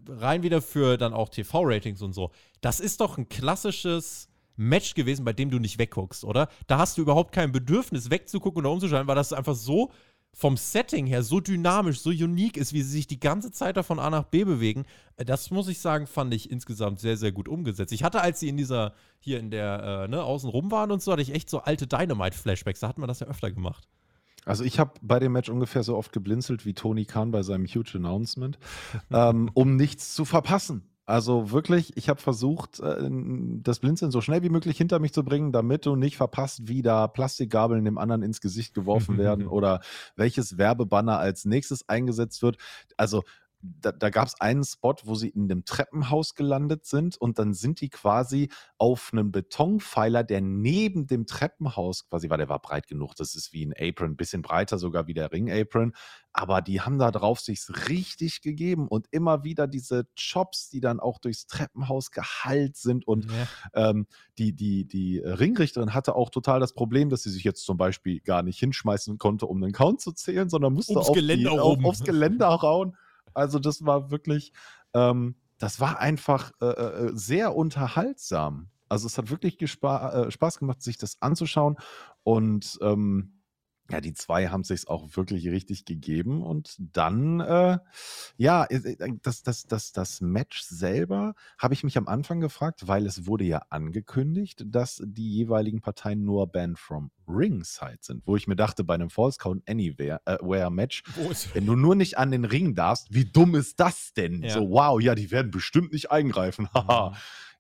rein 0.09 0.43
wieder 0.43 0.63
für 0.63 0.97
dann 0.97 1.13
auch 1.13 1.29
TV-Ratings 1.29 2.03
und 2.03 2.15
so, 2.15 2.31
das 2.61 2.81
ist 2.81 3.01
doch 3.01 3.19
ein 3.19 3.29
klassisches 3.29 4.29
Match 4.57 4.95
gewesen, 4.95 5.25
bei 5.25 5.33
dem 5.33 5.51
du 5.51 5.59
nicht 5.59 5.79
wegguckst, 5.79 6.25
oder? 6.25 6.49
Da 6.67 6.79
hast 6.79 6.99
du 6.99 7.03
überhaupt 7.03 7.33
kein 7.33 7.53
Bedürfnis 7.53 8.11
wegzugucken 8.11 8.61
oder 8.61 8.71
umzuschalten, 8.71 9.09
weil 9.09 9.17
das 9.17 9.33
einfach 9.33 9.55
so 9.55 9.91
vom 10.37 10.59
Setting 10.59 11.07
her 11.07 11.23
so 11.23 11.41
dynamisch, 11.41 12.01
so 12.01 12.11
unique 12.11 12.59
ist, 12.59 12.75
wie 12.75 12.83
sie 12.83 12.91
sich 12.91 13.07
die 13.07 13.19
ganze 13.19 13.51
Zeit 13.53 13.79
da 13.79 13.83
von 13.83 13.99
A 13.99 14.11
nach 14.11 14.25
B 14.25 14.45
bewegen, 14.45 14.85
das 15.17 15.51
muss 15.51 15.67
ich 15.67 15.79
sagen, 15.79 16.07
fand 16.07 16.35
ich 16.35 16.51
insgesamt 16.51 17.01
sehr, 17.01 17.17
sehr 17.17 17.33
gut 17.33 17.49
umgesetzt. 17.49 17.91
Ich 17.93 18.05
hatte, 18.05 18.21
als 18.21 18.41
sie 18.41 18.51
in 18.51 18.59
dieser, 18.59 18.93
hier 19.19 19.41
in 19.41 19.51
der, 19.51 20.05
äh, 20.05 20.09
ne, 20.09 20.23
außen 20.23 20.51
rum 20.51 20.71
waren 20.71 20.91
und 20.91 21.01
so, 21.01 21.11
hatte 21.11 21.23
ich 21.23 21.33
echt 21.33 21.49
so 21.49 21.61
alte 21.61 21.87
Dynamite-Flashbacks. 21.87 22.81
Da 22.81 22.89
hat 22.89 22.99
man 22.99 23.09
das 23.09 23.21
ja 23.21 23.29
öfter 23.29 23.51
gemacht. 23.51 23.89
Also 24.45 24.63
ich 24.63 24.79
habe 24.79 24.93
bei 25.01 25.19
dem 25.19 25.33
Match 25.33 25.49
ungefähr 25.49 25.83
so 25.83 25.97
oft 25.97 26.13
geblinzelt 26.13 26.67
wie 26.67 26.75
Tony 26.75 27.07
Khan 27.07 27.31
bei 27.31 27.43
seinem 27.43 27.67
Huge 27.67 27.93
Announcement, 27.95 28.59
ähm, 29.11 29.51
um 29.55 29.77
nichts 29.77 30.15
zu 30.15 30.27
verpassen. 30.27 30.83
Also 31.07 31.53
wirklich, 31.53 31.97
ich 31.97 32.09
habe 32.09 32.21
versucht, 32.21 32.81
äh, 32.81 33.09
das 33.63 33.79
Blinzeln 33.79 34.11
so 34.11 34.21
schnell 34.21 34.43
wie 34.43 34.49
möglich 34.49 34.77
hinter 34.77 34.99
mich 34.99 35.13
zu 35.13 35.23
bringen, 35.25 35.53
damit 35.53 35.87
du 35.87 35.95
nicht 35.95 36.17
verpasst, 36.17 36.67
wie 36.67 36.83
da 36.83 37.07
Plastikgabeln 37.07 37.85
dem 37.85 37.97
anderen 37.97 38.23
ins 38.23 38.41
Gesicht 38.41 38.75
geworfen 38.75 39.17
werden 39.17 39.47
oder 39.47 39.81
welches 40.17 40.59
Werbebanner 40.59 41.19
als 41.19 41.45
nächstes 41.45 41.89
eingesetzt 41.89 42.43
wird. 42.43 42.59
Also 42.97 43.23
da, 43.61 43.93
da 43.93 44.11
gab 44.11 44.29
es 44.29 44.41
einen 44.41 44.65
Spot, 44.65 44.95
wo 45.05 45.15
sie 45.15 45.29
in 45.29 45.45
einem 45.45 45.65
Treppenhaus 45.65 46.35
gelandet 46.35 46.85
sind 46.85 47.17
und 47.17 47.39
dann 47.39 47.55
sind 47.55 47.81
die 47.81 47.89
quasi 47.89 48.51
auf 48.79 49.11
einem 49.13 49.33
Betonpfeiler, 49.33 50.25
der 50.25 50.41
neben 50.41 51.07
dem 51.07 51.27
Treppenhaus 51.27 52.09
quasi 52.09 52.31
war, 52.31 52.39
der 52.39 52.49
war 52.49 52.61
breit 52.61 52.87
genug, 52.87 53.15
das 53.17 53.35
ist 53.35 53.53
wie 53.53 53.65
ein 53.65 53.73
Apron, 53.73 54.13
ein 54.13 54.17
bisschen 54.17 54.43
breiter 54.43 54.79
sogar 54.79 55.07
wie 55.07 55.15
der 55.15 55.33
Ring-Apron, 55.33 55.95
aber 56.33 56.61
die 56.61 56.81
haben 56.83 56.99
da 56.99 57.11
drauf 57.11 57.41
sich's 57.41 57.89
richtig 57.89 58.43
gegeben 58.43 58.89
und 58.89 59.07
immer 59.11 59.43
wieder 59.43 59.67
diese 59.67 60.07
Chops, 60.17 60.69
die 60.69 60.81
dann 60.81 61.01
auch 61.01 61.19
durchs 61.19 61.47
Treppenhaus 61.47 62.11
geheilt 62.11 62.77
sind 62.77 63.07
und 63.07 63.27
ja. 63.31 63.91
ähm, 63.91 64.07
die, 64.39 64.55
die, 64.55 64.87
die 64.87 65.19
Ringrichterin 65.19 65.95
hatte 65.95 66.15
auch 66.15 66.31
total 66.31 66.61
das 66.61 66.75
Problem, 66.75 67.09
dass 67.09 67.23
sie 67.23 67.31
sich 67.31 67.45
jetzt 67.45 67.65
zum 67.65 67.79
Beispiel 67.79 68.21
gar 68.21 68.43
nicht 68.43 68.59
hinschmeißen 68.59 69.19
konnte, 69.19 69.47
um 69.47 69.63
einen 69.63 69.73
Count 69.73 70.01
zu 70.01 70.13
zählen, 70.13 70.51
sondern 70.51 70.75
musste 70.75 70.99
auf 70.99 71.13
die, 71.13 71.47
auf, 71.49 71.85
aufs 71.85 72.05
Geländer 72.05 72.47
rauen 72.49 72.97
also 73.37 73.59
das 73.59 73.85
war 73.85 74.11
wirklich, 74.11 74.53
ähm, 74.95 75.37
das 75.59 75.81
war 75.81 75.99
einfach 75.99 76.53
äh, 76.61 76.67
äh, 76.67 77.11
sehr 77.15 77.55
unterhaltsam. 77.55 78.69
Also 78.89 79.07
es 79.07 79.19
hat 79.19 79.31
wirklich 79.31 79.61
äh, 79.61 79.67
Spaß 80.31 80.59
gemacht, 80.59 80.83
sich 80.83 80.99
das 80.99 81.21
anzuschauen. 81.21 81.77
Und 82.23 82.79
ähm, 82.83 83.36
ja, 83.91 84.01
die 84.01 84.15
zwei 84.15 84.49
haben 84.49 84.65
sich 84.65 84.89
auch 84.89 85.17
wirklich 85.17 85.49
richtig 85.49 85.85
gegeben. 85.85 86.43
Und 86.43 86.77
dann, 86.79 87.41
äh, 87.41 87.79
ja, 88.37 88.65
äh, 88.65 88.77
äh, 88.77 89.13
das, 89.23 89.43
das, 89.43 89.67
das, 89.67 89.93
das 89.93 90.21
Match 90.21 90.63
selber 90.63 91.35
habe 91.59 91.75
ich 91.75 91.85
mich 91.85 91.97
am 91.97 92.09
Anfang 92.09 92.41
gefragt, 92.41 92.89
weil 92.89 93.07
es 93.07 93.27
wurde 93.27 93.45
ja 93.45 93.63
angekündigt, 93.71 94.65
dass 94.67 95.03
die 95.05 95.31
jeweiligen 95.31 95.81
Parteien 95.81 96.25
nur 96.25 96.47
Banned 96.47 96.79
from 96.79 97.11
Ringside 97.29 97.99
sind. 98.01 98.23
Wo 98.27 98.37
ich 98.37 98.47
mir 98.47 98.57
dachte, 98.57 98.85
bei 98.85 98.95
einem 98.95 99.11
False 99.11 99.39
Count 99.39 99.69
Anywhere 99.69 100.21
äh, 100.27 100.71
Match, 100.71 101.03
wenn 101.55 101.67
du 101.67 101.77
nur 101.77 101.95
nicht 101.95 102.19
an 102.19 102.31
den 102.31 102.45
Ring 102.45 102.75
darfst, 102.75 103.13
wie 103.13 103.25
dumm 103.25 103.55
ist 103.55 103.79
das 103.81 104.13
denn? 104.15 104.43
Ja. 104.43 104.51
So, 104.51 104.71
wow, 104.71 105.01
ja, 105.01 105.15
die 105.15 105.31
werden 105.31 105.51
bestimmt 105.51 105.93
nicht 105.93 106.11
eingreifen. 106.11 106.69
Haha. 106.75 107.15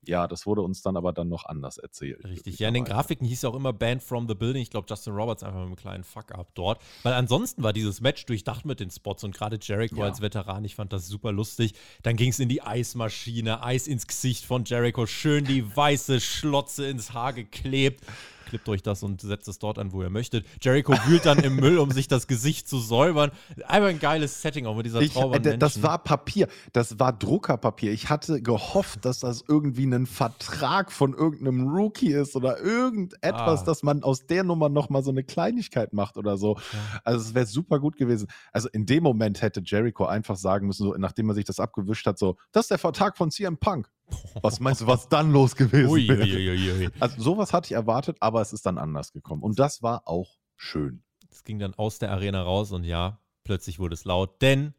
Ja, 0.09 0.27
das 0.27 0.47
wurde 0.47 0.63
uns 0.63 0.83
dann 0.83 0.97
aber 0.97 1.13
dann 1.13 1.29
noch 1.29 1.45
anders 1.45 1.79
erzählt. 1.79 2.25
Richtig. 2.25 2.59
Ja, 2.59 2.69
in 2.69 2.75
den 2.75 2.85
Grafiken 2.85 3.27
hieß 3.27 3.39
es 3.39 3.45
auch 3.45 3.55
immer 3.55 3.73
Band 3.73 4.03
from 4.03 4.29
the 4.29 4.35
Building. 4.35 4.63
Ich 4.63 4.71
glaube, 4.71 4.87
Justin 4.89 5.15
Roberts 5.15 5.43
einfach 5.43 5.59
mit 5.59 5.67
einem 5.67 5.77
kleinen 5.77 6.05
Fuck-up 6.05 6.49
dort. 6.55 6.81
Weil 7.03 7.15
ansonsten 7.15 7.63
war 7.63 7.73
dieses 7.73 8.01
Match 8.01 8.25
durchdacht 8.27 8.65
mit 8.65 8.81
den 8.81 8.91
Spots 8.91 9.25
und 9.25 9.35
gerade 9.35 9.59
Jericho 9.61 9.97
ja. 9.97 10.05
als 10.05 10.21
Veteran, 10.21 10.65
ich 10.65 10.75
fand 10.75 10.93
das 10.93 11.09
super 11.09 11.33
lustig. 11.33 11.75
Dann 12.03 12.17
ging 12.17 12.31
es 12.31 12.39
in 12.39 12.49
die 12.49 12.63
Eismaschine, 12.63 13.63
Eis 13.63 13.87
ins 13.87 14.07
Gesicht 14.07 14.45
von 14.45 14.65
Jericho, 14.65 15.07
schön 15.07 15.45
die 15.45 15.77
weiße 15.77 16.21
Schlotze 16.21 16.87
ins 16.87 17.13
Haar 17.13 17.33
geklebt 17.33 18.05
klippt 18.47 18.69
euch 18.69 18.83
das 18.83 19.03
und 19.03 19.21
setzt 19.21 19.49
es 19.49 19.59
dort 19.59 19.79
an, 19.79 19.93
wo 19.93 20.03
ihr 20.03 20.11
möchtet. 20.11 20.47
Jericho 20.63 20.93
wühlt 21.07 21.27
dann 21.27 21.39
im 21.41 21.57
Müll, 21.57 21.79
um 21.79 21.91
sich 21.91 22.09
das 22.09 22.27
Gesicht 22.27 22.69
zu 22.69 22.79
säubern. 22.79 23.31
Einfach 23.67 23.89
ein 23.89 23.99
geiles 23.99 24.41
Setting 24.41 24.67
auch 24.67 24.77
mit 24.77 24.87
dieser 24.87 25.01
Traube. 25.07 25.37
Äh, 25.37 25.59
das 25.59 25.83
war 25.83 25.99
Papier, 25.99 26.49
das 26.73 26.99
war 26.99 27.13
Druckerpapier. 27.13 27.93
Ich 27.93 28.09
hatte 28.09 28.41
gehofft, 28.41 29.05
dass 29.05 29.21
das 29.21 29.45
irgendwie 29.47 29.85
ein 29.85 30.07
Vertrag 30.07 30.93
von 30.93 31.13
irgendeinem 31.13 31.69
Rookie 31.69 32.13
ist 32.13 32.37
oder 32.37 32.61
irgendetwas, 32.61 33.63
ah. 33.63 33.65
dass 33.65 33.83
man 33.83 34.03
aus 34.03 34.27
der 34.27 34.45
Nummer 34.45 34.69
nochmal 34.69 35.03
so 35.03 35.11
eine 35.11 35.25
Kleinigkeit 35.25 35.93
macht 35.93 36.17
oder 36.17 36.39
so. 36.39 36.57
Ja. 36.57 37.01
Also 37.05 37.21
es 37.29 37.35
wäre 37.35 37.47
super 37.47 37.81
gut 37.81 37.97
gewesen. 37.97 38.29
Also 38.53 38.69
in 38.71 38.87
dem 38.87 39.03
Moment 39.03 39.43
hätte 39.43 39.61
Jericho 39.65 40.07
einfach 40.07 40.37
sagen 40.37 40.67
müssen, 40.67 40.85
so, 40.85 40.95
nachdem 40.97 41.29
er 41.29 41.35
sich 41.35 41.45
das 41.45 41.61
abgewischt 41.61 42.07
hat, 42.07 42.19
so, 42.19 42.37
das 42.53 42.65
ist 42.65 42.71
der 42.71 42.79
Vertrag 42.79 43.17
von 43.17 43.31
CM 43.31 43.59
Punk. 43.59 43.91
Was 44.43 44.61
meinst 44.61 44.83
du, 44.83 44.87
was 44.87 45.09
dann 45.09 45.33
los 45.33 45.57
gewesen 45.57 45.91
ui, 45.91 46.09
wäre? 46.09 46.23
Ui, 46.23 46.73
ui, 46.73 46.89
also 47.01 47.21
sowas 47.21 47.53
hatte 47.53 47.67
ich 47.67 47.73
erwartet, 47.73 48.17
aber 48.21 48.41
es 48.41 48.53
ist 48.53 48.65
dann 48.67 48.79
anders 48.79 49.13
gekommen. 49.13 49.43
Und 49.43 49.59
das 49.59 49.83
war 49.83 50.07
auch 50.07 50.39
schön. 50.55 51.03
Es 51.31 51.43
ging 51.43 51.59
dann 51.59 51.75
aus 51.75 51.99
der 51.99 52.13
Arena 52.13 52.43
raus 52.43 52.71
und 52.73 52.85
ja, 52.85 53.21
plötzlich 53.45 53.79
wurde 53.79 53.95
es 53.95 54.05
laut, 54.05 54.41
denn 54.43 54.75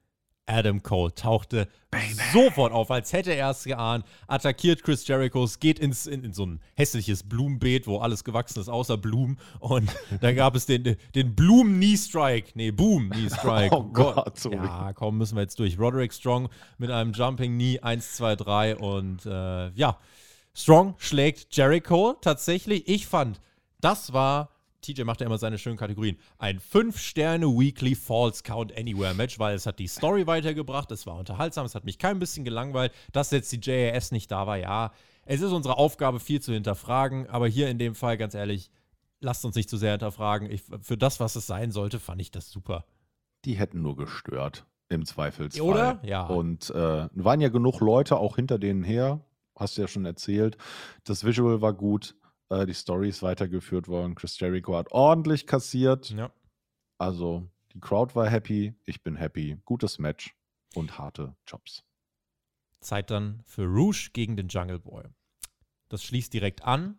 Adam 0.48 0.82
Cole 0.82 1.14
tauchte 1.14 1.68
Baby. 1.92 2.16
sofort 2.34 2.74
auf, 2.74 2.90
als 2.90 3.14
hätte 3.14 3.34
er 3.34 3.52
es 3.52 3.64
geahnt, 3.64 4.06
attackiert 4.28 4.84
Chris 4.84 5.08
Jerichos, 5.08 5.60
geht 5.60 5.78
ins, 5.80 6.08
in, 6.08 6.24
in, 6.24 6.34
so 6.34 6.46
ein 6.46 6.62
hässliches 6.76 7.24
Blumenbeet, 7.24 7.86
wo 7.86 8.00
alles 8.00 8.24
gewachsen 8.24 8.60
ist, 8.60 8.70
außer 8.70 8.98
Blumen. 8.98 9.38
Und 9.60 9.90
dann 10.22 10.36
gab 10.36 10.56
es 10.56 10.66
den, 10.66 10.98
den 11.16 11.36
Blumen-Knee-Strike. 11.36 12.52
Nee, 12.56 12.72
Boom-Knee-Strike. 12.72 13.68
Oh 13.78 13.84
Gott, 13.84 14.40
sorry. 14.40 14.56
Ja, 14.56 14.94
komm, 14.94 15.18
müssen 15.18 15.36
wir 15.36 15.42
jetzt 15.42 15.60
durch. 15.60 15.78
Roderick 15.78 16.14
Strong 16.14 16.50
mit 16.78 16.90
einem 16.90 17.12
Jumping 17.12 17.54
Knee 17.54 17.80
1, 17.80 18.16
2, 18.16 18.36
3 18.36 18.78
und 18.78 19.26
äh, 19.26 19.70
ja. 19.72 19.98
Strong 20.54 20.96
schlägt 20.98 21.56
Jericho 21.56 22.16
tatsächlich. 22.22 22.88
Ich 22.88 23.06
fand, 23.06 23.40
das 23.80 24.14
war, 24.14 24.50
TJ 24.94 25.04
macht 25.04 25.22
ja 25.22 25.28
immer 25.28 25.38
seine 25.38 25.58
schönen 25.58 25.78
Kategorien, 25.78 26.18
ein 26.38 26.60
5-Sterne-Weekly 26.60 27.96
Falls 27.96 28.44
Count 28.44 28.76
Anywhere 28.78 29.14
Match, 29.14 29.38
weil 29.40 29.56
es 29.56 29.66
hat 29.66 29.80
die 29.80 29.88
Story 29.88 30.28
weitergebracht, 30.28 30.92
es 30.92 31.06
war 31.06 31.16
unterhaltsam, 31.16 31.66
es 31.66 31.76
hat 31.76 31.84
mich 31.84 31.98
kein 31.98 32.20
bisschen 32.20 32.46
gelangweilt. 32.46 32.94
Dass 33.12 33.32
jetzt 33.32 33.52
die 33.52 33.60
JAS 33.62 34.12
nicht 34.12 34.32
da 34.32 34.48
war, 34.48 34.58
ja, 34.58 34.92
es 35.26 35.42
ist 35.42 35.52
unsere 35.52 35.78
Aufgabe, 35.78 36.20
viel 36.20 36.42
zu 36.42 36.54
hinterfragen, 36.54 37.30
aber 37.30 37.48
hier 37.48 37.70
in 37.70 37.78
dem 37.78 37.96
Fall, 37.96 38.18
ganz 38.18 38.34
ehrlich, 38.34 38.72
lasst 39.20 39.44
uns 39.44 39.56
nicht 39.56 39.70
zu 39.70 39.78
sehr 39.78 39.92
hinterfragen. 39.92 40.50
Ich, 40.50 40.64
für 40.82 40.98
das, 40.98 41.20
was 41.20 41.36
es 41.36 41.48
sein 41.48 41.72
sollte, 41.72 42.00
fand 42.00 42.22
ich 42.22 42.32
das 42.32 42.50
super. 42.50 42.86
Die 43.46 43.56
hätten 43.56 43.82
nur 43.82 43.98
gestört, 43.98 44.66
im 44.90 45.06
Zweifelsfall. 45.06 45.66
Oder? 45.66 46.00
Ja. 46.04 46.26
Und 46.28 46.70
äh, 46.70 47.10
waren 47.12 47.42
ja 47.42 47.50
genug 47.50 47.82
Leute 47.82 48.18
auch 48.18 48.38
hinter 48.38 48.58
denen 48.58 48.84
her, 48.84 49.22
hast 49.56 49.78
du 49.78 49.82
ja 49.82 49.88
schon 49.88 50.06
erzählt. 50.06 50.58
Das 51.04 51.26
Visual 51.26 51.62
war 51.62 51.74
gut, 51.74 52.16
äh, 52.50 52.66
die 52.66 52.74
Story 52.74 53.10
ist 53.10 53.24
weitergeführt 53.24 53.88
worden. 53.88 54.16
Chris 54.16 54.40
Jericho 54.40 54.76
hat 54.76 54.92
ordentlich 54.92 55.48
kassiert. 55.48 56.10
Ja. 56.10 56.32
Also 56.98 57.48
die 57.74 57.80
Crowd 57.80 58.16
war 58.16 58.30
happy, 58.30 58.74
ich 58.86 59.04
bin 59.04 59.16
happy. 59.16 59.58
Gutes 59.66 60.00
Match 60.00 60.36
und 60.76 60.98
harte 60.98 61.36
Jobs. 61.46 61.84
Zeit 62.80 63.12
dann 63.12 63.42
für 63.46 63.66
Rouge 63.66 64.10
gegen 64.14 64.38
den 64.38 64.48
Jungle 64.48 64.80
Boy. 64.80 65.06
Das 65.90 66.04
schließt 66.04 66.34
direkt 66.34 66.64
an. 66.64 66.98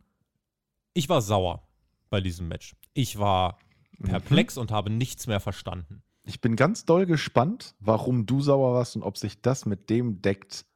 Ich 0.94 1.08
war 1.08 1.22
sauer 1.22 1.68
bei 2.10 2.20
diesem 2.20 2.48
Match. 2.48 2.74
Ich 2.94 3.18
war 3.18 3.58
perplex 4.02 4.56
mhm. 4.56 4.62
und 4.62 4.70
habe 4.70 4.90
nichts 4.90 5.26
mehr 5.26 5.40
verstanden. 5.40 6.02
Ich 6.24 6.40
bin 6.40 6.56
ganz 6.56 6.84
doll 6.84 7.06
gespannt, 7.06 7.74
warum 7.80 8.26
du 8.26 8.40
sauer 8.40 8.74
warst 8.74 8.96
und 8.96 9.02
ob 9.02 9.16
sich 9.16 9.40
das 9.40 9.66
mit 9.66 9.88
dem 9.88 10.20
deckt, 10.20 10.66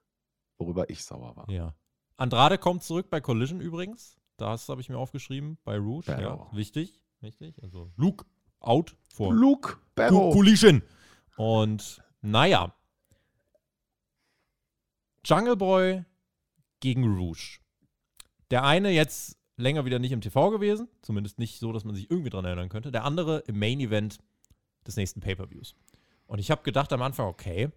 worüber 0.59 0.89
ich 0.89 1.05
sauer 1.05 1.37
war. 1.37 1.51
Ja. 1.51 1.75
Andrade 2.17 2.59
kommt 2.59 2.83
zurück 2.83 3.11
bei 3.11 3.21
Collision 3.21 3.61
übrigens. 3.61 4.17
Das 4.37 4.69
habe 4.69 4.81
ich 4.81 4.89
mir 4.89 4.99
aufgeschrieben 4.99 5.59
bei 5.65 5.79
Rouge. 5.79 6.13
Ja, 6.13 6.49
wichtig, 6.53 7.03
wichtig. 7.21 7.63
Also 7.63 7.93
Luke 7.97 8.25
out 8.61 8.97
vor 9.09 9.33
Luke 9.33 9.77
Barrow. 9.95 10.33
Collision. 10.33 10.83
Und 11.37 12.03
naja. 12.21 12.75
Jungle 15.25 15.57
Boy 15.57 16.05
gegen 16.81 17.17
Rouge. 17.17 17.61
Der 18.51 18.65
eine 18.65 18.91
jetzt 18.91 19.39
länger 19.57 19.85
wieder 19.85 19.99
nicht 19.99 20.13
im 20.13 20.21
TV 20.21 20.51
gewesen, 20.51 20.89
zumindest 21.03 21.39
nicht 21.39 21.59
so, 21.59 21.73
dass 21.73 21.85
man 21.85 21.95
sich 21.95 22.11
irgendwie 22.11 22.31
dran 22.31 22.45
erinnern 22.45 22.69
könnte. 22.69 22.91
Der 22.91 23.05
andere 23.05 23.39
im 23.47 23.59
Main 23.59 23.81
Event 23.81 24.19
des 24.87 24.97
nächsten 24.97 25.21
Pay-per-Views. 25.21 25.75
Und 26.27 26.39
ich 26.39 26.51
habe 26.51 26.63
gedacht 26.63 26.93
am 26.93 27.03
Anfang, 27.03 27.27
okay, 27.27 27.71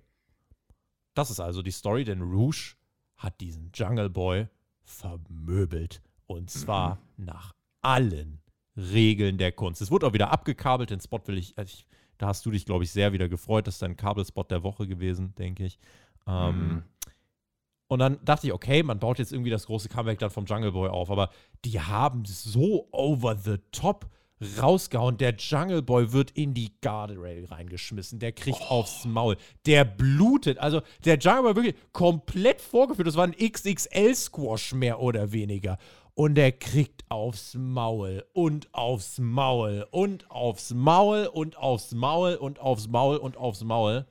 das 1.13 1.29
ist 1.29 1.39
also 1.39 1.61
die 1.61 1.71
Story, 1.71 2.03
denn 2.03 2.21
Rouge 2.21 2.75
hat 3.17 3.39
diesen 3.41 3.71
Jungle 3.73 4.09
Boy 4.09 4.47
vermöbelt. 4.83 6.01
Und 6.27 6.49
zwar 6.49 6.95
mhm. 7.17 7.25
nach 7.25 7.51
allen 7.81 8.41
Regeln 8.75 9.37
der 9.37 9.51
Kunst. 9.51 9.81
Es 9.81 9.91
wurde 9.91 10.07
auch 10.07 10.13
wieder 10.13 10.31
abgekabelt. 10.31 10.89
Den 10.89 10.99
Spot 10.99 11.21
will 11.25 11.37
ich, 11.37 11.57
also 11.57 11.71
ich 11.71 11.87
da 12.17 12.27
hast 12.27 12.45
du 12.45 12.51
dich, 12.51 12.65
glaube 12.65 12.83
ich, 12.83 12.91
sehr 12.91 13.13
wieder 13.13 13.27
gefreut. 13.27 13.67
Das 13.67 13.75
ist 13.75 13.81
dein 13.81 13.97
Kabelspot 13.97 14.51
der 14.51 14.63
Woche 14.63 14.87
gewesen, 14.87 15.33
denke 15.35 15.65
ich. 15.65 15.79
Ähm, 16.27 16.57
mhm. 16.57 16.83
Und 17.87 17.99
dann 17.99 18.17
dachte 18.23 18.47
ich, 18.47 18.53
okay, 18.53 18.83
man 18.83 18.99
baut 18.99 19.19
jetzt 19.19 19.31
irgendwie 19.31 19.51
das 19.51 19.67
große 19.67 19.89
Comeback 19.89 20.19
dann 20.19 20.31
vom 20.31 20.45
Jungle 20.45 20.71
Boy 20.71 20.89
auf. 20.89 21.11
Aber 21.11 21.29
die 21.65 21.79
haben 21.79 22.23
so 22.25 22.87
over 22.91 23.35
the 23.35 23.57
top 23.71 24.09
rausgehauen. 24.59 25.17
Der 25.17 25.35
Jungle 25.35 25.81
Boy 25.81 26.11
wird 26.11 26.31
in 26.31 26.53
die 26.53 26.71
Guardrail 26.81 27.45
reingeschmissen. 27.45 28.19
Der 28.19 28.31
kriegt 28.31 28.59
oh. 28.61 28.65
aufs 28.65 29.05
Maul. 29.05 29.37
Der 29.65 29.85
blutet. 29.85 30.57
Also 30.57 30.81
der 31.03 31.17
Jungle 31.17 31.43
Boy 31.43 31.55
wirklich 31.55 31.75
komplett 31.91 32.61
vorgeführt. 32.61 33.07
Das 33.07 33.17
war 33.17 33.25
ein 33.25 33.35
XXL-Squash 33.35 34.73
mehr 34.73 34.99
oder 34.99 35.31
weniger. 35.31 35.77
Und 36.15 36.35
der 36.35 36.53
kriegt 36.53 37.03
aufs 37.09 37.55
Maul 37.55 38.25
und 38.33 38.73
aufs 38.73 39.19
Maul 39.19 39.85
und 39.91 40.31
aufs 40.31 40.73
Maul 40.73 41.27
und 41.27 41.57
aufs 41.57 41.93
Maul 41.93 42.35
und 42.35 42.57
aufs 42.59 42.87
Maul 42.87 43.17
und 43.17 43.35
aufs 43.35 43.63
Maul. 43.63 44.05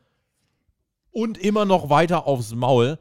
Und 1.10 1.38
immer 1.38 1.64
noch 1.64 1.88
weiter 1.88 2.26
aufs 2.26 2.54
Maul. 2.54 2.98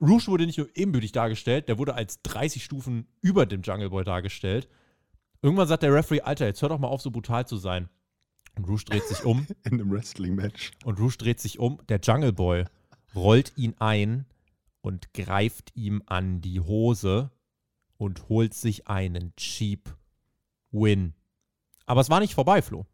Rouge 0.00 0.26
wurde 0.28 0.46
nicht 0.46 0.58
nur 0.58 0.68
ebenbürtig 0.74 1.12
dargestellt, 1.12 1.68
der 1.68 1.78
wurde 1.78 1.94
als 1.94 2.22
30 2.22 2.64
Stufen 2.64 3.06
über 3.20 3.44
dem 3.44 3.62
Jungle 3.62 3.90
Boy 3.90 4.04
dargestellt. 4.04 4.68
Irgendwann 5.42 5.68
sagt 5.68 5.82
der 5.82 5.92
Referee, 5.92 6.22
Alter, 6.22 6.46
jetzt 6.46 6.62
hör 6.62 6.70
doch 6.70 6.78
mal 6.78 6.88
auf, 6.88 7.02
so 7.02 7.10
brutal 7.10 7.46
zu 7.46 7.58
sein. 7.58 7.90
Und 8.56 8.66
Rouge 8.66 8.84
dreht 8.86 9.04
sich 9.04 9.24
um. 9.24 9.46
In 9.64 9.74
einem 9.74 9.90
Wrestling-Match. 9.90 10.72
Und 10.84 10.98
Rouge 10.98 11.18
dreht 11.18 11.40
sich 11.40 11.58
um. 11.58 11.78
Der 11.88 12.00
Jungle 12.00 12.32
Boy 12.32 12.64
rollt 13.14 13.52
ihn 13.56 13.74
ein 13.78 14.24
und 14.80 15.12
greift 15.12 15.72
ihm 15.74 16.02
an 16.06 16.40
die 16.40 16.60
Hose 16.60 17.30
und 18.04 18.28
holt 18.28 18.54
sich 18.54 18.86
einen 18.86 19.34
Cheap 19.36 19.96
Win. 20.70 21.14
Aber 21.86 22.00
es 22.00 22.10
war 22.10 22.20
nicht 22.20 22.34
vorbei, 22.34 22.62
Flo. 22.62 22.86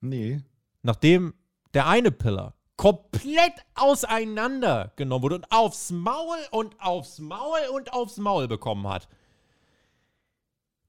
Nee. 0.00 0.42
Nachdem 0.82 1.34
der 1.74 1.86
eine 1.86 2.10
Pillar 2.10 2.54
komplett 2.76 3.52
auseinandergenommen 3.74 5.22
wurde 5.22 5.34
und 5.36 5.52
aufs 5.52 5.90
Maul 5.90 6.38
und 6.50 6.80
aufs 6.80 7.18
Maul 7.18 7.58
und 7.72 7.92
aufs 7.92 8.16
Maul 8.16 8.48
bekommen 8.48 8.88
hat, 8.88 9.08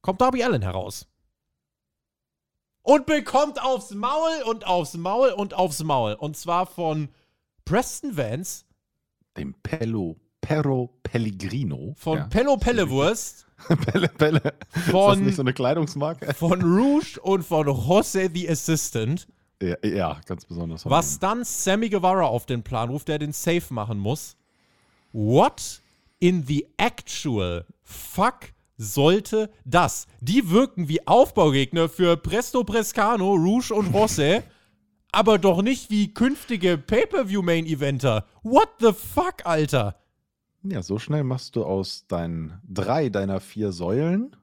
kommt 0.01 0.21
Darby 0.21 0.43
Allen 0.43 0.61
heraus. 0.61 1.07
Und 2.83 3.05
bekommt 3.05 3.61
aufs 3.61 3.91
Maul 3.91 4.41
und 4.45 4.65
aufs 4.65 4.95
Maul 4.95 5.31
und 5.31 5.53
aufs 5.53 5.83
Maul. 5.83 6.13
Und 6.13 6.35
zwar 6.35 6.65
von 6.65 7.09
Preston 7.63 8.17
Vance. 8.17 8.65
Dem 9.37 9.53
Pello, 9.61 10.19
Perro 10.41 10.97
Pellegrino. 11.03 11.93
Von 11.95 12.17
ja. 12.17 12.27
Pello 12.27 12.57
Pellewurst. 12.57 13.45
Pelle, 13.85 14.07
Pelle. 14.09 14.41
Von, 14.89 15.13
ist 15.13 15.19
das 15.19 15.25
nicht 15.25 15.35
so 15.35 15.41
eine 15.41 15.53
Kleidungsmarke? 15.53 16.33
Von 16.33 16.61
Rouge 16.61 17.19
und 17.21 17.43
von 17.43 17.67
Jose 17.67 18.29
the 18.33 18.49
Assistant. 18.49 19.27
Ja, 19.61 19.75
ja 19.83 20.21
ganz 20.25 20.45
besonders. 20.45 20.89
Was 20.89 21.19
dann 21.19 21.43
Sammy 21.43 21.89
Guevara 21.89 22.23
auf 22.23 22.45
den 22.45 22.63
Plan 22.63 22.89
ruft, 22.89 23.07
der 23.07 23.19
den 23.19 23.31
Safe 23.31 23.63
machen 23.69 23.99
muss. 23.99 24.35
What 25.13 25.81
in 26.19 26.45
the 26.45 26.67
actual 26.77 27.65
fuck 27.83 28.53
sollte 28.77 29.49
das. 29.65 30.07
Die 30.21 30.49
wirken 30.49 30.87
wie 30.87 31.05
Aufbaugegner 31.07 31.89
für 31.89 32.17
Presto 32.17 32.63
Prescano, 32.63 33.33
Rouge 33.33 33.71
und 33.73 33.93
Rosse, 33.93 34.43
aber 35.11 35.37
doch 35.37 35.61
nicht 35.61 35.89
wie 35.89 36.13
künftige 36.13 36.77
Pay-Per-View-Main-Eventer. 36.77 38.25
What 38.43 38.69
the 38.79 38.93
fuck, 38.93 39.45
Alter? 39.45 40.00
Ja, 40.63 40.83
so 40.83 40.99
schnell 40.99 41.23
machst 41.23 41.55
du 41.55 41.63
aus 41.63 42.05
deinen 42.07 42.61
drei 42.67 43.09
deiner 43.09 43.39
vier 43.39 43.71
Säulen, 43.71 44.35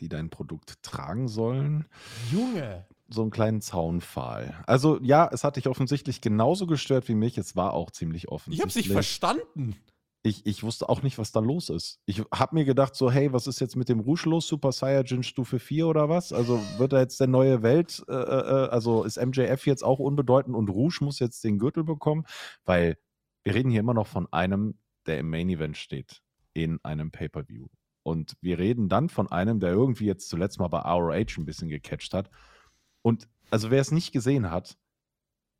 die 0.00 0.08
dein 0.08 0.30
Produkt 0.30 0.82
tragen 0.82 1.28
sollen. 1.28 1.86
Junge. 2.32 2.86
So 3.08 3.22
einen 3.22 3.30
kleinen 3.30 3.60
Zaunpfahl. 3.60 4.54
Also 4.66 5.00
ja, 5.02 5.28
es 5.32 5.44
hat 5.44 5.56
dich 5.56 5.66
offensichtlich 5.68 6.20
genauso 6.20 6.66
gestört 6.66 7.08
wie 7.08 7.14
mich. 7.14 7.36
Es 7.38 7.56
war 7.56 7.74
auch 7.74 7.90
ziemlich 7.90 8.28
offensichtlich. 8.28 8.58
Ich 8.58 8.64
hab's 8.64 8.76
nicht 8.76 8.92
verstanden 8.92 9.76
ich, 10.22 10.44
ich 10.44 10.62
wusste 10.62 10.88
auch 10.88 11.02
nicht, 11.02 11.18
was 11.18 11.32
da 11.32 11.40
los 11.40 11.70
ist. 11.70 12.00
Ich 12.04 12.22
habe 12.34 12.54
mir 12.54 12.64
gedacht, 12.64 12.94
so, 12.94 13.10
hey, 13.10 13.32
was 13.32 13.46
ist 13.46 13.60
jetzt 13.60 13.76
mit 13.76 13.88
dem 13.88 14.00
Rouge 14.00 14.28
los? 14.28 14.46
Super 14.46 14.72
Saiyajin 14.72 15.22
Stufe 15.22 15.58
4 15.58 15.86
oder 15.86 16.08
was? 16.08 16.32
Also 16.32 16.60
wird 16.76 16.92
er 16.92 17.00
jetzt 17.00 17.20
der 17.20 17.26
neue 17.26 17.62
Welt, 17.62 18.04
äh, 18.08 18.12
äh, 18.12 18.16
äh 18.66 18.68
also 18.68 19.04
ist 19.04 19.16
MJF 19.16 19.66
jetzt 19.66 19.82
auch 19.82 19.98
unbedeutend 19.98 20.54
und 20.54 20.68
Rouge 20.68 20.98
muss 21.00 21.20
jetzt 21.20 21.42
den 21.44 21.58
Gürtel 21.58 21.84
bekommen? 21.84 22.26
Weil 22.66 22.98
wir 23.44 23.54
reden 23.54 23.70
hier 23.70 23.80
immer 23.80 23.94
noch 23.94 24.06
von 24.06 24.30
einem, 24.30 24.74
der 25.06 25.18
im 25.18 25.30
Main 25.30 25.48
Event 25.48 25.76
steht, 25.76 26.22
in 26.52 26.78
einem 26.84 27.10
Pay-Per-View. 27.10 27.66
Und 28.02 28.36
wir 28.40 28.58
reden 28.58 28.88
dann 28.88 29.08
von 29.08 29.30
einem, 29.30 29.60
der 29.60 29.70
irgendwie 29.70 30.06
jetzt 30.06 30.28
zuletzt 30.28 30.58
mal 30.58 30.68
bei 30.68 30.80
ROH 30.80 31.38
ein 31.38 31.44
bisschen 31.44 31.68
gecatcht 31.68 32.14
hat. 32.14 32.30
Und 33.02 33.28
also 33.50 33.70
wer 33.70 33.80
es 33.80 33.92
nicht 33.92 34.12
gesehen 34.12 34.50
hat, 34.50 34.78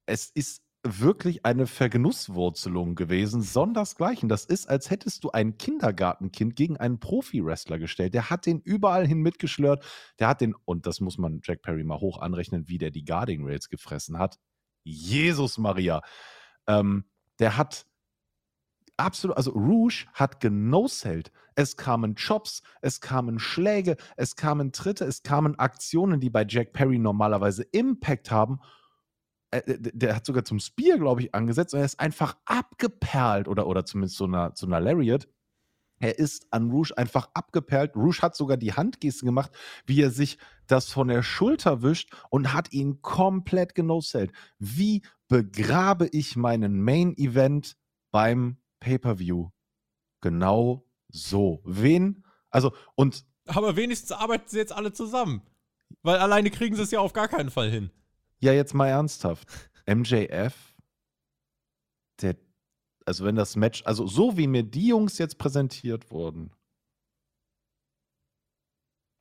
es 0.07 0.31
ist 0.31 0.63
wirklich 0.83 1.45
eine 1.45 1.67
Vergenusswurzelung 1.67 2.95
gewesen, 2.95 3.43
sondersgleichen. 3.43 4.29
Das 4.29 4.47
ist, 4.47 4.69
als 4.69 4.89
hättest 4.89 5.25
du 5.25 5.31
ein 5.31 5.59
Kindergartenkind 5.59 6.57
gegen 6.57 6.79
einen 6.79 6.99
Profi-Wrestler 6.99 7.79
gestellt. 7.79 8.15
Der 8.15 8.31
hat 8.31 8.47
den 8.47 8.61
überall 8.61 9.07
hin 9.07 9.21
mitgeschlört. 9.21 9.85
Der 10.19 10.29
hat 10.29 10.41
den, 10.41 10.55
und 10.65 10.87
das 10.87 11.01
muss 11.01 11.19
man 11.19 11.41
Jack 11.45 11.63
Perry 11.63 11.85
mal 11.85 12.01
hoch 12.01 12.19
anrechnen, 12.19 12.69
wie 12.69 12.79
der 12.79 12.91
die 12.91 13.05
Guarding 13.05 13.45
Rails 13.45 13.69
gefressen 13.69 14.19
hat. 14.19 14.39
Jesus 14.85 15.59
Maria. 15.59 16.01
Ähm, 16.67 17.05
der 17.39 17.59
hat 17.59 17.87
absolut, 19.01 19.37
also 19.37 19.51
Rouge 19.53 20.07
hat 20.15 20.41
genosselt. 20.41 21.33
Es 21.55 21.77
kamen 21.77 22.15
Chops, 22.15 22.63
es 22.81 23.01
kamen 23.01 23.39
Schläge, 23.39 23.97
es 24.17 24.37
kamen 24.37 24.73
Tritte, 24.73 25.05
es 25.05 25.23
kamen 25.23 25.59
Aktionen, 25.59 26.21
die 26.21 26.31
bei 26.31 26.45
Jack 26.49 26.73
Perry 26.73 26.99
normalerweise 26.99 27.63
Impact 27.65 28.31
haben 28.31 28.61
äh, 29.51 29.59
äh 29.59 29.79
der 29.81 30.17
hat 30.17 30.27
sogar 30.27 30.45
zum 30.45 30.59
Spear, 30.61 30.99
glaube 30.99 31.23
ich, 31.23 31.35
angesetzt 31.35 31.75
und 31.75 31.81
er 31.81 31.87
ist 31.87 32.01
einfach 32.01 32.37
abgeperlt 32.45 33.49
oder, 33.49 33.67
oder 33.67 33.85
zumindest 33.85 34.17
so 34.17 34.25
einer, 34.25 34.53
so 34.55 34.67
einer 34.67 34.81
Lariat. 34.81 35.29
Er 36.03 36.19
ist 36.19 36.47
an 36.51 36.71
Rouge 36.71 36.97
einfach 36.97 37.29
abgeperlt. 37.35 37.95
Rouge 37.95 38.23
hat 38.23 38.35
sogar 38.35 38.57
die 38.57 38.73
Handgesten 38.73 39.27
gemacht, 39.27 39.53
wie 39.85 40.01
er 40.01 40.11
sich 40.11 40.39
das 40.67 40.91
von 40.91 41.09
der 41.09 41.23
Schulter 41.23 41.83
wischt 41.83 42.15
und 42.31 42.55
hat 42.55 42.73
ihn 42.73 43.03
komplett 43.03 43.75
genosellt. 43.75 44.33
Wie 44.59 45.03
begrabe 45.29 46.09
ich 46.11 46.37
meinen 46.37 46.83
Main 46.83 47.15
Event 47.19 47.77
beim 48.11 48.57
Pay-Per-View? 48.81 49.51
Genau 50.21 50.87
So, 51.09 51.61
wen? 51.65 52.25
Also, 52.51 52.73
und. 52.95 53.25
Aber 53.47 53.77
wenigstens 53.77 54.13
arbeiten 54.13 54.49
sie 54.49 54.59
jetzt 54.59 54.73
alle 54.73 54.93
zusammen. 54.93 55.43
Weil 56.03 56.19
alleine 56.19 56.51
kriegen 56.51 56.77
sie 56.77 56.83
es 56.83 56.91
ja 56.91 57.01
auf 57.01 57.13
gar 57.13 57.29
keinen 57.29 57.51
Fall 57.51 57.71
hin. 57.71 57.91
Ja, 58.39 58.53
jetzt 58.53 58.75
mal 58.75 58.89
ernsthaft. 58.89 59.49
MJF, 59.87 60.55
der, 62.23 62.37
also 63.07 63.25
wenn 63.25 63.35
das 63.35 63.57
Match, 63.57 63.83
also 63.85 64.07
so 64.07 64.37
wie 64.37 64.47
mir 64.47 64.63
die 64.63 64.89
Jungs 64.89 65.19
jetzt 65.19 65.37
präsentiert 65.39 66.11
wurden, 66.11 66.53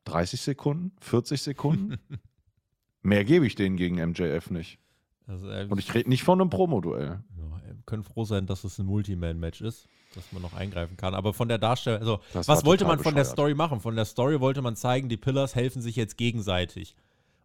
30 0.06 0.42
Sekunden, 0.42 0.96
40 1.02 1.42
Sekunden, 1.42 1.98
mehr 3.02 3.26
gebe 3.26 3.48
ich 3.48 3.56
denen 3.56 3.78
gegen 3.78 3.96
MJF 3.96 4.52
nicht. 4.52 4.80
Also, 5.28 5.50
äh, 5.50 5.68
Und 5.70 5.80
ich 5.80 5.94
rede 5.94 6.10
nicht 6.10 6.24
von 6.24 6.40
einem 6.40 6.50
Promo-Duell. 6.50 7.24
Können 7.90 8.04
froh 8.04 8.24
sein, 8.24 8.46
dass 8.46 8.64
es 8.64 8.78
ein 8.78 8.86
Multiman-Match 8.86 9.62
ist, 9.62 9.88
dass 10.16 10.32
man 10.32 10.42
noch 10.42 10.54
eingreifen 10.54 10.96
kann. 10.96 11.16
Aber 11.16 11.34
von 11.34 11.48
der 11.48 11.58
Darstellung, 11.58 12.00
also 12.00 12.20
das 12.34 12.48
was 12.48 12.64
wollte 12.64 12.86
man 12.86 12.98
von 12.98 13.14
bescheuert. 13.14 13.18
der 13.18 13.26
Story 13.26 13.54
machen? 13.56 13.80
Von 13.80 13.96
der 13.96 14.06
Story 14.06 14.40
wollte 14.40 14.62
man 14.62 14.76
zeigen, 14.76 15.10
die 15.10 15.18
Pillars 15.18 15.56
helfen 15.56 15.82
sich 15.82 15.96
jetzt 15.96 16.18
gegenseitig. 16.18 16.96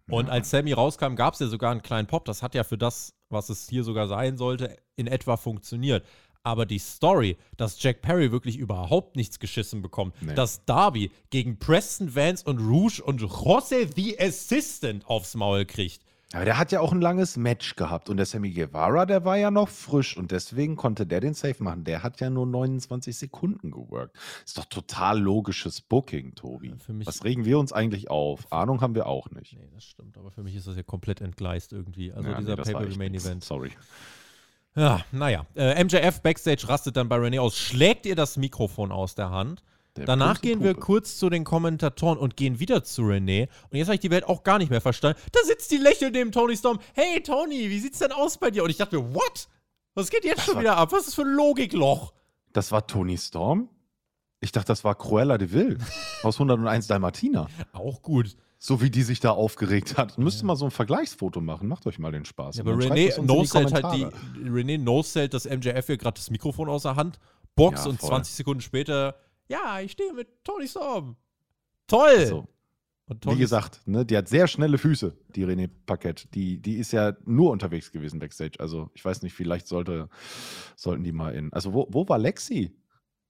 Und 0.09 0.27
ja. 0.27 0.33
als 0.33 0.51
Sammy 0.51 0.73
rauskam, 0.73 1.15
gab 1.15 1.35
es 1.35 1.41
ja 1.41 1.47
sogar 1.47 1.71
einen 1.71 1.83
kleinen 1.83 2.07
Pop. 2.07 2.27
Das 2.27 2.43
hat 2.43 2.55
ja 2.55 2.63
für 2.63 2.77
das, 2.77 3.15
was 3.31 3.49
es 3.49 3.69
hier 3.69 3.85
sogar 3.85 4.07
sein 4.07 4.37
sollte, 4.37 4.77
in 4.97 5.07
etwa 5.07 5.37
funktioniert. 5.37 6.05
Aber 6.43 6.67
die 6.67 6.79
Story, 6.79 7.39
dass 7.57 7.83
Jack 7.83 8.03
Perry 8.03 8.31
wirklich 8.31 8.59
überhaupt 8.59 9.17
nichts 9.17 9.39
geschissen 9.39 9.81
bekommt, 9.81 10.15
nee. 10.21 10.35
dass 10.35 10.63
Darby 10.67 11.11
gegen 11.31 11.59
Preston 11.59 12.15
Vance 12.15 12.45
und 12.45 12.59
Rouge 12.59 13.03
und 13.03 13.23
Jose 13.23 13.89
the 13.97 14.21
Assistant 14.21 15.07
aufs 15.07 15.35
Maul 15.35 15.65
kriegt, 15.65 16.03
aber 16.35 16.45
der 16.45 16.59
hat 16.59 16.72
ja 16.72 16.80
auch 16.80 16.93
ein 16.93 17.01
langes 17.01 17.37
Match 17.37 17.76
gehabt 17.76 18.11
und 18.11 18.16
der 18.16 18.26
Sammy 18.26 18.51
Guevara, 18.51 19.07
der 19.07 19.24
war 19.24 19.37
ja 19.37 19.51
noch 19.51 19.68
frisch 19.68 20.16
und 20.16 20.30
deswegen 20.30 20.76
konnte 20.76 21.07
der 21.07 21.20
den 21.20 21.35
Safe 21.35 21.62
machen. 21.62 21.85
Der 21.85 22.03
hat 22.03 22.20
ja 22.20 22.30
nur 22.30 22.47
29 22.47 23.16
Sekunden 23.16 23.70
geworkt. 23.70 24.16
Ist 24.45 24.59
doch 24.59 24.64
total 24.64 25.20
logisches 25.20 25.80
Booking, 25.80 26.35
Tobi. 26.35 26.68
Ja, 26.68 26.74
Was 27.05 27.24
regen 27.24 27.45
wir 27.45 27.59
uns 27.59 27.72
eigentlich 27.72 28.11
auf? 28.11 28.53
Ahnung 28.53 28.80
haben 28.80 28.95
wir 28.95 29.07
auch 29.07 29.30
nicht. 29.30 29.57
Nee, 29.57 29.68
das 29.72 29.85
stimmt, 29.85 30.18
aber 30.18 30.30
für 30.30 30.43
mich 30.43 30.57
ist 30.57 30.66
das 30.66 30.76
ja 30.76 30.82
komplett 30.82 31.20
entgleist 31.20 31.72
irgendwie. 31.72 32.12
Also 32.12 32.28
ja, 32.28 32.39
dieser 32.39 32.57
nee, 32.57 32.62
Pay-Per-View-Main-Event. 32.62 33.45
Sorry. 33.45 33.70
Ja, 34.76 35.05
naja. 35.12 35.47
Äh, 35.55 35.82
MJF 35.85 36.20
Backstage 36.20 36.68
rastet 36.68 36.97
dann 36.97 37.09
bei 37.09 37.16
Renee 37.16 37.39
aus, 37.39 37.57
schlägt 37.57 38.07
ihr 38.07 38.16
das 38.16 38.37
Mikrofon 38.37 38.91
aus 38.91 39.14
der 39.14 39.30
Hand 39.30 39.62
der 39.97 40.07
Danach 40.07 40.41
gehen 40.41 40.63
wir 40.63 40.75
kurz 40.75 41.19
zu 41.19 41.31
den 41.31 41.45
Kommentatoren 41.45 42.19
und 42.19 42.37
gehen 42.37 42.59
wieder 42.59 42.83
zu 42.83 43.03
René. 43.03 43.49
Und 43.71 43.79
jetzt 43.79 43.87
habe 43.87 43.95
ich 43.95 44.01
die 44.01 44.11
Welt 44.11 44.25
auch 44.25 44.43
gar 44.43 44.59
nicht 44.59 44.71
mehr 44.71 44.81
verstanden. 44.81 45.21
Da 45.31 45.41
sitzt 45.45 45.71
die 45.71 45.77
lächelt 45.77 46.15
neben 46.15 46.33
Tony 46.33 46.57
Storm. 46.57 46.81
Hey 46.95 47.23
Tony, 47.23 47.71
wie 47.71 47.79
sieht's 47.79 48.01
denn 48.01 48.11
aus 48.11 48.39
bei 48.39 48.51
dir? 48.51 48.65
Und 48.65 48.71
ich 48.71 48.77
dachte 48.77 48.99
mir, 48.99 49.15
what? 49.15 49.49
Was 49.95 50.11
geht 50.11 50.25
jetzt 50.25 50.39
das 50.39 50.45
schon 50.47 50.61
wieder 50.61 50.77
ab? 50.77 50.91
Was 50.91 51.07
ist 51.07 51.15
für 51.15 51.23
ein 51.23 51.35
Logikloch? 51.35 52.13
Das 52.53 52.73
war 52.73 52.87
Tony 52.87 53.17
Storm? 53.17 53.69
Ich 54.41 54.51
dachte, 54.51 54.67
das 54.67 54.83
war 54.83 54.97
Cruella 54.97 55.39
de 55.39 55.53
Vil 55.53 55.79
aus 56.25 56.37
101 56.37 56.89
Dalmatiner. 56.89 57.49
Auch 57.73 58.03
gut. 58.03 58.37
So 58.59 58.81
wie 58.81 58.91
die 58.91 59.03
sich 59.03 59.21
da 59.21 59.31
aufgeregt 59.31 59.97
hat. 59.97 60.19
Müsst 60.19 60.43
ihr 60.43 60.47
mal 60.47 60.57
so 60.57 60.65
ein 60.65 60.71
Vergleichsfoto 60.71 61.41
machen. 61.41 61.69
Macht 61.69 61.87
euch 61.87 61.99
mal 61.99 62.13
den 62.13 62.25
Spaß. 62.25 62.57
Ja, 62.57 62.63
aber 62.63 62.73
René 62.73 63.21
no-sellt 63.21 63.73
halt 63.73 63.95
die. 63.95 64.07
René 64.49 64.79
no-sellt 64.79 65.35
das 65.35 65.45
MJF 65.45 65.87
hier 65.87 65.99
gerade 65.99 66.17
das 66.17 66.31
Mikrofon 66.31 66.69
aus 66.69 66.83
der 66.83 66.97
Hand, 66.97 67.21
Box 67.55 67.85
ja, 67.85 67.91
und 67.91 68.01
20 68.01 68.35
Sekunden 68.35 68.63
später 68.63 69.17
ja, 69.49 69.81
ich 69.81 69.93
stehe 69.93 70.13
mit 70.13 70.45
Tony 70.45 70.69
Storm. 70.69 71.17
Toll! 71.87 72.17
Also, 72.19 72.49
wie 73.27 73.37
gesagt, 73.37 73.83
ne, 73.87 74.07
die 74.07 74.17
hat 74.17 74.29
sehr 74.29 74.49
schnelle 74.49 74.79
Füße, 74.79 75.15
die 75.35 75.45
René 75.45 75.69
Paquette. 75.85 76.27
Die, 76.29 76.61
die 76.61 76.77
ist 76.77 76.93
ja 76.93 77.15
nur 77.27 77.51
unterwegs 77.51 77.93
gewesen 77.93 78.19
backstage. 78.19 78.59
Also 78.59 78.91
ich 78.95 79.05
weiß 79.05 79.23
nicht, 79.23 79.35
vielleicht 79.35 79.67
sollte, 79.67 80.09
sollten 80.75 81.05
die 81.05 81.13
mal 81.13 81.35
in. 81.35 81.53
Also 81.53 81.75
wo, 81.75 81.87
wo 81.91 82.09
war 82.09 82.19
Lexi? 82.19 82.75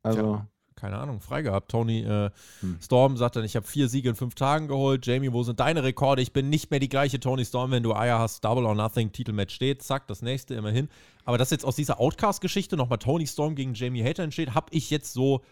Also. 0.02 0.20
Ja, 0.20 0.48
keine 0.76 0.98
Ahnung, 0.98 1.20
frei 1.20 1.42
gehabt. 1.42 1.72
Tony 1.72 2.02
äh, 2.02 2.30
hm. 2.60 2.78
Storm 2.80 3.16
sagt 3.16 3.34
dann, 3.34 3.44
ich 3.44 3.56
habe 3.56 3.66
vier 3.66 3.88
Siege 3.88 4.10
in 4.10 4.14
fünf 4.14 4.36
Tagen 4.36 4.68
geholt. 4.68 5.06
Jamie, 5.06 5.32
wo 5.32 5.42
sind 5.42 5.58
deine 5.58 5.82
Rekorde? 5.82 6.22
Ich 6.22 6.32
bin 6.32 6.50
nicht 6.50 6.70
mehr 6.70 6.78
die 6.78 6.88
gleiche 6.88 7.18
Tony 7.18 7.44
Storm, 7.44 7.72
wenn 7.72 7.82
du 7.82 7.94
Eier 7.94 8.20
hast. 8.20 8.44
Double 8.44 8.66
or 8.66 8.76
Nothing, 8.76 9.10
Titelmatch 9.10 9.54
steht. 9.54 9.82
Zack, 9.82 10.06
das 10.06 10.22
nächste 10.22 10.54
immerhin. 10.54 10.88
Aber 11.24 11.36
dass 11.36 11.50
jetzt 11.50 11.64
aus 11.64 11.74
dieser 11.74 11.98
Outcast-Geschichte 11.98 12.76
nochmal 12.76 12.98
Tony 12.98 13.26
Storm 13.26 13.56
gegen 13.56 13.74
Jamie 13.74 14.04
Hater 14.04 14.22
entsteht, 14.22 14.54
habe 14.54 14.66
ich 14.70 14.90
jetzt 14.90 15.12
so 15.14 15.42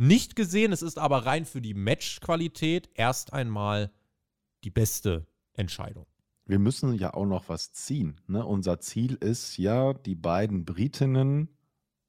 nicht 0.00 0.34
gesehen. 0.34 0.72
Es 0.72 0.82
ist 0.82 0.98
aber 0.98 1.26
rein 1.26 1.44
für 1.44 1.60
die 1.60 1.74
Matchqualität 1.74 2.88
erst 2.94 3.32
einmal 3.32 3.92
die 4.64 4.70
beste 4.70 5.26
Entscheidung. 5.52 6.06
Wir 6.46 6.58
müssen 6.58 6.94
ja 6.94 7.14
auch 7.14 7.26
noch 7.26 7.48
was 7.48 7.72
ziehen. 7.72 8.20
Ne? 8.26 8.44
Unser 8.44 8.80
Ziel 8.80 9.14
ist 9.14 9.56
ja, 9.58 9.92
die 9.92 10.16
beiden 10.16 10.64
Britinnen 10.64 11.48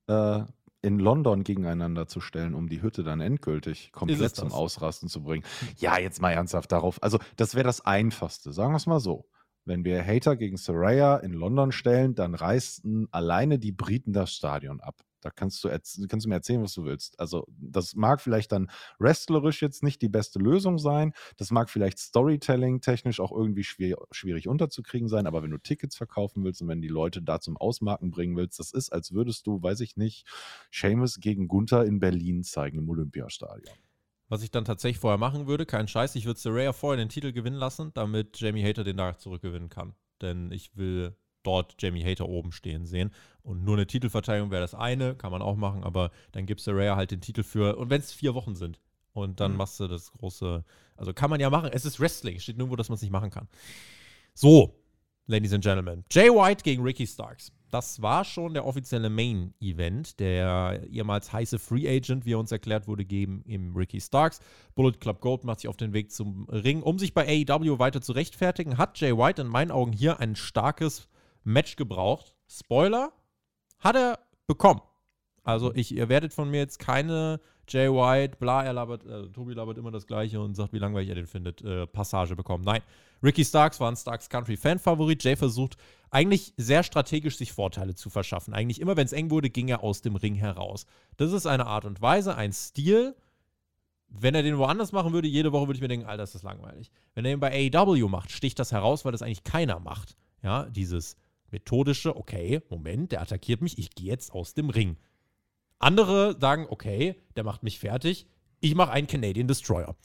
äh, 0.08 0.44
in 0.82 1.00
London 1.00 1.44
gegeneinander 1.44 2.08
zu 2.08 2.22
stellen, 2.22 2.56
um 2.56 2.68
die 2.68 2.82
Hütte 2.82 3.04
dann 3.04 3.22
endgültig 3.22 3.92
komplett 3.92 4.36
zum 4.36 4.52
Ausrasten 4.52 5.10
zu 5.10 5.22
bringen. 5.22 5.44
Ja, 5.78 6.00
jetzt 6.00 6.22
mal 6.22 6.32
ernsthaft 6.32 6.72
darauf. 6.72 7.04
Also, 7.04 7.20
das 7.36 7.54
wäre 7.54 7.66
das 7.66 7.82
Einfachste. 7.82 8.52
Sagen 8.52 8.74
wir 8.74 8.78
es 8.78 8.88
mal 8.88 9.00
so. 9.00 9.30
Wenn 9.64 9.86
wir 9.86 10.04
Hater 10.04 10.38
gegen 10.38 10.58
Saraya 10.58 11.18
in 11.18 11.34
London 11.34 11.72
stellen, 11.72 12.16
dann 12.16 12.34
reißen 12.34 13.10
alleine 13.12 13.60
die 13.60 13.72
Briten 13.72 14.12
das 14.12 14.34
Stadion 14.34 14.80
ab. 14.80 15.04
Da 15.22 15.30
kannst 15.30 15.64
du, 15.64 15.70
kannst 15.70 16.26
du 16.26 16.30
mir 16.30 16.36
erzählen, 16.36 16.62
was 16.62 16.74
du 16.74 16.84
willst. 16.84 17.20
Also, 17.20 17.46
das 17.58 17.96
mag 17.96 18.22
vielleicht 18.22 18.52
dann 18.52 18.70
wrestlerisch 19.00 19.62
jetzt 19.62 19.84
nicht 19.84 20.02
die 20.02 20.10
beste 20.10 20.40
Lösung 20.40 20.78
sein. 20.78 21.14
Das 21.38 21.52
mag 21.52 21.70
vielleicht 21.70 22.00
Storytelling-technisch 22.00 23.20
auch 23.20 23.32
irgendwie 23.32 23.64
schwierig, 23.64 23.98
schwierig 24.12 24.48
unterzukriegen 24.48 25.08
sein. 25.08 25.28
Aber 25.28 25.44
wenn 25.44 25.52
du 25.52 25.58
Tickets 25.58 25.96
verkaufen 25.96 26.44
willst 26.44 26.62
und 26.62 26.68
wenn 26.68 26.82
die 26.82 26.88
Leute 26.88 27.22
da 27.22 27.40
zum 27.40 27.58
Ausmarken 27.58 28.12
bringen 28.12 28.36
willst, 28.36 28.60
das 28.60 28.72
ist, 28.72 28.92
als 28.92 29.12
würdest 29.14 29.48
du, 29.48 29.62
weiß 29.62 29.80
ich 29.82 29.98
nicht, 29.98 30.28
Seamus 30.72 31.20
gegen 31.20 31.48
Gunther 31.48 31.86
in 31.86 32.00
Berlin 32.00 32.44
zeigen 32.44 32.80
im 32.80 32.90
Olympiastadion. 32.90 33.76
Was 34.32 34.44
ich 34.44 34.52
dann 34.52 34.64
tatsächlich 34.64 35.00
vorher 35.00 35.18
machen 35.18 35.46
würde, 35.46 35.66
kein 35.66 35.90
Scheiß, 35.90 36.16
ich 36.16 36.26
würde 36.26 36.40
Saraya 36.40 36.72
vorher 36.72 37.04
den 37.04 37.10
Titel 37.10 37.34
gewinnen 37.34 37.58
lassen, 37.58 37.92
damit 37.94 38.40
Jamie 38.40 38.64
Hater 38.64 38.86
den 38.86 38.96
da 38.96 39.18
zurückgewinnen 39.18 39.68
kann. 39.68 39.94
Denn 40.22 40.52
ich 40.52 40.78
will 40.78 41.18
dort 41.44 41.76
Jamie 41.82 42.04
Hater 42.04 42.28
oben 42.28 42.52
stehen 42.52 42.86
sehen. 42.86 43.12
Und 43.44 43.64
nur 43.64 43.76
eine 43.76 43.88
Titelverteidigung 43.88 44.52
wäre 44.52 44.62
das 44.62 44.76
eine, 44.76 45.16
kann 45.16 45.32
man 45.32 45.42
auch 45.42 45.56
machen, 45.56 45.84
aber 45.84 46.12
dann 46.32 46.46
gibt 46.46 46.62
Saraya 46.62 46.96
halt 46.96 47.12
den 47.12 47.22
Titel 47.22 47.44
für, 47.44 47.78
und 47.78 47.90
wenn 47.90 48.02
es 48.02 48.12
vier 48.12 48.34
Wochen 48.34 48.56
sind, 48.56 48.80
und 49.14 49.40
dann 49.40 49.52
mhm. 49.52 49.58
machst 49.58 49.80
du 49.80 49.88
das 49.88 50.12
große, 50.12 50.64
also 50.96 51.14
kann 51.14 51.30
man 51.30 51.40
ja 51.40 51.50
machen, 51.50 51.70
es 51.74 51.86
ist 51.86 52.00
Wrestling, 52.00 52.40
steht 52.40 52.58
nirgendwo, 52.58 52.76
dass 52.76 52.90
man 52.90 52.96
es 52.96 53.02
nicht 53.02 53.12
machen 53.12 53.32
kann. 53.32 53.48
So, 54.34 54.76
Ladies 55.28 55.54
and 55.54 55.64
Gentlemen, 55.64 56.04
Jay 56.12 56.30
White 56.30 56.64
gegen 56.64 56.84
Ricky 56.84 57.08
Starks. 57.08 57.52
Das 57.70 58.02
war 58.02 58.26
schon 58.26 58.54
der 58.54 58.66
offizielle 58.66 59.10
Main-Event. 59.10 60.20
Der 60.20 60.84
ehemals 60.90 61.32
heiße 61.32 61.58
Free 61.58 61.88
Agent, 61.88 62.26
wie 62.26 62.34
er 62.34 62.40
uns 62.40 62.52
erklärt 62.52 62.86
wurde, 62.86 63.06
geben 63.06 63.44
im 63.46 63.74
Ricky 63.74 64.02
Starks. 64.02 64.42
Bullet 64.76 65.00
Club 65.00 65.22
Gold 65.22 65.46
macht 65.46 65.62
sich 65.62 65.70
auf 65.70 65.78
den 65.78 65.94
Weg 65.94 66.12
zum 66.12 66.50
Ring. 66.50 66.84
Um 66.84 67.00
sich 67.00 67.14
bei 67.14 67.26
AEW 67.26 67.80
weiter 67.80 68.02
zu 68.02 68.12
rechtfertigen, 68.12 68.78
hat 68.78 69.00
Jay 69.00 69.18
White 69.18 69.42
in 69.42 69.48
meinen 69.48 69.72
Augen 69.72 69.94
hier 69.94 70.20
ein 70.20 70.36
starkes 70.36 71.08
Match 71.44 71.76
gebraucht. 71.76 72.36
Spoiler, 72.48 73.12
hat 73.80 73.96
er 73.96 74.20
bekommen. 74.48 74.82
Also 75.44 75.74
ich, 75.74 75.96
ihr 75.96 76.10
werdet 76.10 76.34
von 76.34 76.50
mir 76.50 76.60
jetzt 76.60 76.80
keine 76.80 77.40
Jay 77.68 77.90
White, 77.90 78.38
bla, 78.38 78.64
er 78.64 78.74
labert, 78.74 79.06
äh, 79.06 79.30
Tobi 79.30 79.54
labert 79.54 79.78
immer 79.78 79.92
das 79.92 80.06
Gleiche 80.06 80.42
und 80.42 80.56
sagt, 80.56 80.74
wie 80.74 80.78
langweilig 80.78 81.10
er 81.10 81.16
den 81.16 81.28
findet, 81.28 81.62
äh, 81.62 81.88
Passage 81.88 82.36
bekommen. 82.36 82.64
Nein, 82.64 82.82
Ricky 83.24 83.46
Starks 83.46 83.80
war 83.80 83.90
ein 83.90 83.96
Starks 83.96 84.30
Country 84.30 84.58
Fan-Favorit. 84.58 85.24
Jay 85.24 85.36
versucht 85.36 85.78
eigentlich 86.10 86.54
sehr 86.58 86.84
strategisch 86.84 87.38
sich 87.38 87.54
Vorteile 87.54 87.96
zu 87.96 88.10
verschaffen. 88.10 88.54
Eigentlich 88.54 88.82
immer, 88.82 88.98
wenn 88.98 89.06
es 89.06 89.14
eng 89.14 89.32
wurde, 89.32 89.50
ging 89.50 89.70
er 89.70 89.84
aus 89.84 90.02
dem 90.02 90.16
Ring 90.16 90.36
heraus. 90.36 90.86
Das 91.18 91.32
ist 91.32 91.46
eine 91.46 91.66
Art 91.66 91.86
und 91.86 92.02
Weise, 92.02 92.36
ein 92.36 92.52
Stil. 92.52 93.16
Wenn 94.10 94.36
er 94.36 94.44
den 94.44 94.58
woanders 94.58 94.92
machen 94.92 95.14
würde, 95.14 95.30
jede 95.30 95.54
Woche 95.54 95.68
würde 95.68 95.78
ich 95.78 95.82
mir 95.82 95.88
denken, 95.88 96.06
Alter, 96.06 96.24
das 96.24 96.36
ist 96.36 96.44
langweilig. 96.44 96.92
Wenn 97.14 97.24
er 97.24 97.32
ihn 97.32 97.40
bei 97.40 97.72
AEW 97.74 98.10
macht, 98.10 98.32
sticht 98.32 98.60
das 98.60 98.74
heraus, 98.74 99.06
weil 99.06 99.14
das 99.14 99.22
eigentlich 99.22 99.46
keiner 99.46 99.80
macht. 99.80 100.18
Ja, 100.44 100.66
dieses 100.66 101.16
methodische, 101.52 102.16
okay, 102.16 102.62
Moment, 102.70 103.12
der 103.12 103.22
attackiert 103.22 103.62
mich, 103.62 103.78
ich 103.78 103.92
gehe 103.92 104.08
jetzt 104.08 104.32
aus 104.32 104.54
dem 104.54 104.70
Ring. 104.70 104.98
Andere 105.80 106.38
sagen, 106.40 106.68
okay, 106.70 107.16
der 107.36 107.44
macht 107.44 107.64
mich 107.64 107.80
fertig, 107.80 108.28
ich 108.60 108.76
mache 108.76 108.92
einen 108.92 109.08
Canadian 109.08 109.48
Destroyer. 109.48 109.96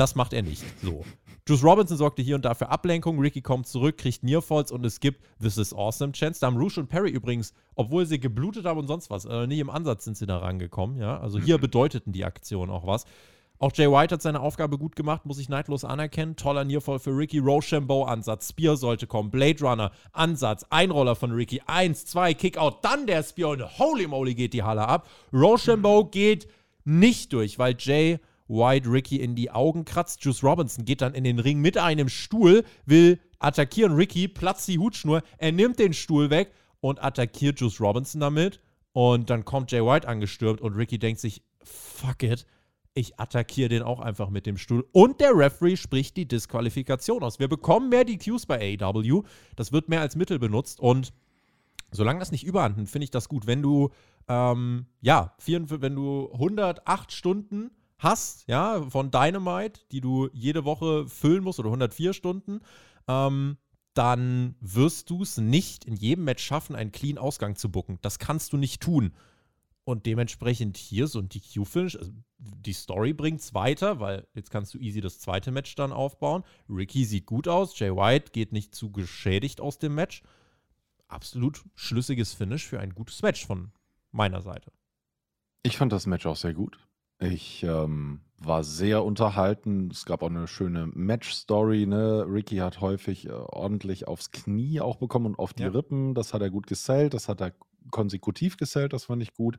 Das 0.00 0.14
macht 0.14 0.32
er 0.32 0.40
nicht. 0.40 0.64
So. 0.82 1.04
Juice 1.46 1.62
Robinson 1.62 1.98
sorgte 1.98 2.22
hier 2.22 2.34
und 2.34 2.46
da 2.46 2.54
für 2.54 2.70
Ablenkung. 2.70 3.18
Ricky 3.18 3.42
kommt 3.42 3.66
zurück, 3.66 3.98
kriegt 3.98 4.22
Nearfalls 4.22 4.72
und 4.72 4.82
es 4.86 4.98
gibt 4.98 5.22
This 5.42 5.58
is 5.58 5.74
Awesome 5.74 6.12
Chance. 6.12 6.40
Da 6.40 6.46
haben 6.46 6.56
Rouge 6.56 6.80
und 6.80 6.88
Perry 6.88 7.10
übrigens, 7.10 7.52
obwohl 7.74 8.06
sie 8.06 8.18
geblutet 8.18 8.64
haben 8.64 8.78
und 8.78 8.86
sonst 8.86 9.10
was, 9.10 9.26
äh, 9.26 9.46
nicht 9.46 9.58
im 9.58 9.68
Ansatz 9.68 10.04
sind 10.04 10.16
sie 10.16 10.24
da 10.24 10.38
rangekommen. 10.38 10.96
Ja? 10.96 11.20
Also 11.20 11.38
hier 11.38 11.58
mhm. 11.58 11.62
bedeuteten 11.62 12.12
die 12.12 12.24
Aktionen 12.24 12.70
auch 12.70 12.86
was. 12.86 13.04
Auch 13.62 13.72
Jay 13.74 13.90
White 13.90 14.14
hat 14.14 14.22
seine 14.22 14.40
Aufgabe 14.40 14.78
gut 14.78 14.96
gemacht, 14.96 15.26
muss 15.26 15.38
ich 15.38 15.50
neidlos 15.50 15.84
anerkennen. 15.84 16.34
Toller 16.34 16.64
Nearfall 16.64 16.98
für 16.98 17.10
Ricky. 17.10 17.40
Rochambeau 17.40 18.04
Ansatz. 18.04 18.48
Spear 18.48 18.74
sollte 18.78 19.06
kommen. 19.06 19.30
Blade 19.30 19.60
Runner 19.60 19.92
Ansatz. 20.12 20.64
Einroller 20.70 21.14
von 21.14 21.30
Ricky. 21.30 21.60
Eins, 21.66 22.06
zwei, 22.06 22.32
Kickout. 22.32 22.78
Dann 22.80 23.06
der 23.06 23.22
Spear 23.22 23.50
und 23.50 23.78
holy 23.78 24.06
moly 24.06 24.34
geht 24.34 24.54
die 24.54 24.62
Halle 24.62 24.88
ab. 24.88 25.06
Rochambeau 25.30 26.06
geht 26.06 26.48
nicht 26.86 27.34
durch, 27.34 27.58
weil 27.58 27.76
Jay 27.78 28.18
White 28.48 28.90
Ricky 28.90 29.16
in 29.16 29.34
die 29.34 29.50
Augen 29.50 29.84
kratzt. 29.84 30.24
Juice 30.24 30.42
Robinson 30.42 30.86
geht 30.86 31.02
dann 31.02 31.12
in 31.12 31.24
den 31.24 31.38
Ring 31.38 31.58
mit 31.58 31.76
einem 31.76 32.08
Stuhl, 32.08 32.64
will 32.86 33.20
attackieren. 33.40 33.92
Ricky 33.92 34.26
platzt 34.26 34.68
die 34.68 34.78
Hutschnur. 34.78 35.22
Er 35.36 35.52
nimmt 35.52 35.78
den 35.78 35.92
Stuhl 35.92 36.30
weg 36.30 36.50
und 36.80 37.04
attackiert 37.04 37.60
Juice 37.60 37.78
Robinson 37.78 38.22
damit. 38.22 38.58
Und 38.92 39.28
dann 39.28 39.44
kommt 39.44 39.70
Jay 39.70 39.84
White 39.84 40.08
angestürmt 40.08 40.62
und 40.62 40.76
Ricky 40.76 40.98
denkt 40.98 41.20
sich, 41.20 41.42
fuck 41.62 42.22
it, 42.22 42.46
ich 42.94 43.18
attackiere 43.18 43.68
den 43.68 43.82
auch 43.82 44.00
einfach 44.00 44.30
mit 44.30 44.46
dem 44.46 44.56
Stuhl. 44.56 44.86
Und 44.92 45.20
der 45.20 45.36
Referee 45.36 45.76
spricht 45.76 46.16
die 46.16 46.26
Disqualifikation 46.26 47.22
aus. 47.22 47.38
Wir 47.38 47.48
bekommen 47.48 47.88
mehr 47.88 48.04
DQs 48.04 48.46
bei 48.46 48.76
AEW. 48.80 49.22
Das 49.56 49.72
wird 49.72 49.88
mehr 49.88 50.00
als 50.00 50.16
Mittel 50.16 50.38
benutzt. 50.38 50.80
Und 50.80 51.12
solange 51.92 52.18
das 52.18 52.32
nicht 52.32 52.44
überhand 52.44 52.76
nimmt, 52.76 52.90
finde 52.90 53.04
ich 53.04 53.10
das 53.10 53.28
gut. 53.28 53.46
Wenn 53.46 53.62
du, 53.62 53.90
ähm, 54.28 54.86
ja, 55.00 55.34
wenn 55.46 55.94
du 55.94 56.30
108 56.32 57.12
Stunden 57.12 57.70
hast, 57.98 58.48
ja, 58.48 58.82
von 58.88 59.10
Dynamite, 59.10 59.82
die 59.92 60.00
du 60.00 60.28
jede 60.32 60.64
Woche 60.64 61.06
füllen 61.06 61.44
musst, 61.44 61.60
oder 61.60 61.68
104 61.68 62.12
Stunden, 62.12 62.60
ähm, 63.06 63.56
dann 63.94 64.56
wirst 64.60 65.10
du 65.10 65.22
es 65.22 65.36
nicht 65.36 65.84
in 65.84 65.94
jedem 65.94 66.24
Match 66.24 66.44
schaffen, 66.44 66.76
einen 66.76 66.92
clean 66.92 67.18
Ausgang 67.18 67.56
zu 67.56 67.70
bucken. 67.70 67.98
Das 68.02 68.18
kannst 68.18 68.52
du 68.52 68.56
nicht 68.56 68.80
tun. 68.80 69.12
Und 69.84 70.06
dementsprechend 70.06 70.76
hier 70.76 71.06
so 71.06 71.18
ein 71.18 71.28
DQ-Finish, 71.28 71.96
also 71.96 72.12
die 72.38 72.72
Story 72.72 73.12
bringt 73.12 73.40
es 73.40 73.54
weiter, 73.54 73.98
weil 73.98 74.26
jetzt 74.34 74.50
kannst 74.50 74.74
du 74.74 74.78
easy 74.78 75.00
das 75.00 75.18
zweite 75.18 75.50
Match 75.50 75.74
dann 75.74 75.92
aufbauen. 75.92 76.44
Ricky 76.68 77.04
sieht 77.04 77.26
gut 77.26 77.48
aus, 77.48 77.78
Jay 77.78 77.90
White 77.90 78.30
geht 78.32 78.52
nicht 78.52 78.74
zu 78.74 78.92
geschädigt 78.92 79.60
aus 79.60 79.78
dem 79.78 79.94
Match. 79.94 80.22
Absolut 81.08 81.64
schlüssiges 81.74 82.34
Finish 82.34 82.66
für 82.66 82.78
ein 82.78 82.94
gutes 82.94 83.22
Match 83.22 83.46
von 83.46 83.72
meiner 84.12 84.42
Seite. 84.42 84.70
Ich 85.62 85.76
fand 85.76 85.92
das 85.92 86.06
Match 86.06 86.26
auch 86.26 86.36
sehr 86.36 86.54
gut. 86.54 86.78
Ich 87.18 87.62
ähm, 87.64 88.20
war 88.38 88.64
sehr 88.64 89.04
unterhalten. 89.04 89.90
Es 89.90 90.06
gab 90.06 90.22
auch 90.22 90.30
eine 90.30 90.48
schöne 90.48 90.86
Match-Story. 90.86 91.86
Ne? 91.86 92.24
Ricky 92.26 92.56
hat 92.56 92.80
häufig 92.80 93.26
äh, 93.26 93.32
ordentlich 93.32 94.08
aufs 94.08 94.30
Knie 94.30 94.80
auch 94.80 94.96
bekommen 94.96 95.26
und 95.26 95.38
auf 95.38 95.52
die 95.52 95.64
ja. 95.64 95.68
Rippen. 95.68 96.14
Das 96.14 96.32
hat 96.32 96.40
er 96.40 96.50
gut 96.50 96.66
gesellt. 96.66 97.12
Das 97.12 97.28
hat 97.28 97.42
er 97.42 97.52
konsekutiv 97.90 98.56
gesellt. 98.56 98.92
Das 98.92 99.04
fand 99.04 99.22
ich 99.22 99.34
gut. 99.34 99.58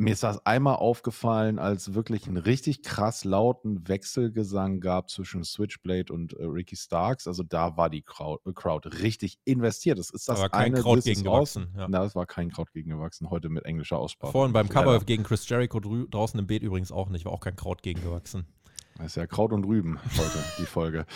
Mir 0.00 0.14
ist 0.14 0.22
das 0.22 0.46
einmal 0.46 0.76
aufgefallen, 0.76 1.58
als 1.58 1.92
wirklich 1.92 2.26
einen 2.26 2.38
richtig 2.38 2.82
krass 2.82 3.24
lauten 3.24 3.86
Wechselgesang 3.86 4.80
gab 4.80 5.10
zwischen 5.10 5.44
Switchblade 5.44 6.10
und 6.10 6.32
äh, 6.32 6.44
Ricky 6.44 6.74
Starks. 6.74 7.26
Also 7.26 7.42
da 7.42 7.76
war 7.76 7.90
die 7.90 8.00
Crowd, 8.00 8.48
äh, 8.48 8.54
Crowd 8.54 8.88
richtig 9.02 9.38
investiert. 9.44 9.98
Das 9.98 10.08
ist 10.08 10.26
das 10.26 10.38
Aber 10.38 10.48
kein 10.48 10.72
eine 10.72 10.80
Kraut 10.80 11.04
gegen 11.04 11.22
gewachsen. 11.22 11.74
Ja. 11.76 11.86
Na, 11.86 12.02
das 12.02 12.14
war 12.14 12.24
kein 12.24 12.50
Kraut 12.50 12.72
gegen 12.72 12.88
gewachsen. 12.88 13.28
Heute 13.28 13.50
mit 13.50 13.66
englischer 13.66 13.98
Aussprache. 13.98 14.32
Vorhin 14.32 14.54
beim 14.54 14.70
Cover 14.70 14.94
ja. 14.94 14.98
gegen 15.00 15.22
Chris 15.22 15.46
Jericho 15.46 15.80
draußen 15.80 16.40
im 16.40 16.46
Beet 16.46 16.62
übrigens 16.62 16.92
auch 16.92 17.10
nicht. 17.10 17.26
War 17.26 17.32
auch 17.32 17.40
kein 17.40 17.56
Kraut 17.56 17.82
gegen 17.82 18.00
gewachsen. 18.00 18.46
Das 19.00 19.12
ist 19.12 19.16
ja 19.16 19.26
Kraut 19.26 19.52
und 19.52 19.64
Rüben 19.64 19.98
heute, 20.16 20.38
die 20.58 20.66
Folge. 20.66 21.06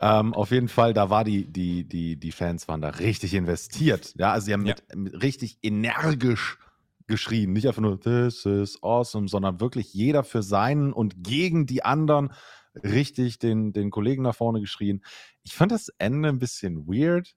Ähm, 0.00 0.34
auf 0.34 0.50
jeden 0.50 0.68
Fall, 0.68 0.92
da 0.92 1.08
war 1.08 1.24
die, 1.24 1.50
die, 1.50 1.84
die, 1.84 2.16
die 2.16 2.32
Fans 2.32 2.68
waren 2.68 2.82
da 2.82 2.90
richtig 2.90 3.32
investiert. 3.32 4.14
Ja, 4.18 4.32
also 4.32 4.44
sie 4.46 4.52
haben 4.52 4.66
ja. 4.66 4.74
mit, 4.74 4.96
mit 4.96 5.22
richtig 5.22 5.58
energisch 5.62 6.58
geschrien. 7.06 7.52
Nicht 7.54 7.66
einfach 7.66 7.80
nur, 7.80 7.98
this 7.98 8.44
is 8.44 8.82
awesome, 8.82 9.26
sondern 9.26 9.58
wirklich 9.58 9.94
jeder 9.94 10.22
für 10.22 10.42
seinen 10.42 10.92
und 10.92 11.24
gegen 11.24 11.66
die 11.66 11.82
anderen 11.82 12.32
richtig 12.74 13.38
den, 13.38 13.72
den 13.72 13.90
Kollegen 13.90 14.22
nach 14.22 14.34
vorne 14.34 14.60
geschrien. 14.60 15.02
Ich 15.42 15.54
fand 15.54 15.72
das 15.72 15.88
Ende 15.98 16.28
ein 16.28 16.38
bisschen 16.38 16.86
weird, 16.86 17.34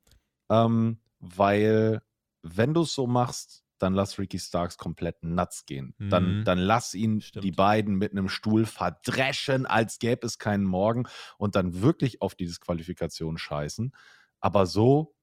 ähm, 0.50 1.00
weil 1.20 2.02
wenn 2.42 2.74
du 2.74 2.82
es 2.82 2.94
so 2.94 3.08
machst, 3.08 3.63
dann 3.84 3.94
lass 3.94 4.18
Ricky 4.18 4.40
Starks 4.40 4.78
komplett 4.78 5.24
nuts 5.24 5.66
gehen. 5.66 5.94
Mhm. 6.00 6.10
Dann, 6.10 6.44
dann 6.46 6.58
lass 6.58 6.94
ihn 6.94 7.22
Stimmt. 7.22 7.44
die 7.44 7.52
beiden 7.52 7.96
mit 7.96 8.12
einem 8.12 8.30
Stuhl 8.30 8.66
verdreschen, 8.66 9.66
als 9.66 10.00
gäbe 10.00 10.26
es 10.26 10.40
keinen 10.40 10.64
Morgen 10.64 11.04
und 11.38 11.56
dann 11.56 11.82
wirklich 11.82 12.22
auf 12.22 12.34
die 12.34 12.46
Disqualifikation 12.46 13.38
scheißen. 13.38 13.94
Aber 14.40 14.66
so 14.66 15.16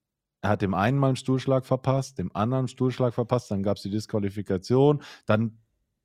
er 0.43 0.51
hat 0.51 0.63
dem 0.63 0.75
einen 0.75 0.99
mal 0.99 1.09
einen 1.09 1.17
Stuhlschlag 1.17 1.67
verpasst, 1.67 2.19
dem 2.19 2.35
anderen 2.35 2.61
einen 2.61 2.69
Stuhlschlag 2.69 3.13
verpasst, 3.15 3.51
dann 3.51 3.63
gab 3.63 3.77
es 3.77 3.83
die 3.83 3.91
Disqualifikation, 3.91 5.03
dann 5.27 5.59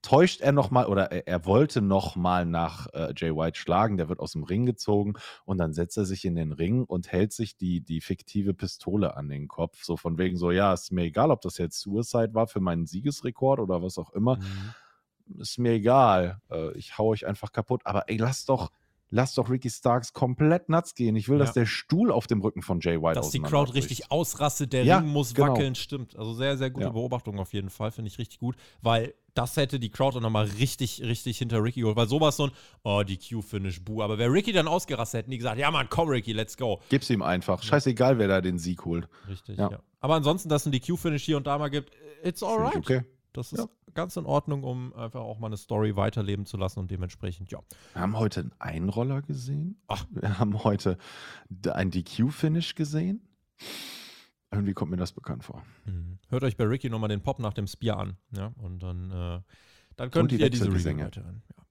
täuscht 0.05 0.41
er 0.41 0.51
nochmal 0.51 0.85
oder 0.85 1.11
er, 1.11 1.27
er, 1.27 1.45
wollte 1.45 1.81
nochmal 1.81 2.45
nach 2.45 2.87
äh, 2.93 3.11
Jay 3.17 3.35
White 3.35 3.57
schlagen, 3.57 3.97
der 3.97 4.07
wird 4.07 4.19
aus 4.19 4.33
dem 4.33 4.43
Ring 4.43 4.67
gezogen 4.67 5.13
und 5.45 5.57
dann 5.57 5.73
setzt 5.73 5.97
er 5.97 6.05
sich 6.05 6.25
in 6.25 6.35
den 6.35 6.51
Ring 6.51 6.83
und 6.83 7.11
hält 7.11 7.33
sich 7.33 7.57
die, 7.57 7.81
die 7.81 8.01
fiktive 8.01 8.53
Pistole 8.53 9.17
an 9.17 9.29
den 9.29 9.47
Kopf, 9.47 9.83
so 9.83 9.97
von 9.97 10.19
wegen 10.19 10.37
so, 10.37 10.51
ja, 10.51 10.73
ist 10.73 10.91
mir 10.91 11.05
egal, 11.05 11.31
ob 11.31 11.41
das 11.41 11.57
jetzt 11.57 11.79
Suicide 11.81 12.35
war 12.35 12.45
für 12.45 12.59
meinen 12.59 12.85
Siegesrekord 12.85 13.59
oder 13.59 13.81
was 13.81 13.97
auch 13.97 14.11
immer, 14.11 14.37
mhm. 14.37 15.41
ist 15.41 15.57
mir 15.57 15.71
egal, 15.71 16.39
äh, 16.51 16.77
ich 16.77 16.99
hau 16.99 17.07
euch 17.07 17.25
einfach 17.25 17.51
kaputt, 17.51 17.81
aber 17.83 18.07
ey, 18.07 18.17
lass 18.17 18.45
doch, 18.45 18.71
lass 19.09 19.33
doch 19.33 19.49
Ricky 19.49 19.71
Starks 19.71 20.13
komplett 20.13 20.69
nuts 20.69 20.93
gehen. 20.93 21.15
Ich 21.15 21.29
will, 21.29 21.39
ja. 21.39 21.45
dass 21.45 21.53
der 21.53 21.65
Stuhl 21.65 22.11
auf 22.11 22.27
dem 22.27 22.41
Rücken 22.41 22.61
von 22.61 22.79
Jay 22.79 23.01
White 23.01 23.15
Dass 23.15 23.31
die 23.31 23.39
Crowd 23.39 23.73
richtig 23.73 24.11
ausrastet, 24.11 24.73
der 24.73 24.83
ja, 24.83 24.99
Ring 24.99 25.07
muss 25.07 25.33
genau. 25.33 25.53
wackeln, 25.53 25.73
stimmt. 25.73 26.15
Also 26.15 26.33
sehr, 26.33 26.57
sehr 26.57 26.69
gute 26.69 26.87
ja. 26.87 26.91
Beobachtung 26.91 27.39
auf 27.39 27.53
jeden 27.53 27.71
Fall, 27.71 27.91
finde 27.91 28.09
ich 28.09 28.19
richtig 28.19 28.39
gut, 28.39 28.55
weil 28.81 29.15
das 29.35 29.57
hätte 29.57 29.79
die 29.79 29.89
Crowd 29.89 30.17
auch 30.17 30.21
nochmal 30.21 30.45
richtig, 30.45 31.01
richtig 31.03 31.37
hinter 31.37 31.61
Ricky 31.61 31.81
geholt, 31.81 31.97
weil 31.97 32.07
sowas 32.07 32.37
so 32.37 32.47
ein, 32.47 32.51
oh, 32.83 33.03
die 33.03 33.17
Q-Finish, 33.17 33.83
buh. 33.83 34.01
Aber 34.01 34.17
wäre 34.17 34.31
Ricky 34.31 34.53
dann 34.53 34.67
ausgerastet, 34.67 35.19
hätten 35.19 35.31
die 35.31 35.37
gesagt, 35.37 35.59
ja 35.59 35.69
Mann, 35.69 35.87
komm 35.89 36.09
Ricky, 36.09 36.33
let's 36.33 36.57
go. 36.57 36.81
Gib's 36.89 37.09
ihm 37.09 37.21
einfach. 37.21 37.61
Scheißegal, 37.61 38.17
wer 38.17 38.27
da 38.27 38.41
den 38.41 38.57
Sieg 38.57 38.85
holt. 38.85 39.07
Richtig, 39.29 39.57
ja. 39.57 39.79
Aber 39.99 40.15
ansonsten, 40.15 40.49
dass 40.49 40.65
es 40.65 40.71
die 40.71 40.79
Q-Finish 40.79 41.23
hier 41.23 41.37
und 41.37 41.47
da 41.47 41.57
mal 41.57 41.69
gibt, 41.69 41.91
it's 42.23 42.41
alright. 42.41 42.75
Okay. 42.75 43.03
Das 43.33 43.51
ist 43.51 43.67
ganz 43.93 44.15
in 44.15 44.25
Ordnung, 44.25 44.63
um 44.63 44.93
einfach 44.93 45.19
auch 45.19 45.39
mal 45.39 45.47
eine 45.47 45.57
Story 45.57 45.97
weiterleben 45.97 46.45
zu 46.45 46.55
lassen 46.55 46.79
und 46.79 46.89
dementsprechend, 46.89 47.51
ja. 47.51 47.59
Wir 47.93 48.01
haben 48.01 48.17
heute 48.17 48.39
einen 48.41 48.53
Einroller 48.59 49.21
gesehen. 49.21 49.77
Ach. 49.87 50.05
Wir 50.11 50.39
haben 50.39 50.63
heute 50.63 50.97
ein 51.73 51.91
DQ-Finish 51.91 52.75
gesehen. 52.75 53.27
Irgendwie 54.51 54.73
kommt 54.73 54.91
mir 54.91 54.97
das 54.97 55.11
bekannt 55.11 55.43
vor. 55.43 55.63
Mhm. 55.85 56.19
Hört 56.29 56.43
euch 56.43 56.55
bei 56.57 56.65
Ricky 56.65 56.89
nochmal 56.89 57.09
den 57.09 57.21
Pop 57.21 57.39
nach 57.39 57.53
dem 57.53 57.67
Spear 57.67 57.97
an. 57.99 58.17
Ja, 58.31 58.53
und 58.57 58.81
dann, 58.81 59.11
äh, 59.11 59.41
dann 59.95 60.11
könnt 60.11 60.31
die 60.31 60.39
ihr 60.39 60.49
diese 60.49 60.67
Review 60.67 60.97
weiterhören. 60.97 61.43
Ja. 61.57 61.65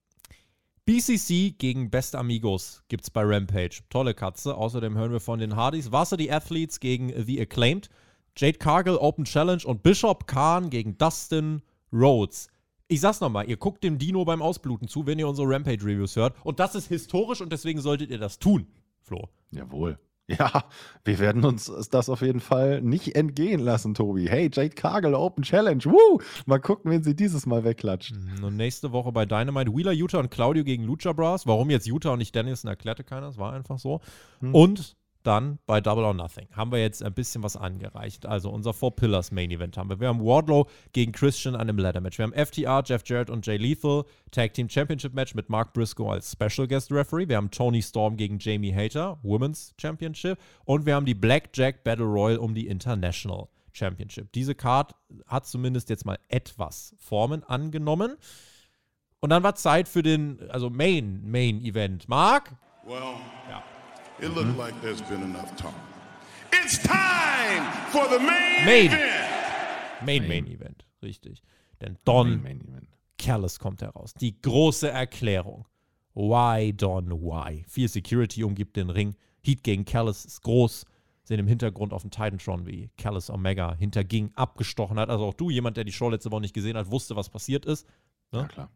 BCC 0.87 1.53
gegen 1.57 1.91
Best 1.91 2.15
Amigos 2.15 2.83
gibt's 2.89 3.11
bei 3.11 3.23
Rampage. 3.25 3.81
Tolle 3.89 4.13
Katze. 4.13 4.55
Außerdem 4.55 4.97
hören 4.97 5.13
wir 5.13 5.21
von 5.21 5.39
den 5.39 5.57
Hardys 5.57 5.93
Varsity 5.93 6.31
Athletes 6.31 6.79
gegen 6.79 7.11
The 7.25 7.41
Acclaimed. 7.41 7.89
Jade 8.37 8.59
Cargill 8.59 8.97
Open 8.97 9.25
Challenge 9.25 9.63
und 9.65 9.83
Bishop 9.83 10.27
Khan 10.27 10.69
gegen 10.69 10.99
Dustin 10.99 11.63
Rhodes. 11.93 12.49
Ich 12.89 13.01
sag's 13.01 13.21
nochmal, 13.21 13.49
ihr 13.49 13.57
guckt 13.57 13.83
dem 13.83 13.97
Dino 13.97 14.25
beim 14.25 14.43
Ausbluten 14.43 14.89
zu, 14.89 15.07
wenn 15.07 15.19
ihr 15.19 15.27
unsere 15.27 15.49
Rampage-Reviews 15.49 16.17
hört. 16.17 16.37
Und 16.45 16.61
das 16.61 16.75
ist 16.75 16.89
historisch 16.89 17.41
und 17.41 17.51
deswegen 17.51 17.81
solltet 17.81 18.11
ihr 18.11 18.19
das 18.19 18.39
tun, 18.39 18.67
Flo. 19.01 19.29
Jawohl. 19.53 19.99
Ja, 20.27 20.65
wir 21.05 21.19
werden 21.19 21.45
uns 21.45 21.71
das 21.91 22.09
auf 22.09 22.23
jeden 22.23 22.41
Fall 22.41 22.81
nicht 22.81 23.15
entgehen 23.15 23.61
lassen, 23.61 23.93
Tobi. 23.93 24.27
Hey, 24.27 24.49
Jade 24.51 24.71
Cargill, 24.71 25.15
Open 25.15 25.45
Challenge. 25.45 25.85
Woo! 25.85 26.19
Mal 26.47 26.61
gucken, 26.61 26.91
wenn 26.91 27.03
sie 27.03 27.15
dieses 27.15 27.45
Mal 27.45 27.63
wegklatscht. 27.65 28.15
Mhm, 28.15 28.43
und 28.43 28.57
nächste 28.57 28.93
Woche 28.93 29.13
bei 29.13 29.27
Dynamite 29.27 29.75
Wheeler, 29.75 29.93
Utah 29.93 30.21
und 30.21 30.31
Claudio 30.31 30.65
gegen 30.65 30.85
Lucha 30.85 31.13
Bras. 31.13 31.47
Warum 31.47 31.69
jetzt 31.69 31.87
Utah 31.87 32.13
und 32.13 32.21
nicht 32.21 32.35
Dennison, 32.35 32.71
erklärte 32.71 33.05
keiner. 33.05 33.29
Es 33.29 33.37
war 33.37 33.53
einfach 33.53 33.79
so. 33.79 34.01
Hm. 34.41 34.55
Und 34.55 34.97
dann 35.27 35.59
bei 35.67 35.81
Double 35.81 36.05
or 36.05 36.15
Nothing 36.15 36.49
haben 36.53 36.71
wir 36.71 36.81
jetzt 36.81 37.03
ein 37.03 37.13
bisschen 37.13 37.43
was 37.43 37.57
angereicht. 37.57 38.27
Also 38.27 38.51
unser 38.51 38.73
Four 38.73 38.95
Pillars 38.95 39.33
Main 39.33 39.51
Event 39.51 39.77
haben 39.77 39.89
wir. 39.89 39.99
Wir 39.99 40.09
haben 40.09 40.21
Wardlow 40.21 40.69
gegen 40.93 41.13
Christian 41.13 41.55
an 41.55 41.63
einem 41.63 41.79
Ladder 41.79 42.01
Match. 42.01 42.19
Wir 42.19 42.25
haben 42.25 42.33
FTR, 42.33 42.83
Jeff 42.85 43.03
Jarrett 43.07 43.31
und 43.31 43.47
Jay 43.47 43.57
Lethal 43.57 44.05
Tag 44.31 44.55
Team 44.55 44.69
Championship 44.69 45.15
Match 45.15 45.35
mit 45.35 45.49
Mark 45.49 45.73
Briscoe 45.73 46.11
als 46.11 46.33
Special 46.33 46.69
Guest 46.69 46.93
Referee. 46.93 47.29
Wir 47.29 47.37
haben 47.37 47.51
Tony 47.51 47.83
Storm 47.83 48.17
gegen 48.17 48.39
Jamie 48.39 48.75
Hater, 48.75 49.19
Women's 49.23 49.75
Championship. 49.81 50.39
Und 50.65 50.87
wir 50.87 50.95
haben 50.95 51.07
die 51.07 51.15
Blackjack 51.15 51.85
Battle 51.85 52.07
Royal 52.07 52.39
um 52.39 52.55
die 52.55 52.67
International 52.67 53.49
Championship. 53.73 54.33
Diese 54.33 54.55
Card 54.55 54.95
hat 55.27 55.47
zumindest 55.47 55.91
jetzt 55.91 56.05
mal 56.05 56.19
etwas 56.29 56.95
Formen 56.99 57.43
angenommen. 57.45 58.17
Und 59.21 59.31
dann 59.31 59.43
war 59.43 59.55
Zeit 59.55 59.89
für 59.89 60.03
den, 60.03 60.39
also 60.51 60.69
Main, 60.69 61.23
Main 61.31 61.63
Event. 61.63 62.09
Mark? 62.09 62.55
Well, 62.87 63.01
ja. 63.49 63.63
It 64.19 64.29
looked 64.29 64.47
mm 64.47 64.55
-hmm. 64.55 64.59
like 64.59 64.81
there's 64.81 65.03
been 65.03 65.23
enough 65.23 65.55
talk. 65.57 65.75
It's 66.53 66.79
time 66.79 67.65
for 67.91 68.09
the 68.09 68.19
main, 68.19 68.65
main. 68.65 68.87
event. 68.87 69.25
Main, 70.05 70.29
main 70.29 70.47
Event, 70.47 70.85
richtig. 71.03 71.43
Denn 71.81 71.99
Don 72.05 72.43
main, 72.43 72.63
main 72.71 72.89
Callis 73.19 73.59
kommt 73.59 73.83
heraus. 73.83 74.15
Die 74.15 74.41
große 74.41 74.91
Erklärung. 74.91 75.67
Why, 76.15 76.73
Don, 76.73 77.11
why? 77.11 77.65
Viel 77.69 77.89
Security 77.89 78.45
umgibt 78.45 78.77
den 78.77 78.91
Ring. 78.91 79.17
Heat 79.43 79.63
gegen 79.63 79.85
Callis 79.85 80.25
ist 80.25 80.43
groß. 80.43 80.85
Sehen 81.25 81.41
im 81.41 81.47
Hintergrund 81.47 81.93
auf 81.93 82.03
dem 82.03 82.11
Titantron, 82.11 82.67
wie 82.67 82.91
Callis 82.99 83.31
Omega 83.31 83.75
hinterging, 83.75 84.31
abgestochen 84.35 84.99
hat. 84.99 85.09
Also 85.09 85.25
auch 85.25 85.35
du, 85.35 85.51
jemand, 85.51 85.77
der 85.77 85.85
die 85.85 85.93
Show 85.93 86.11
letzte 86.11 86.31
Woche 86.31 86.43
nicht 86.43 86.55
gesehen 86.55 86.77
hat, 86.77 86.91
wusste, 86.91 87.17
was 87.17 87.31
passiert 87.31 87.65
ist. 87.65 87.87
Ne? 88.31 88.41
Ja, 88.41 88.49
klar. 88.49 88.71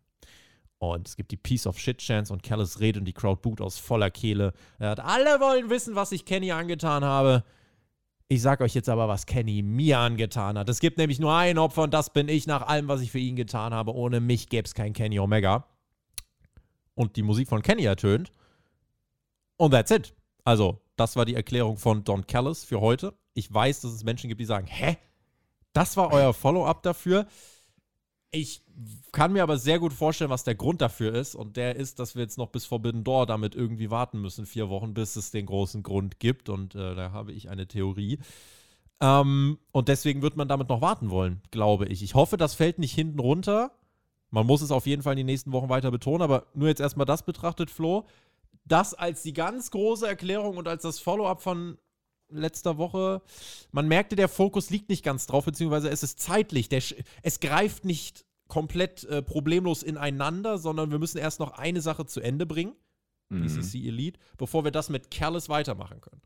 Und 0.79 1.09
es 1.09 1.17
gibt 1.17 1.33
die 1.33 1.37
Piece 1.37 1.67
of 1.67 1.79
Shit 1.79 1.99
Chance 1.99 2.33
und 2.33 2.43
Callis 2.43 2.79
redet 2.79 3.01
und 3.01 3.05
die 3.05 3.13
Crowd 3.13 3.41
boot 3.43 3.61
aus 3.61 3.79
voller 3.79 4.11
Kehle. 4.11 4.53
Er 4.79 4.91
hat, 4.91 5.01
alle 5.01 5.41
wollen 5.41 5.71
wissen, 5.71 5.97
was 5.97 6.13
ich 6.13 6.25
Kenny 6.25 6.53
angetan 6.53 7.05
habe. 7.05 7.45
Ich 8.29 8.43
sag 8.43 8.61
euch 8.61 8.75
jetzt 8.75 8.89
aber, 8.89 9.09
was 9.09 9.27
Kenny 9.27 9.63
mir 9.63 9.99
angetan 9.99 10.57
hat. 10.59 10.69
Es 10.69 10.81
gibt 10.81 10.99
nämlich 10.99 11.19
nur 11.19 11.35
ein 11.35 11.59
Opfer 11.59 11.83
und 11.83 11.95
das 11.95 12.13
bin 12.13 12.29
ich 12.29 12.47
nach 12.47 12.63
allem, 12.63 12.87
was 12.87 13.01
ich 13.01 13.11
für 13.11 13.19
ihn 13.19 13.37
getan 13.37 13.75
habe. 13.75 13.95
Ohne 13.95 14.21
mich 14.21 14.49
gäbe 14.49 14.67
es 14.67 14.75
kein 14.75 14.93
Kenny 14.93 15.19
Omega. 15.19 15.67
Und 16.95 17.17
die 17.17 17.23
Musik 17.23 17.49
von 17.49 17.63
Kenny 17.63 17.85
ertönt. 17.85 18.33
Und 19.57 19.73
that's 19.73 19.91
it. 19.91 20.15
Also, 20.45 20.81
das 20.97 21.17
war 21.17 21.25
die 21.25 21.35
Erklärung 21.35 21.77
von 21.77 22.05
Don 22.05 22.27
Callis 22.27 22.65
für 22.65 22.81
heute. 22.81 23.15
Ich 23.35 23.53
weiß, 23.53 23.81
dass 23.81 23.93
es 23.93 24.05
Menschen 24.05 24.29
gibt, 24.29 24.41
die 24.41 24.45
sagen, 24.45 24.67
hä? 24.67 24.97
Das 25.73 25.97
war 25.97 26.13
euer 26.13 26.35
Follow-up 26.35 26.83
dafür? 26.83 27.27
Ich 28.31 28.63
kann 29.13 29.33
mir 29.33 29.43
aber 29.43 29.57
sehr 29.57 29.79
gut 29.79 29.93
vorstellen, 29.93 30.31
was 30.31 30.45
der 30.45 30.55
Grund 30.55 30.81
dafür 30.83 31.15
ist. 31.15 31.35
Und 31.35 31.57
der 31.57 31.77
ist, 31.77 31.99
dass 31.99 32.15
wir 32.15 32.23
jetzt 32.23 32.37
noch 32.37 32.49
bis 32.49 32.67
Forbidden 32.67 33.05
Door 33.05 33.27
damit 33.27 33.55
irgendwie 33.55 33.91
warten 33.91 34.21
müssen, 34.21 34.45
vier 34.45 34.69
Wochen, 34.69 34.93
bis 34.93 35.17
es 35.17 35.31
den 35.31 35.47
großen 35.47 35.83
Grund 35.83 36.21
gibt. 36.21 36.49
Und 36.49 36.75
äh, 36.75 36.95
da 36.95 37.13
habe 37.13 37.33
ich 37.33 37.49
eine 37.49 37.67
Theorie. 37.67 38.19
Ähm, 39.01 39.59
und 39.73 39.89
deswegen 39.89 40.23
wird 40.23 40.37
man 40.37 40.49
damit 40.49 40.69
noch 40.69 40.81
warten 40.83 41.11
wollen, 41.11 41.41
glaube 41.51 41.87
ich. 41.87 42.03
Ich 42.03 42.15
hoffe, 42.15 42.37
das 42.37 42.55
fällt 42.55 42.79
nicht 42.79 42.95
hinten 42.95 43.19
runter. 43.19 43.73
Man 44.31 44.47
muss 44.47 44.61
es 44.61 44.73
auf 44.73 44.87
jeden 44.87 45.03
Fall 45.03 45.15
in 45.15 45.19
den 45.19 45.27
nächsten 45.27 45.53
Wochen 45.53 45.71
weiter 45.71 45.91
betonen, 45.91 46.23
aber 46.23 46.47
nur 46.53 46.69
jetzt 46.69 46.81
erstmal 46.81 47.07
das 47.07 47.23
betrachtet, 47.23 47.71
Flo. 47.71 48.07
Das 48.67 48.93
als 48.93 49.23
die 49.23 49.33
ganz 49.33 49.71
große 49.71 50.07
Erklärung 50.07 50.59
und 50.59 50.69
als 50.69 50.83
das 50.83 50.99
Follow-up 50.99 51.41
von 51.41 51.79
letzter 52.31 52.79
Woche. 52.79 53.23
Man 53.73 53.89
merkte, 53.89 54.17
der 54.17 54.29
Fokus 54.29 54.71
liegt 54.71 54.89
nicht 54.89 55.05
ganz 55.05 55.27
drauf, 55.27 55.45
beziehungsweise 55.45 55.89
es 55.89 56.03
ist 56.03 56.21
zeitlich. 56.21 56.69
Der, 56.69 56.83
es 57.23 57.41
greift 57.41 57.85
nicht 57.85 58.25
komplett 58.49 59.05
äh, 59.05 59.23
problemlos 59.23 59.83
ineinander, 59.83 60.59
sondern 60.59 60.91
wir 60.91 60.99
müssen 60.99 61.19
erst 61.19 61.41
noch 61.41 61.53
eine 61.53 61.81
Sache 61.81 62.07
zu 62.07 62.21
Ende 62.21 62.47
bringen, 62.47 62.75
mhm. 63.29 63.43
BCC 63.43 63.87
Elite, 63.87 64.21
bevor 64.37 64.65
wir 64.65 64.71
das 64.71 64.89
mit 64.89 65.11
Careless 65.11 65.49
weitermachen 65.49 66.01
können. 66.01 66.23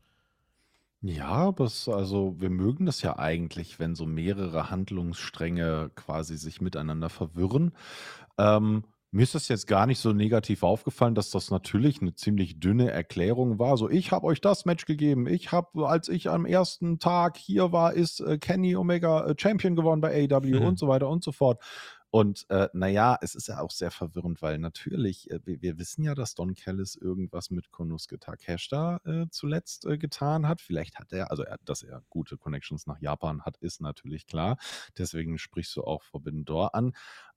Ja, 1.01 1.27
aber 1.27 1.65
es, 1.65 1.89
also 1.89 2.35
wir 2.39 2.49
mögen 2.49 2.85
das 2.85 3.01
ja 3.01 3.19
eigentlich, 3.19 3.77
wenn 3.77 3.93
so 3.93 4.05
mehrere 4.05 4.69
Handlungsstränge 4.69 5.91
quasi 5.95 6.37
sich 6.37 6.61
miteinander 6.61 7.09
verwirren. 7.09 7.73
Ähm, 8.37 8.85
mir 9.13 9.21
ist 9.21 9.35
das 9.35 9.47
jetzt 9.47 9.67
gar 9.67 9.85
nicht 9.85 9.99
so 9.99 10.11
negativ 10.11 10.63
aufgefallen, 10.63 11.13
dass 11.13 11.29
das 11.29 11.51
natürlich 11.51 12.01
eine 12.01 12.15
ziemlich 12.15 12.59
dünne 12.59 12.89
Erklärung 12.89 13.59
war. 13.59 13.77
So, 13.77 13.87
ich 13.87 14.11
habe 14.11 14.25
euch 14.25 14.41
das 14.41 14.65
Match 14.65 14.85
gegeben. 14.85 15.27
Ich 15.27 15.51
habe, 15.51 15.87
als 15.87 16.09
ich 16.09 16.31
am 16.31 16.47
ersten 16.47 16.97
Tag 16.97 17.37
hier 17.37 17.71
war, 17.71 17.93
ist 17.93 18.21
äh, 18.21 18.39
Kenny 18.39 18.75
Omega 18.75 19.27
äh, 19.27 19.35
Champion 19.37 19.75
geworden 19.75 20.01
bei 20.01 20.27
AEW 20.27 20.59
mhm. 20.59 20.65
und 20.65 20.79
so 20.79 20.87
weiter 20.87 21.09
und 21.09 21.23
so 21.23 21.31
fort. 21.31 21.61
Und 22.09 22.47
äh, 22.49 22.69
naja, 22.73 23.19
es 23.21 23.35
ist 23.35 23.47
ja 23.49 23.59
auch 23.59 23.69
sehr 23.69 23.91
verwirrend, 23.91 24.41
weil 24.41 24.57
natürlich, 24.57 25.29
äh, 25.29 25.39
wir, 25.45 25.61
wir, 25.61 25.77
wissen 25.77 26.03
ja, 26.03 26.15
dass 26.15 26.33
Don 26.33 26.55
Callis 26.55 26.95
irgendwas 26.95 27.51
mit 27.51 27.69
Konosuke 27.69 28.19
Takeshita 28.19 28.99
äh, 29.05 29.25
zuletzt 29.29 29.85
äh, 29.85 29.99
getan 29.99 30.47
hat. 30.47 30.59
Vielleicht 30.59 30.97
hat 30.97 31.13
er, 31.13 31.29
also 31.29 31.43
er, 31.43 31.59
dass 31.65 31.83
er 31.83 32.01
gute 32.09 32.37
Connections 32.37 32.87
nach 32.87 32.99
Japan 32.99 33.43
hat, 33.43 33.57
ist 33.57 33.79
natürlich 33.79 34.25
klar. 34.25 34.57
Deswegen 34.97 35.37
sprichst 35.37 35.75
du 35.75 35.83
auch 35.83 36.01
Forbidden 36.01 36.45
Door 36.45 36.73
an. 36.73 36.93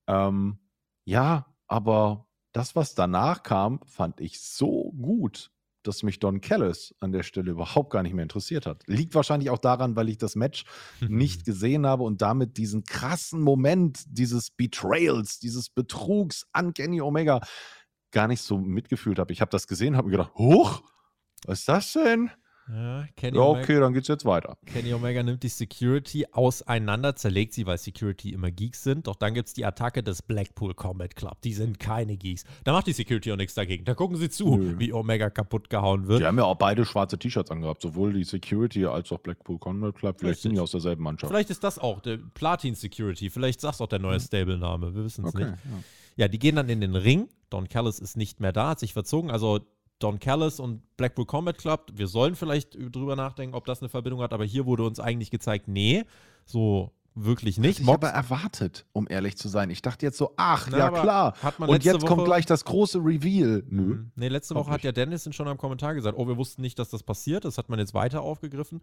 Ähm, 0.07 0.59
ja, 1.05 1.47
aber 1.67 2.27
das, 2.53 2.75
was 2.77 2.95
danach 2.95 3.43
kam, 3.43 3.81
fand 3.87 4.21
ich 4.21 4.41
so 4.41 4.93
gut, 4.93 5.51
dass 5.83 6.03
mich 6.03 6.19
Don 6.19 6.41
Callis 6.41 6.95
an 7.01 7.13
der 7.13 7.23
Stelle 7.23 7.51
überhaupt 7.51 7.91
gar 7.91 8.03
nicht 8.03 8.15
mehr 8.15 8.23
interessiert 8.23 8.67
hat. 8.67 8.83
Liegt 8.87 9.15
wahrscheinlich 9.15 9.51
auch 9.51 9.59
daran, 9.59 9.95
weil 9.95 10.09
ich 10.09 10.19
das 10.19 10.37
Match 10.37 10.65
nicht 11.01 11.45
gesehen 11.45 11.87
habe 11.87 12.03
und 12.03 12.23
damit 12.23 12.57
diesen 12.57 12.85
krassen 12.85 13.41
Moment 13.41 14.05
dieses 14.09 14.51
Betrayals, 14.51 15.39
dieses 15.39 15.71
Betrugs 15.71 16.47
an 16.53 16.75
Kenny 16.75 17.01
Omega 17.01 17.41
gar 18.11 18.29
nicht 18.29 18.43
so 18.43 18.59
mitgefühlt 18.59 19.19
habe. 19.19 19.33
Ich 19.33 19.41
habe 19.41 19.51
das 19.51 19.67
gesehen, 19.67 19.97
habe 19.97 20.09
mir 20.09 20.17
gedacht, 20.17 20.35
hoch, 20.35 20.83
was 21.45 21.61
ist 21.61 21.69
das 21.69 21.93
denn? 21.93 22.31
Ja, 22.69 23.05
Kenny 23.15 23.37
ja, 23.37 23.43
okay, 23.45 23.61
Omega, 23.61 23.81
dann 23.81 23.93
geht's 23.95 24.09
jetzt 24.09 24.25
weiter. 24.25 24.57
Kenny 24.67 24.93
Omega 24.93 25.23
nimmt 25.23 25.43
die 25.43 25.49
Security 25.49 26.27
auseinander, 26.33 27.15
zerlegt 27.15 27.55
sie, 27.55 27.65
weil 27.65 27.79
Security 27.79 28.31
immer 28.33 28.51
Geeks 28.51 28.83
sind. 28.83 29.07
Doch 29.07 29.15
dann 29.15 29.35
gibt's 29.35 29.55
die 29.55 29.65
Attacke 29.65 30.03
des 30.03 30.23
Blackpool 30.23 30.75
Combat 30.75 31.15
Club. 31.15 31.41
Die 31.43 31.53
sind 31.53 31.79
keine 31.79 32.17
Geeks. 32.17 32.45
Da 32.65 32.73
macht 32.73 32.89
die 32.89 32.93
Security 32.93 33.31
auch 33.31 33.37
nichts 33.37 33.55
dagegen. 33.55 33.85
Da 33.85 33.95
gucken 33.95 34.17
sie 34.17 34.29
zu, 34.31 34.57
Nö. 34.57 34.75
wie 34.79 34.93
Omega 34.93 35.31
kaputt 35.31 35.71
gehauen 35.71 36.09
wird. 36.09 36.21
Die 36.21 36.27
haben 36.27 36.39
ja 36.39 36.45
auch 36.45 36.57
beide 36.57 36.85
schwarze 36.85 37.19
T-Shirts 37.19 37.53
angehabt, 37.53 37.83
sowohl 37.83 38.13
die 38.13 38.25
Security 38.25 38.85
als 38.87 39.13
auch 39.13 39.19
Blackpool 39.19 39.59
Combat 39.59 39.95
Club. 39.95 40.17
Vielleicht 40.19 40.39
Richtig. 40.39 40.43
sind 40.43 40.55
die 40.55 40.61
aus 40.61 40.73
derselben 40.73 41.05
Mannschaft. 41.05 41.31
Vielleicht 41.31 41.51
ist 41.51 41.63
das 41.63 41.79
auch 41.79 42.01
der 42.01 42.19
Platin 42.35 42.75
Security. 42.75 43.31
Vielleicht 43.31 43.61
sagst 43.61 43.81
auch 43.81 43.89
der 43.89 44.01
neue 44.01 44.19
Stable-Name. 44.19 44.93
Wir 44.95 45.05
wissen 45.05 45.25
es 45.25 45.35
okay, 45.35 45.51
nicht. 45.51 45.59
Ja. 45.65 46.25
ja, 46.25 46.29
die 46.29 46.41
gehen 46.41 46.57
dann 46.57 46.69
in 46.69 46.81
den 46.81 46.97
Ring. 46.97 47.29
Don 47.49 47.69
Callis 47.69 48.01
ist 48.01 48.17
nicht 48.17 48.41
mehr 48.41 48.53
da, 48.53 48.71
hat 48.71 48.81
sich 48.81 48.93
verzogen. 48.93 49.31
Also 49.31 49.61
Don 49.99 50.19
Callis 50.19 50.61
und 50.61 50.83
Blackpool 50.97 51.27
Combat 51.27 51.57
Club, 51.57 51.91
wir 51.95 52.07
sollen 52.07 52.35
vielleicht 52.35 52.75
drüber 52.75 53.17
nachdenken, 53.17 53.55
ob 53.55 53.65
das 53.65 53.81
eine 53.81 53.89
Verbindung 53.89 54.21
hat, 54.21 54.33
aber 54.33 54.45
hier 54.45 54.67
wurde 54.67 54.85
uns 54.85 55.01
eigentlich 55.01 55.31
gezeigt, 55.31 55.69
nee, 55.69 56.05
so 56.45 56.93
wirklich 57.17 57.59
nicht. 57.59 57.81
Ich 57.81 57.87
habe 57.87 58.09
erwartet, 58.09 58.85
um 58.93 59.07
ehrlich 59.09 59.37
zu 59.37 59.49
sein. 59.49 59.71
Ich 59.71 59.81
dachte 59.81 60.05
jetzt 60.05 60.19
so, 60.19 60.35
ach, 60.37 60.69
Na, 60.71 60.79
ja 60.79 60.91
klar. 60.91 61.35
und 61.59 61.83
jetzt 61.83 62.03
Woche, 62.03 62.07
kommt 62.07 62.25
gleich 62.27 62.45
das 62.45 62.65
große 62.65 62.99
Reveal. 62.99 63.65
Nö. 63.69 63.83
Mhm. 63.83 64.13
Nee, 64.15 64.29
letzte 64.29 64.55
Woche 64.55 64.71
hat 64.71 64.83
ja 64.85 64.93
Dennis 64.93 65.27
schon 65.35 65.49
am 65.49 65.57
Kommentar 65.57 65.95
gesagt, 65.95 66.17
oh, 66.19 66.29
wir 66.29 66.37
wussten 66.37 66.63
nicht, 66.63 66.79
dass 66.79 66.91
das 66.91 67.03
passiert. 67.03 67.45
Das 67.45 67.57
hat 67.59 67.71
man 67.71 67.79
jetzt 67.79 67.95
weiter 67.95 68.21
aufgegriffen. 68.21 68.83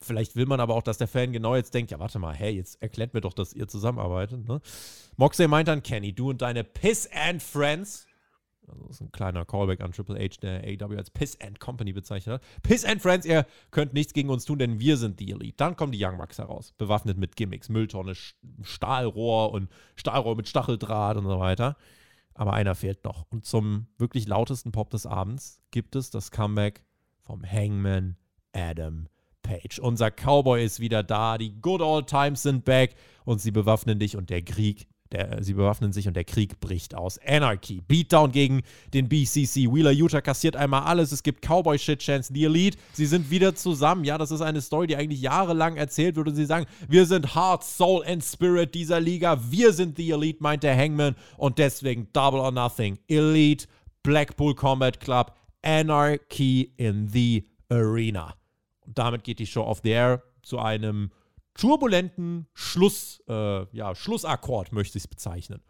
Vielleicht 0.00 0.34
will 0.34 0.46
man 0.46 0.60
aber 0.60 0.74
auch, 0.74 0.82
dass 0.82 0.98
der 0.98 1.08
Fan 1.08 1.32
genau 1.32 1.54
jetzt 1.54 1.74
denkt, 1.74 1.90
ja, 1.90 1.98
warte 1.98 2.18
mal, 2.18 2.34
hey, 2.34 2.56
jetzt 2.56 2.80
erklärt 2.82 3.12
mir 3.12 3.20
doch, 3.20 3.34
dass 3.34 3.52
ihr 3.52 3.68
zusammenarbeitet. 3.68 4.48
Ne? 4.48 4.60
Moxley 5.16 5.46
meint 5.46 5.68
dann, 5.68 5.82
Kenny, 5.82 6.14
du 6.14 6.30
und 6.30 6.40
deine 6.40 6.64
Piss 6.64 7.08
and 7.12 7.42
Friends 7.42 8.06
also 8.68 8.86
das 8.86 8.96
ist 8.96 9.00
ein 9.02 9.12
kleiner 9.12 9.44
Callback 9.44 9.80
an 9.80 9.92
Triple 9.92 10.18
H, 10.18 10.36
der 10.42 10.62
AW 10.62 10.96
als 10.96 11.10
Piss 11.10 11.38
and 11.40 11.60
Company 11.60 11.92
bezeichnet 11.92 12.34
hat. 12.34 12.62
Piss 12.62 12.84
and 12.84 13.00
Friends, 13.00 13.26
ihr 13.26 13.46
könnt 13.70 13.94
nichts 13.94 14.12
gegen 14.12 14.30
uns 14.30 14.44
tun, 14.44 14.58
denn 14.58 14.80
wir 14.80 14.96
sind 14.96 15.20
die 15.20 15.30
Elite. 15.30 15.56
Dann 15.56 15.76
kommen 15.76 15.92
die 15.92 16.04
Young 16.04 16.18
Bucks 16.18 16.38
heraus, 16.38 16.72
bewaffnet 16.78 17.18
mit 17.18 17.36
Gimmicks, 17.36 17.68
Mülltonne, 17.68 18.14
Stahlrohr 18.62 19.52
und 19.52 19.68
Stahlrohr 19.96 20.36
mit 20.36 20.48
Stacheldraht 20.48 21.16
und 21.16 21.26
so 21.26 21.38
weiter. 21.38 21.76
Aber 22.34 22.52
einer 22.52 22.74
fehlt 22.74 23.04
noch. 23.04 23.26
Und 23.30 23.44
zum 23.44 23.86
wirklich 23.96 24.26
lautesten 24.26 24.72
Pop 24.72 24.90
des 24.90 25.06
Abends 25.06 25.60
gibt 25.70 25.94
es 25.94 26.10
das 26.10 26.30
Comeback 26.30 26.84
vom 27.20 27.44
Hangman 27.44 28.16
Adam 28.52 29.08
Page. 29.42 29.78
Unser 29.78 30.10
Cowboy 30.10 30.64
ist 30.64 30.80
wieder 30.80 31.02
da, 31.02 31.38
die 31.38 31.60
Good 31.60 31.80
Old 31.80 32.08
Times 32.08 32.42
sind 32.42 32.64
back 32.64 32.96
und 33.24 33.40
sie 33.40 33.52
bewaffnen 33.52 33.98
dich 33.98 34.16
und 34.16 34.30
der 34.30 34.42
Krieg 34.42 34.88
der, 35.12 35.42
sie 35.42 35.54
bewaffnen 35.54 35.92
sich 35.92 36.08
und 36.08 36.14
der 36.14 36.24
Krieg 36.24 36.60
bricht 36.60 36.94
aus. 36.94 37.18
Anarchy. 37.18 37.80
Beatdown 37.86 38.32
gegen 38.32 38.62
den 38.92 39.08
BCC. 39.08 39.72
Wheeler 39.72 39.92
Utah 39.92 40.20
kassiert 40.20 40.56
einmal 40.56 40.82
alles. 40.82 41.12
Es 41.12 41.22
gibt 41.22 41.42
Cowboy-Shit-Chance. 41.42 42.32
Die 42.32 42.44
Elite, 42.44 42.78
sie 42.92 43.06
sind 43.06 43.30
wieder 43.30 43.54
zusammen. 43.54 44.04
Ja, 44.04 44.18
das 44.18 44.30
ist 44.30 44.40
eine 44.40 44.60
Story, 44.60 44.86
die 44.86 44.96
eigentlich 44.96 45.20
jahrelang 45.20 45.76
erzählt 45.76 46.16
wird. 46.16 46.28
Und 46.28 46.34
sie 46.34 46.46
sagen, 46.46 46.66
wir 46.88 47.06
sind 47.06 47.34
Heart, 47.34 47.62
Soul 47.62 48.04
and 48.06 48.24
Spirit 48.24 48.74
dieser 48.74 48.98
Liga. 48.98 49.38
Wir 49.50 49.72
sind 49.72 49.98
die 49.98 50.10
Elite, 50.10 50.42
meint 50.42 50.62
der 50.62 50.76
Hangman. 50.76 51.14
Und 51.36 51.58
deswegen 51.58 52.08
Double 52.12 52.40
or 52.40 52.50
Nothing. 52.50 52.98
Elite, 53.06 53.66
Blackpool 54.02 54.54
Combat 54.54 54.98
Club, 55.00 55.32
Anarchy 55.62 56.72
in 56.76 57.08
the 57.08 57.48
Arena. 57.68 58.34
Und 58.80 58.98
damit 58.98 59.24
geht 59.24 59.38
die 59.38 59.46
Show 59.46 59.62
off 59.62 59.80
the 59.82 59.90
air 59.90 60.22
zu 60.42 60.58
einem 60.58 61.10
turbulenten 61.54 62.46
Schluss, 62.52 63.22
äh, 63.28 63.66
ja, 63.76 63.94
Schlussakkord, 63.94 64.72
möchte 64.72 64.98
ich 64.98 65.04
es 65.04 65.08
bezeichnen. 65.08 65.62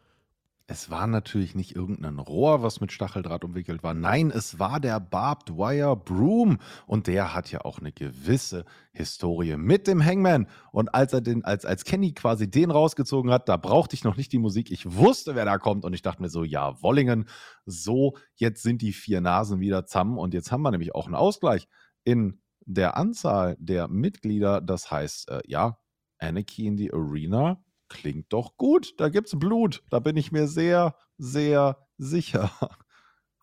Es 0.66 0.88
war 0.88 1.06
natürlich 1.06 1.54
nicht 1.54 1.76
irgendein 1.76 2.18
Rohr, 2.18 2.62
was 2.62 2.80
mit 2.80 2.90
Stacheldraht 2.90 3.44
umwickelt 3.44 3.82
war. 3.82 3.92
Nein, 3.92 4.30
es 4.30 4.58
war 4.58 4.80
der 4.80 4.98
Barbed 4.98 5.58
Wire 5.58 5.94
Broom. 5.94 6.58
Und 6.86 7.06
der 7.06 7.34
hat 7.34 7.52
ja 7.52 7.60
auch 7.66 7.80
eine 7.80 7.92
gewisse 7.92 8.64
Historie 8.92 9.58
mit 9.58 9.86
dem 9.86 10.02
Hangman. 10.02 10.48
Und 10.72 10.94
als 10.94 11.12
er 11.12 11.20
den, 11.20 11.44
als, 11.44 11.66
als 11.66 11.84
Kenny 11.84 12.12
quasi 12.14 12.50
den 12.50 12.70
rausgezogen 12.70 13.30
hat, 13.30 13.46
da 13.50 13.58
brauchte 13.58 13.94
ich 13.94 14.04
noch 14.04 14.16
nicht 14.16 14.32
die 14.32 14.38
Musik. 14.38 14.70
Ich 14.70 14.90
wusste, 14.90 15.34
wer 15.34 15.44
da 15.44 15.58
kommt. 15.58 15.84
Und 15.84 15.92
ich 15.92 16.00
dachte 16.00 16.22
mir 16.22 16.30
so, 16.30 16.44
ja, 16.44 16.80
Wollingen, 16.82 17.28
so, 17.66 18.16
jetzt 18.34 18.62
sind 18.62 18.80
die 18.80 18.94
vier 18.94 19.20
Nasen 19.20 19.60
wieder 19.60 19.84
zusammen. 19.84 20.16
Und 20.16 20.32
jetzt 20.32 20.50
haben 20.50 20.62
wir 20.62 20.70
nämlich 20.70 20.94
auch 20.94 21.04
einen 21.04 21.14
Ausgleich 21.14 21.68
in 22.04 22.40
der 22.66 22.96
Anzahl 22.96 23.56
der 23.58 23.88
Mitglieder, 23.88 24.60
das 24.60 24.90
heißt, 24.90 25.28
äh, 25.30 25.42
ja, 25.46 25.78
Anarchy 26.18 26.66
in 26.66 26.76
the 26.76 26.92
Arena 26.92 27.62
klingt 27.88 28.32
doch 28.32 28.56
gut. 28.56 28.94
Da 28.98 29.08
gibt's 29.08 29.38
Blut. 29.38 29.82
Da 29.90 29.98
bin 29.98 30.16
ich 30.16 30.32
mir 30.32 30.48
sehr, 30.48 30.96
sehr 31.18 31.78
sicher. 31.98 32.50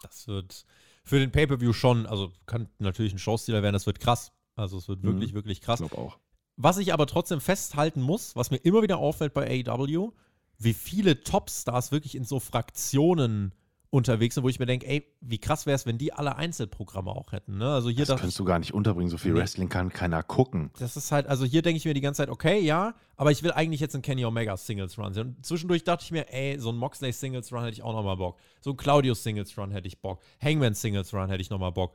Das 0.01 0.27
wird 0.27 0.65
für 1.03 1.19
den 1.19 1.31
Pay-Per-View 1.31 1.73
schon, 1.73 2.05
also 2.05 2.31
kann 2.45 2.69
natürlich 2.79 3.13
ein 3.13 3.19
Showstealer 3.19 3.61
werden, 3.61 3.73
das 3.73 3.85
wird 3.85 3.99
krass. 3.99 4.31
Also 4.55 4.77
es 4.77 4.87
wird 4.87 5.03
wirklich, 5.03 5.31
mhm. 5.31 5.35
wirklich 5.35 5.61
krass. 5.61 5.79
Ich 5.79 5.89
glaube 5.89 6.03
auch. 6.03 6.19
Was 6.57 6.77
ich 6.77 6.93
aber 6.93 7.07
trotzdem 7.07 7.39
festhalten 7.39 8.01
muss, 8.01 8.35
was 8.35 8.51
mir 8.51 8.57
immer 8.57 8.81
wieder 8.81 8.97
auffällt 8.97 9.33
bei 9.33 9.63
AEW, 9.67 10.11
wie 10.57 10.73
viele 10.73 11.23
Topstars 11.23 11.91
wirklich 11.91 12.15
in 12.15 12.23
so 12.23 12.39
Fraktionen 12.39 13.53
unterwegs 13.91 14.35
sind, 14.35 14.43
wo 14.43 14.49
ich 14.49 14.57
mir 14.57 14.65
denke, 14.65 14.87
ey, 14.87 15.05
wie 15.19 15.37
krass 15.37 15.65
wäre 15.65 15.75
es, 15.75 15.85
wenn 15.85 15.97
die 15.97 16.13
alle 16.13 16.37
Einzelprogramme 16.37 17.11
auch 17.11 17.33
hätten. 17.33 17.57
Ne? 17.57 17.69
Also 17.69 17.89
hier 17.89 18.05
das 18.05 18.19
kannst 18.19 18.39
du 18.39 18.45
gar 18.45 18.57
nicht 18.57 18.73
unterbringen, 18.73 19.09
so 19.09 19.17
viel 19.17 19.33
nee. 19.33 19.39
Wrestling 19.39 19.67
kann 19.67 19.91
keiner 19.91 20.23
gucken. 20.23 20.71
Das 20.79 20.95
ist 20.95 21.11
halt, 21.11 21.27
also 21.27 21.45
hier 21.45 21.61
denke 21.61 21.77
ich 21.77 21.85
mir 21.85 21.93
die 21.93 22.01
ganze 22.01 22.19
Zeit, 22.19 22.29
okay, 22.29 22.59
ja, 22.59 22.95
aber 23.17 23.31
ich 23.31 23.43
will 23.43 23.51
eigentlich 23.51 23.81
jetzt 23.81 23.93
einen 23.93 24.01
Kenny 24.01 24.23
Omega 24.23 24.55
Singles 24.55 24.97
Run 24.97 25.13
sehen. 25.13 25.35
Und 25.35 25.45
zwischendurch 25.45 25.83
dachte 25.83 26.05
ich 26.05 26.11
mir, 26.11 26.33
ey, 26.33 26.57
so 26.57 26.71
ein 26.71 26.77
Moxley 26.77 27.11
Singles 27.11 27.51
Run 27.51 27.63
hätte 27.63 27.73
ich 27.73 27.83
auch 27.83 27.93
nochmal 27.93 28.15
Bock. 28.15 28.39
So 28.61 28.71
ein 28.71 28.77
Claudio 28.77 29.13
Singles 29.13 29.57
Run 29.57 29.71
hätte 29.71 29.89
ich 29.89 29.99
Bock. 29.99 30.21
Hangman 30.41 30.73
Singles 30.73 31.13
Run 31.13 31.29
hätte 31.29 31.41
ich 31.41 31.49
nochmal 31.49 31.73
Bock. 31.73 31.93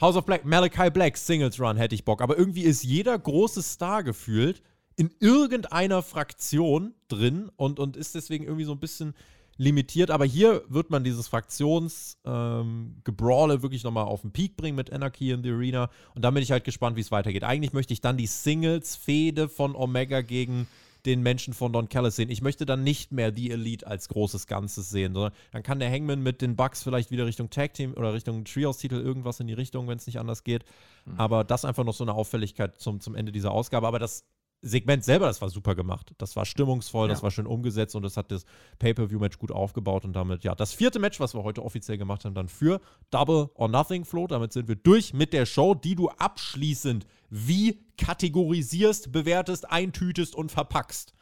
House 0.00 0.16
of 0.16 0.24
Black, 0.24 0.44
Malachi 0.44 0.90
Black 0.90 1.16
Singles 1.16 1.60
Run 1.60 1.76
hätte 1.76 1.96
ich 1.96 2.04
Bock. 2.04 2.22
Aber 2.22 2.38
irgendwie 2.38 2.62
ist 2.62 2.84
jeder 2.84 3.18
große 3.18 3.62
Star 3.62 4.04
gefühlt 4.04 4.62
in 4.94 5.10
irgendeiner 5.18 6.02
Fraktion 6.02 6.94
drin 7.08 7.50
und, 7.56 7.80
und 7.80 7.96
ist 7.96 8.14
deswegen 8.14 8.44
irgendwie 8.44 8.64
so 8.64 8.72
ein 8.72 8.80
bisschen 8.80 9.14
limitiert, 9.56 10.10
aber 10.10 10.24
hier 10.24 10.62
wird 10.68 10.90
man 10.90 11.04
dieses 11.04 11.28
Fraktionsgebrawle 11.28 13.54
ähm, 13.54 13.62
wirklich 13.62 13.84
nochmal 13.84 14.04
auf 14.04 14.22
den 14.22 14.32
Peak 14.32 14.56
bringen 14.56 14.76
mit 14.76 14.92
Anarchy 14.92 15.30
in 15.30 15.42
the 15.42 15.50
Arena 15.50 15.90
und 16.14 16.24
da 16.24 16.30
bin 16.30 16.42
ich 16.42 16.50
halt 16.50 16.64
gespannt, 16.64 16.96
wie 16.96 17.00
es 17.00 17.10
weitergeht. 17.10 17.44
Eigentlich 17.44 17.72
möchte 17.72 17.92
ich 17.92 18.00
dann 18.00 18.16
die 18.16 18.26
Singles-Fehde 18.26 19.48
von 19.48 19.74
Omega 19.74 20.20
gegen 20.20 20.66
den 21.06 21.22
Menschen 21.22 21.54
von 21.54 21.72
Don 21.72 21.88
Callis 21.88 22.16
sehen. 22.16 22.30
Ich 22.30 22.42
möchte 22.42 22.66
dann 22.66 22.82
nicht 22.82 23.12
mehr 23.12 23.30
die 23.30 23.52
Elite 23.52 23.86
als 23.86 24.08
großes 24.08 24.48
Ganzes 24.48 24.90
sehen, 24.90 25.14
sondern 25.14 25.32
dann 25.52 25.62
kann 25.62 25.78
der 25.78 25.90
Hangman 25.90 26.22
mit 26.22 26.42
den 26.42 26.56
Bucks 26.56 26.82
vielleicht 26.82 27.12
wieder 27.12 27.26
Richtung 27.26 27.48
Tag 27.48 27.74
Team 27.74 27.94
oder 27.94 28.12
Richtung 28.12 28.44
Trios-Titel 28.44 28.96
irgendwas 28.96 29.38
in 29.38 29.46
die 29.46 29.54
Richtung, 29.54 29.86
wenn 29.86 29.98
es 29.98 30.06
nicht 30.06 30.18
anders 30.18 30.42
geht. 30.42 30.64
Mhm. 31.04 31.18
Aber 31.18 31.44
das 31.44 31.64
einfach 31.64 31.84
noch 31.84 31.94
so 31.94 32.02
eine 32.02 32.14
Auffälligkeit 32.14 32.80
zum, 32.80 33.00
zum 33.00 33.14
Ende 33.14 33.30
dieser 33.30 33.52
Ausgabe. 33.52 33.86
Aber 33.86 34.00
das 34.00 34.24
Segment 34.66 35.04
selber, 35.04 35.26
das 35.26 35.40
war 35.40 35.48
super 35.48 35.74
gemacht. 35.74 36.12
Das 36.18 36.36
war 36.36 36.44
stimmungsvoll, 36.44 37.08
ja. 37.08 37.14
das 37.14 37.22
war 37.22 37.30
schön 37.30 37.46
umgesetzt 37.46 37.94
und 37.94 38.02
das 38.02 38.16
hat 38.16 38.30
das 38.30 38.44
Pay-Per-View-Match 38.78 39.38
gut 39.38 39.52
aufgebaut 39.52 40.04
und 40.04 40.14
damit, 40.14 40.44
ja, 40.44 40.54
das 40.54 40.72
vierte 40.72 40.98
Match, 40.98 41.20
was 41.20 41.34
wir 41.34 41.42
heute 41.44 41.62
offiziell 41.64 41.98
gemacht 41.98 42.24
haben, 42.24 42.34
dann 42.34 42.48
für 42.48 42.80
Double 43.10 43.50
or 43.54 43.68
Nothing 43.68 44.04
Flow. 44.04 44.26
Damit 44.26 44.52
sind 44.52 44.68
wir 44.68 44.76
durch 44.76 45.14
mit 45.14 45.32
der 45.32 45.46
Show, 45.46 45.74
die 45.74 45.94
du 45.94 46.08
abschließend 46.08 47.06
wie 47.30 47.80
kategorisierst, 47.98 49.12
bewertest, 49.12 49.70
eintütest 49.70 50.34
und 50.34 50.52
verpackst. 50.52 51.12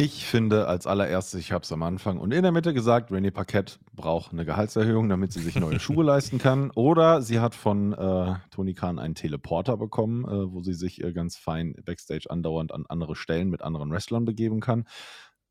Ich 0.00 0.26
finde 0.26 0.68
als 0.68 0.86
allererstes, 0.86 1.40
ich 1.40 1.50
habe 1.50 1.64
es 1.64 1.72
am 1.72 1.82
Anfang 1.82 2.18
und 2.18 2.30
in 2.30 2.44
der 2.44 2.52
Mitte 2.52 2.72
gesagt, 2.72 3.10
René 3.10 3.32
Paquette 3.32 3.80
braucht 3.92 4.32
eine 4.32 4.44
Gehaltserhöhung, 4.44 5.08
damit 5.08 5.32
sie 5.32 5.40
sich 5.40 5.56
neue 5.56 5.80
Schuhe 5.80 6.04
leisten 6.04 6.38
kann. 6.38 6.70
Oder 6.70 7.20
sie 7.20 7.40
hat 7.40 7.56
von 7.56 7.94
äh, 7.94 8.36
Tony 8.52 8.74
Khan 8.74 9.00
einen 9.00 9.16
Teleporter 9.16 9.76
bekommen, 9.76 10.24
äh, 10.24 10.52
wo 10.52 10.62
sie 10.62 10.74
sich 10.74 11.02
äh, 11.02 11.12
ganz 11.12 11.36
fein 11.36 11.74
backstage 11.84 12.30
andauernd 12.30 12.70
an 12.70 12.86
andere 12.88 13.16
Stellen 13.16 13.50
mit 13.50 13.60
anderen 13.60 13.90
Wrestlern 13.90 14.24
begeben 14.24 14.60
kann. 14.60 14.86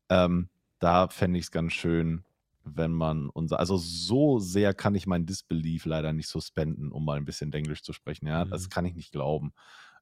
Ähm, 0.08 0.48
da 0.78 1.08
fände 1.08 1.38
ich 1.38 1.44
es 1.44 1.50
ganz 1.50 1.74
schön, 1.74 2.24
wenn 2.64 2.92
man 2.92 3.28
unser, 3.28 3.60
also 3.60 3.76
so 3.76 4.38
sehr 4.38 4.72
kann 4.72 4.94
ich 4.94 5.06
mein 5.06 5.26
Disbelief 5.26 5.84
leider 5.84 6.14
nicht 6.14 6.28
suspenden, 6.28 6.90
um 6.90 7.04
mal 7.04 7.18
ein 7.18 7.26
bisschen 7.26 7.52
Englisch 7.52 7.82
zu 7.82 7.92
sprechen. 7.92 8.26
Ja, 8.26 8.46
mhm. 8.46 8.50
das 8.50 8.70
kann 8.70 8.86
ich 8.86 8.94
nicht 8.94 9.12
glauben. 9.12 9.52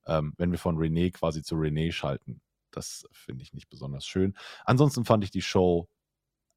Ähm, 0.07 0.35
wenn 0.37 0.53
wir 0.53 0.59
von 0.61 0.79
René 0.79 1.11
quasi 1.11 1.43
zu 1.43 1.57
René 1.57 1.91
schalten. 1.91 2.41
Das 2.77 3.05
finde 3.13 3.43
ich 3.43 3.53
nicht 3.53 3.69
besonders 3.69 4.07
schön. 4.07 4.37
Ansonsten 4.65 5.05
fand 5.05 5.25
ich 5.25 5.31
die 5.31 5.43
Show 5.43 5.89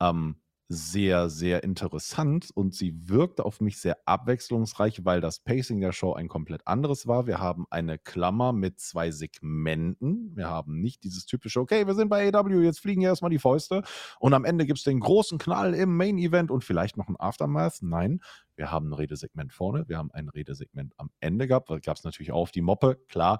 ähm, 0.02 0.42
sehr, 0.72 1.32
sehr 1.32 1.64
interessant 1.64 2.52
und 2.54 2.76
sie 2.76 3.10
wirkte 3.10 3.44
auf 3.44 3.60
mich 3.60 3.82
sehr 3.82 3.98
abwechslungsreich, 4.06 5.04
weil 5.04 5.20
das 5.20 5.40
Pacing 5.40 5.82
der 5.82 5.92
Show 5.92 6.14
ein 6.14 6.28
komplett 6.28 6.68
anderes 6.68 7.08
war. 7.08 7.26
Wir 7.26 7.40
haben 7.40 7.66
eine 7.72 7.98
Klammer 7.98 8.54
mit 8.54 8.80
zwei 8.80 9.10
Segmenten. 9.10 10.36
Wir 10.36 10.48
haben 10.48 10.80
nicht 10.80 11.04
dieses 11.04 11.26
typische, 11.26 11.60
okay, 11.60 11.88
wir 11.88 11.96
sind 11.96 12.10
bei 12.10 12.32
AW, 12.32 12.64
jetzt 12.64 12.82
fliegen 12.82 13.02
ja 13.02 13.10
erstmal 13.10 13.32
die 13.32 13.40
Fäuste 13.40 13.82
und 14.20 14.36
am 14.36 14.46
Ende 14.46 14.68
gibt 14.68 14.78
es 14.78 14.84
den 14.86 15.00
großen 15.00 15.40
Knall 15.40 15.74
im 15.74 15.98
Main 15.98 16.20
Event 16.20 16.52
und 16.52 16.64
vielleicht 16.64 16.98
noch 16.98 17.10
ein 17.10 17.20
Aftermath. 17.20 17.82
Nein, 17.82 18.22
wir 18.56 18.70
haben 18.70 18.90
ein 18.90 18.94
Redesegment 18.94 19.52
vorne, 19.52 19.90
wir 19.90 19.98
haben 19.98 20.12
ein 20.12 20.30
Redesegment 20.30 20.94
am 20.98 21.10
Ende 21.20 21.48
gehabt. 21.48 21.72
Da 21.72 21.80
gab 21.80 21.98
es 21.98 22.04
natürlich 22.04 22.32
auch 22.32 22.50
die 22.50 22.62
Moppe, 22.62 23.00
klar 23.08 23.40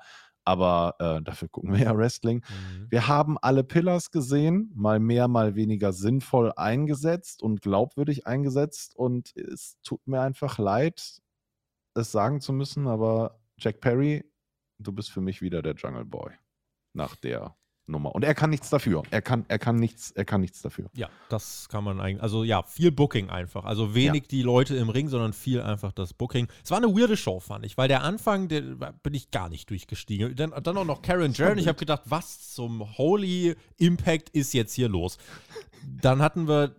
aber 0.50 0.96
äh, 0.98 1.22
dafür 1.22 1.48
gucken 1.48 1.74
wir 1.74 1.80
ja 1.80 1.96
Wrestling. 1.96 2.38
Mhm. 2.38 2.88
Wir 2.90 3.08
haben 3.08 3.38
alle 3.38 3.64
Pillars 3.64 4.10
gesehen, 4.10 4.72
mal 4.74 5.00
mehr, 5.00 5.28
mal 5.28 5.54
weniger 5.54 5.94
sinnvoll 5.94 6.52
eingesetzt 6.56 7.44
und 7.44 7.62
glaubwürdig 7.62 8.26
eingesetzt. 8.26 8.96
Und 8.96 9.36
es 9.38 9.78
tut 9.84 10.08
mir 10.08 10.22
einfach 10.22 10.58
leid, 10.58 11.22
es 11.94 12.12
sagen 12.12 12.42
zu 12.42 12.52
müssen, 12.52 12.88
aber 12.88 13.40
Jack 13.60 13.80
Perry, 13.80 14.26
du 14.80 14.92
bist 14.92 15.12
für 15.12 15.22
mich 15.22 15.40
wieder 15.44 15.62
der 15.62 15.76
Jungle 15.76 16.06
Boy 16.06 16.32
nach 16.94 17.16
der 17.16 17.56
Nummer. 17.90 18.14
Und 18.16 18.24
er 18.24 18.34
kann 18.36 18.50
nichts 18.50 18.70
dafür. 18.70 19.04
Er 19.12 19.22
kann, 19.22 19.46
er 19.48 19.60
kann 19.60 19.76
nichts, 19.78 20.12
er 20.12 20.26
kann 20.26 20.42
nichts 20.42 20.62
dafür. 20.62 20.90
Ja, 20.94 21.10
das 21.30 21.68
kann 21.70 21.84
man 21.84 22.00
eigentlich. 22.00 22.24
Also 22.24 22.44
ja, 22.44 22.64
viel 22.64 22.92
Booking 22.92 23.30
einfach. 23.30 23.66
Also 23.66 23.96
wenig 23.96 24.24
ja. 24.24 24.28
die 24.30 24.42
Leute 24.42 24.76
im 24.76 24.90
Ring, 24.90 25.10
sondern 25.10 25.34
viel 25.34 25.62
einfach 25.62 25.92
das 25.92 26.14
Booking. 26.14 26.48
Es 26.64 26.72
war 26.72 26.78
eine 26.78 26.88
weirde 26.88 27.18
Show, 27.18 27.40
fand 27.40 27.66
ich, 27.66 27.78
weil 27.78 27.88
der 27.88 28.04
Anfang, 28.04 28.48
der 28.48 28.62
bin 28.62 29.14
ich 29.14 29.32
gar 29.32 29.50
nicht 29.50 29.70
durchgestiegen. 29.70 30.36
Dann, 30.36 30.54
dann 30.64 30.78
auch 30.78 30.86
noch 30.86 31.02
Karen 31.02 31.34
Jarrett. 31.34 31.60
Ich 31.60 31.68
habe 31.68 31.80
gedacht, 31.80 32.04
was 32.06 32.54
zum 32.54 32.98
Holy 32.98 33.56
Impact 33.78 34.30
ist 34.30 34.54
jetzt 34.54 34.74
hier 34.74 34.90
los? 34.90 35.18
Dann 36.02 36.22
hatten 36.22 36.48
wir 36.48 36.76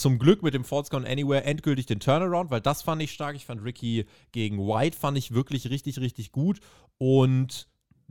zum 0.00 0.18
Glück 0.18 0.42
mit 0.42 0.54
dem 0.54 0.64
Falls 0.64 0.88
Gone 0.88 1.06
Anywhere 1.06 1.44
endgültig 1.44 1.86
den 1.86 2.00
Turnaround, 2.00 2.50
weil 2.50 2.62
das 2.62 2.82
fand 2.82 3.02
ich 3.02 3.12
stark. 3.12 3.36
Ich 3.36 3.44
fand 3.44 3.62
Ricky 3.62 4.06
gegen 4.32 4.58
White 4.58 4.96
fand 4.96 5.18
ich 5.18 5.34
wirklich 5.34 5.68
richtig, 5.68 6.00
richtig 6.00 6.32
gut. 6.32 6.60
Und 6.96 7.68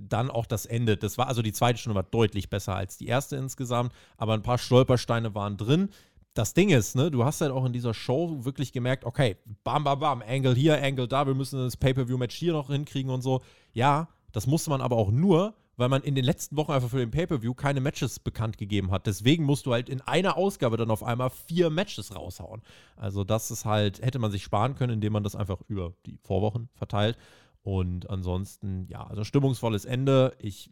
dann 0.08 0.32
auch 0.32 0.46
das 0.46 0.66
Ende. 0.66 0.98
Das 0.98 1.18
war 1.18 1.28
also 1.28 1.42
die 1.42 1.54
zweite 1.54 1.80
Stunde 1.80 1.96
war 1.96 2.04
deutlich 2.04 2.50
besser 2.50 2.76
als 2.76 2.98
die 2.98 3.08
erste 3.08 3.36
insgesamt, 3.36 3.92
aber 4.18 4.34
ein 4.34 4.42
paar 4.42 4.58
Stolpersteine 4.58 5.36
waren 5.36 5.58
drin. 5.58 5.90
Das 6.34 6.54
Ding 6.54 6.70
ist, 6.70 6.96
ne, 6.96 7.12
du 7.12 7.26
hast 7.26 7.42
halt 7.42 7.52
auch 7.52 7.66
in 7.66 7.74
dieser 7.74 7.94
Show 7.94 8.46
wirklich 8.46 8.72
gemerkt, 8.72 9.04
okay, 9.04 9.38
bam, 9.64 9.84
bam, 9.84 10.00
bam, 10.00 10.24
Angle 10.26 10.56
hier, 10.56 10.82
Angle 10.82 11.08
da, 11.08 11.28
wir 11.28 11.34
müssen 11.34 11.60
das 11.60 11.76
Pay-Per-View-Match 11.76 12.36
hier 12.36 12.54
noch 12.54 12.68
hinkriegen 12.68 13.12
und 13.12 13.22
so. 13.22 13.42
Ja, 13.74 14.08
das 14.32 14.48
musste 14.48 14.70
man 14.70 14.82
aber 14.82 14.96
auch 14.96 15.12
nur, 15.12 15.56
weil 15.76 15.90
man 15.90 16.04
in 16.04 16.14
den 16.14 16.26
letzten 16.26 16.58
Wochen 16.58 16.74
einfach 16.74 16.90
für 16.90 17.00
den 17.00 17.10
Pay-Per-View 17.10 17.54
keine 17.54 17.80
Matches 17.82 18.20
bekannt 18.20 18.58
gegeben 18.58 18.92
hat. 18.92 19.08
Deswegen 19.08 19.46
musst 19.46 19.66
du 19.66 19.72
halt 19.72 19.90
in 19.90 20.02
einer 20.02 20.38
Ausgabe 20.38 20.78
dann 20.78 20.92
auf 20.92 21.04
einmal 21.04 21.30
vier 21.30 21.70
Matches 21.70 22.16
raushauen. 22.16 22.62
Also 22.98 23.24
das 23.24 23.50
ist 23.50 23.66
halt, 23.66 24.02
hätte 24.02 24.20
man 24.20 24.30
sich 24.30 24.44
sparen 24.44 24.76
können, 24.76 24.94
indem 24.94 25.14
man 25.14 25.24
das 25.24 25.36
einfach 25.36 25.62
über 25.68 25.94
die 26.06 26.18
Vorwochen 26.22 26.70
verteilt. 26.76 27.18
Und 27.62 28.10
ansonsten, 28.10 28.86
ja, 28.88 29.06
also 29.06 29.24
stimmungsvolles 29.24 29.86
Ende. 29.86 30.36
Ich 30.40 30.70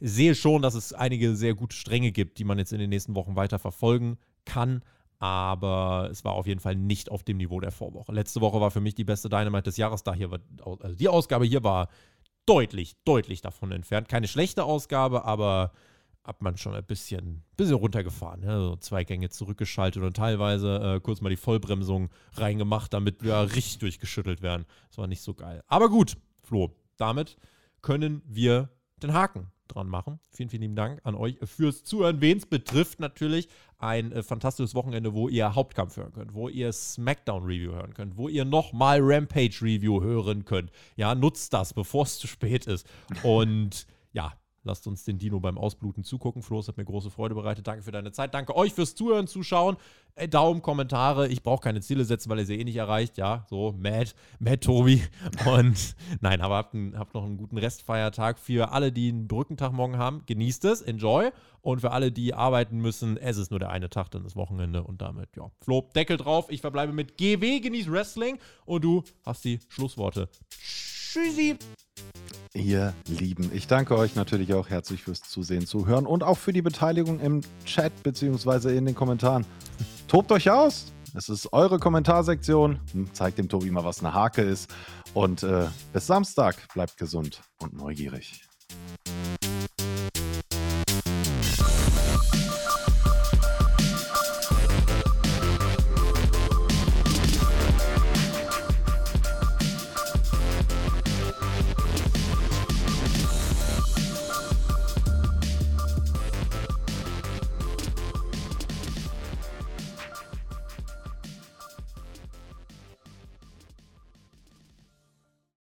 sehe 0.00 0.34
schon, 0.34 0.62
dass 0.62 0.74
es 0.74 0.92
einige 0.92 1.36
sehr 1.36 1.54
gute 1.54 1.76
Stränge 1.76 2.12
gibt, 2.12 2.38
die 2.38 2.44
man 2.44 2.58
jetzt 2.58 2.72
in 2.72 2.78
den 2.78 2.90
nächsten 2.90 3.14
Wochen 3.14 3.36
weiter 3.36 3.58
verfolgen 3.58 4.18
kann. 4.44 4.82
Aber 5.18 6.08
es 6.10 6.24
war 6.24 6.32
auf 6.32 6.48
jeden 6.48 6.58
Fall 6.58 6.74
nicht 6.74 7.10
auf 7.10 7.22
dem 7.22 7.36
Niveau 7.36 7.60
der 7.60 7.70
Vorwoche. 7.70 8.12
Letzte 8.12 8.40
Woche 8.40 8.60
war 8.60 8.72
für 8.72 8.80
mich 8.80 8.96
die 8.96 9.04
beste 9.04 9.28
Dynamite 9.28 9.64
des 9.64 9.76
Jahres. 9.76 10.02
Da 10.02 10.14
hier 10.14 10.32
war, 10.32 10.40
also 10.80 10.96
die 10.96 11.08
Ausgabe 11.08 11.44
hier 11.44 11.62
war 11.62 11.88
deutlich, 12.44 12.96
deutlich 13.04 13.40
davon 13.40 13.70
entfernt. 13.70 14.08
Keine 14.08 14.26
schlechte 14.26 14.64
Ausgabe, 14.64 15.24
aber 15.24 15.72
hat 16.24 16.42
man 16.42 16.56
schon 16.56 16.74
ein 16.74 16.84
bisschen, 16.84 17.42
bisschen 17.56 17.74
runtergefahren. 17.74 18.42
Ja? 18.42 18.58
So 18.58 18.76
zwei 18.76 19.04
Gänge 19.04 19.30
zurückgeschaltet 19.30 20.02
und 20.02 20.16
teilweise 20.16 20.96
äh, 20.96 21.00
kurz 21.00 21.20
mal 21.20 21.30
die 21.30 21.36
Vollbremsung 21.36 22.10
reingemacht, 22.34 22.92
damit 22.92 23.22
wir 23.22 23.54
richtig 23.54 23.78
durchgeschüttelt 23.78 24.42
werden. 24.42 24.66
Das 24.88 24.98
war 24.98 25.06
nicht 25.06 25.22
so 25.22 25.34
geil. 25.34 25.62
Aber 25.66 25.88
gut, 25.88 26.16
Flo, 26.42 26.74
damit 26.96 27.36
können 27.80 28.22
wir 28.26 28.70
den 29.02 29.12
Haken 29.12 29.50
dran 29.68 29.88
machen. 29.88 30.20
Vielen, 30.30 30.48
vielen 30.48 30.62
lieben 30.62 30.76
Dank 30.76 31.00
an 31.04 31.14
euch 31.14 31.38
fürs 31.44 31.82
Zuhören. 31.82 32.20
Wen 32.20 32.38
es 32.38 32.46
betrifft, 32.46 33.00
natürlich 33.00 33.48
ein 33.78 34.12
äh, 34.12 34.22
fantastisches 34.22 34.74
Wochenende, 34.74 35.14
wo 35.14 35.28
ihr 35.28 35.54
Hauptkampf 35.54 35.96
hören 35.96 36.12
könnt, 36.12 36.34
wo 36.34 36.48
ihr 36.48 36.72
SmackDown-Review 36.72 37.72
hören 37.72 37.94
könnt, 37.94 38.16
wo 38.16 38.28
ihr 38.28 38.44
nochmal 38.44 39.00
Rampage-Review 39.02 40.02
hören 40.02 40.44
könnt. 40.44 40.70
Ja, 40.96 41.14
nutzt 41.14 41.52
das, 41.52 41.74
bevor 41.74 42.04
es 42.04 42.18
zu 42.18 42.26
spät 42.26 42.66
ist. 42.66 42.86
Und 43.22 43.86
ja, 44.12 44.34
Lasst 44.64 44.86
uns 44.86 45.04
den 45.04 45.18
Dino 45.18 45.40
beim 45.40 45.58
Ausbluten 45.58 46.04
zugucken. 46.04 46.42
Flo, 46.42 46.60
es 46.60 46.68
hat 46.68 46.76
mir 46.76 46.84
große 46.84 47.10
Freude 47.10 47.34
bereitet. 47.34 47.66
Danke 47.66 47.82
für 47.82 47.90
deine 47.90 48.12
Zeit. 48.12 48.32
Danke 48.32 48.56
euch 48.56 48.72
fürs 48.72 48.94
Zuhören, 48.94 49.26
Zuschauen. 49.26 49.76
Äh, 50.14 50.28
Daumen, 50.28 50.62
Kommentare. 50.62 51.26
Ich 51.28 51.42
brauche 51.42 51.62
keine 51.62 51.80
Ziele 51.80 52.04
setzen, 52.04 52.30
weil 52.30 52.38
ihr 52.38 52.46
sie 52.46 52.60
eh 52.60 52.64
nicht 52.64 52.76
erreicht. 52.76 53.18
Ja, 53.18 53.44
so, 53.50 53.72
Mad, 53.72 54.12
Mad 54.38 54.58
Tobi. 54.58 55.02
Und 55.46 55.96
nein, 56.20 56.40
aber 56.40 56.56
habt, 56.56 56.74
einen, 56.74 56.96
habt 56.96 57.14
noch 57.14 57.24
einen 57.24 57.38
guten 57.38 57.58
Restfeiertag. 57.58 58.38
Für 58.38 58.70
alle, 58.70 58.92
die 58.92 59.08
einen 59.08 59.26
Brückentag 59.26 59.72
morgen 59.72 59.98
haben, 59.98 60.22
genießt 60.26 60.64
es, 60.66 60.80
enjoy. 60.80 61.30
Und 61.60 61.80
für 61.80 61.90
alle, 61.90 62.12
die 62.12 62.34
arbeiten 62.34 62.78
müssen, 62.78 63.16
es 63.16 63.38
ist 63.38 63.50
nur 63.50 63.60
der 63.60 63.70
eine 63.70 63.90
Tag, 63.90 64.10
dann 64.10 64.24
ist 64.24 64.36
Wochenende. 64.36 64.84
Und 64.84 65.02
damit, 65.02 65.36
ja, 65.36 65.50
Flo, 65.60 65.88
Deckel 65.94 66.18
drauf. 66.18 66.46
Ich 66.50 66.60
verbleibe 66.60 66.92
mit 66.92 67.16
GW, 67.16 67.60
genieß 67.60 67.90
Wrestling. 67.90 68.38
Und 68.64 68.84
du 68.84 69.02
hast 69.24 69.44
die 69.44 69.58
Schlussworte. 69.68 70.28
Tschüssi. 70.50 71.56
Ihr 72.54 72.92
Lieben, 73.06 73.50
ich 73.54 73.66
danke 73.66 73.96
euch 73.96 74.14
natürlich 74.14 74.52
auch 74.52 74.68
herzlich 74.68 75.02
fürs 75.02 75.22
Zusehen, 75.22 75.66
Zuhören 75.66 76.04
und 76.04 76.22
auch 76.22 76.36
für 76.36 76.52
die 76.52 76.60
Beteiligung 76.60 77.18
im 77.18 77.40
Chat 77.64 78.02
bzw. 78.02 78.76
in 78.76 78.84
den 78.84 78.94
Kommentaren. 78.94 79.46
Tobt 80.08 80.30
euch 80.32 80.50
aus! 80.50 80.92
Es 81.14 81.28
ist 81.30 81.52
eure 81.52 81.78
Kommentarsektion. 81.78 82.78
Hm, 82.92 83.12
zeigt 83.14 83.38
dem 83.38 83.48
Tobi 83.48 83.70
mal, 83.70 83.84
was 83.84 84.00
eine 84.00 84.12
Hake 84.12 84.42
ist. 84.42 84.70
Und 85.14 85.42
äh, 85.42 85.66
bis 85.92 86.06
Samstag. 86.06 86.56
Bleibt 86.74 86.96
gesund 86.96 87.40
und 87.58 87.74
neugierig. 87.74 88.42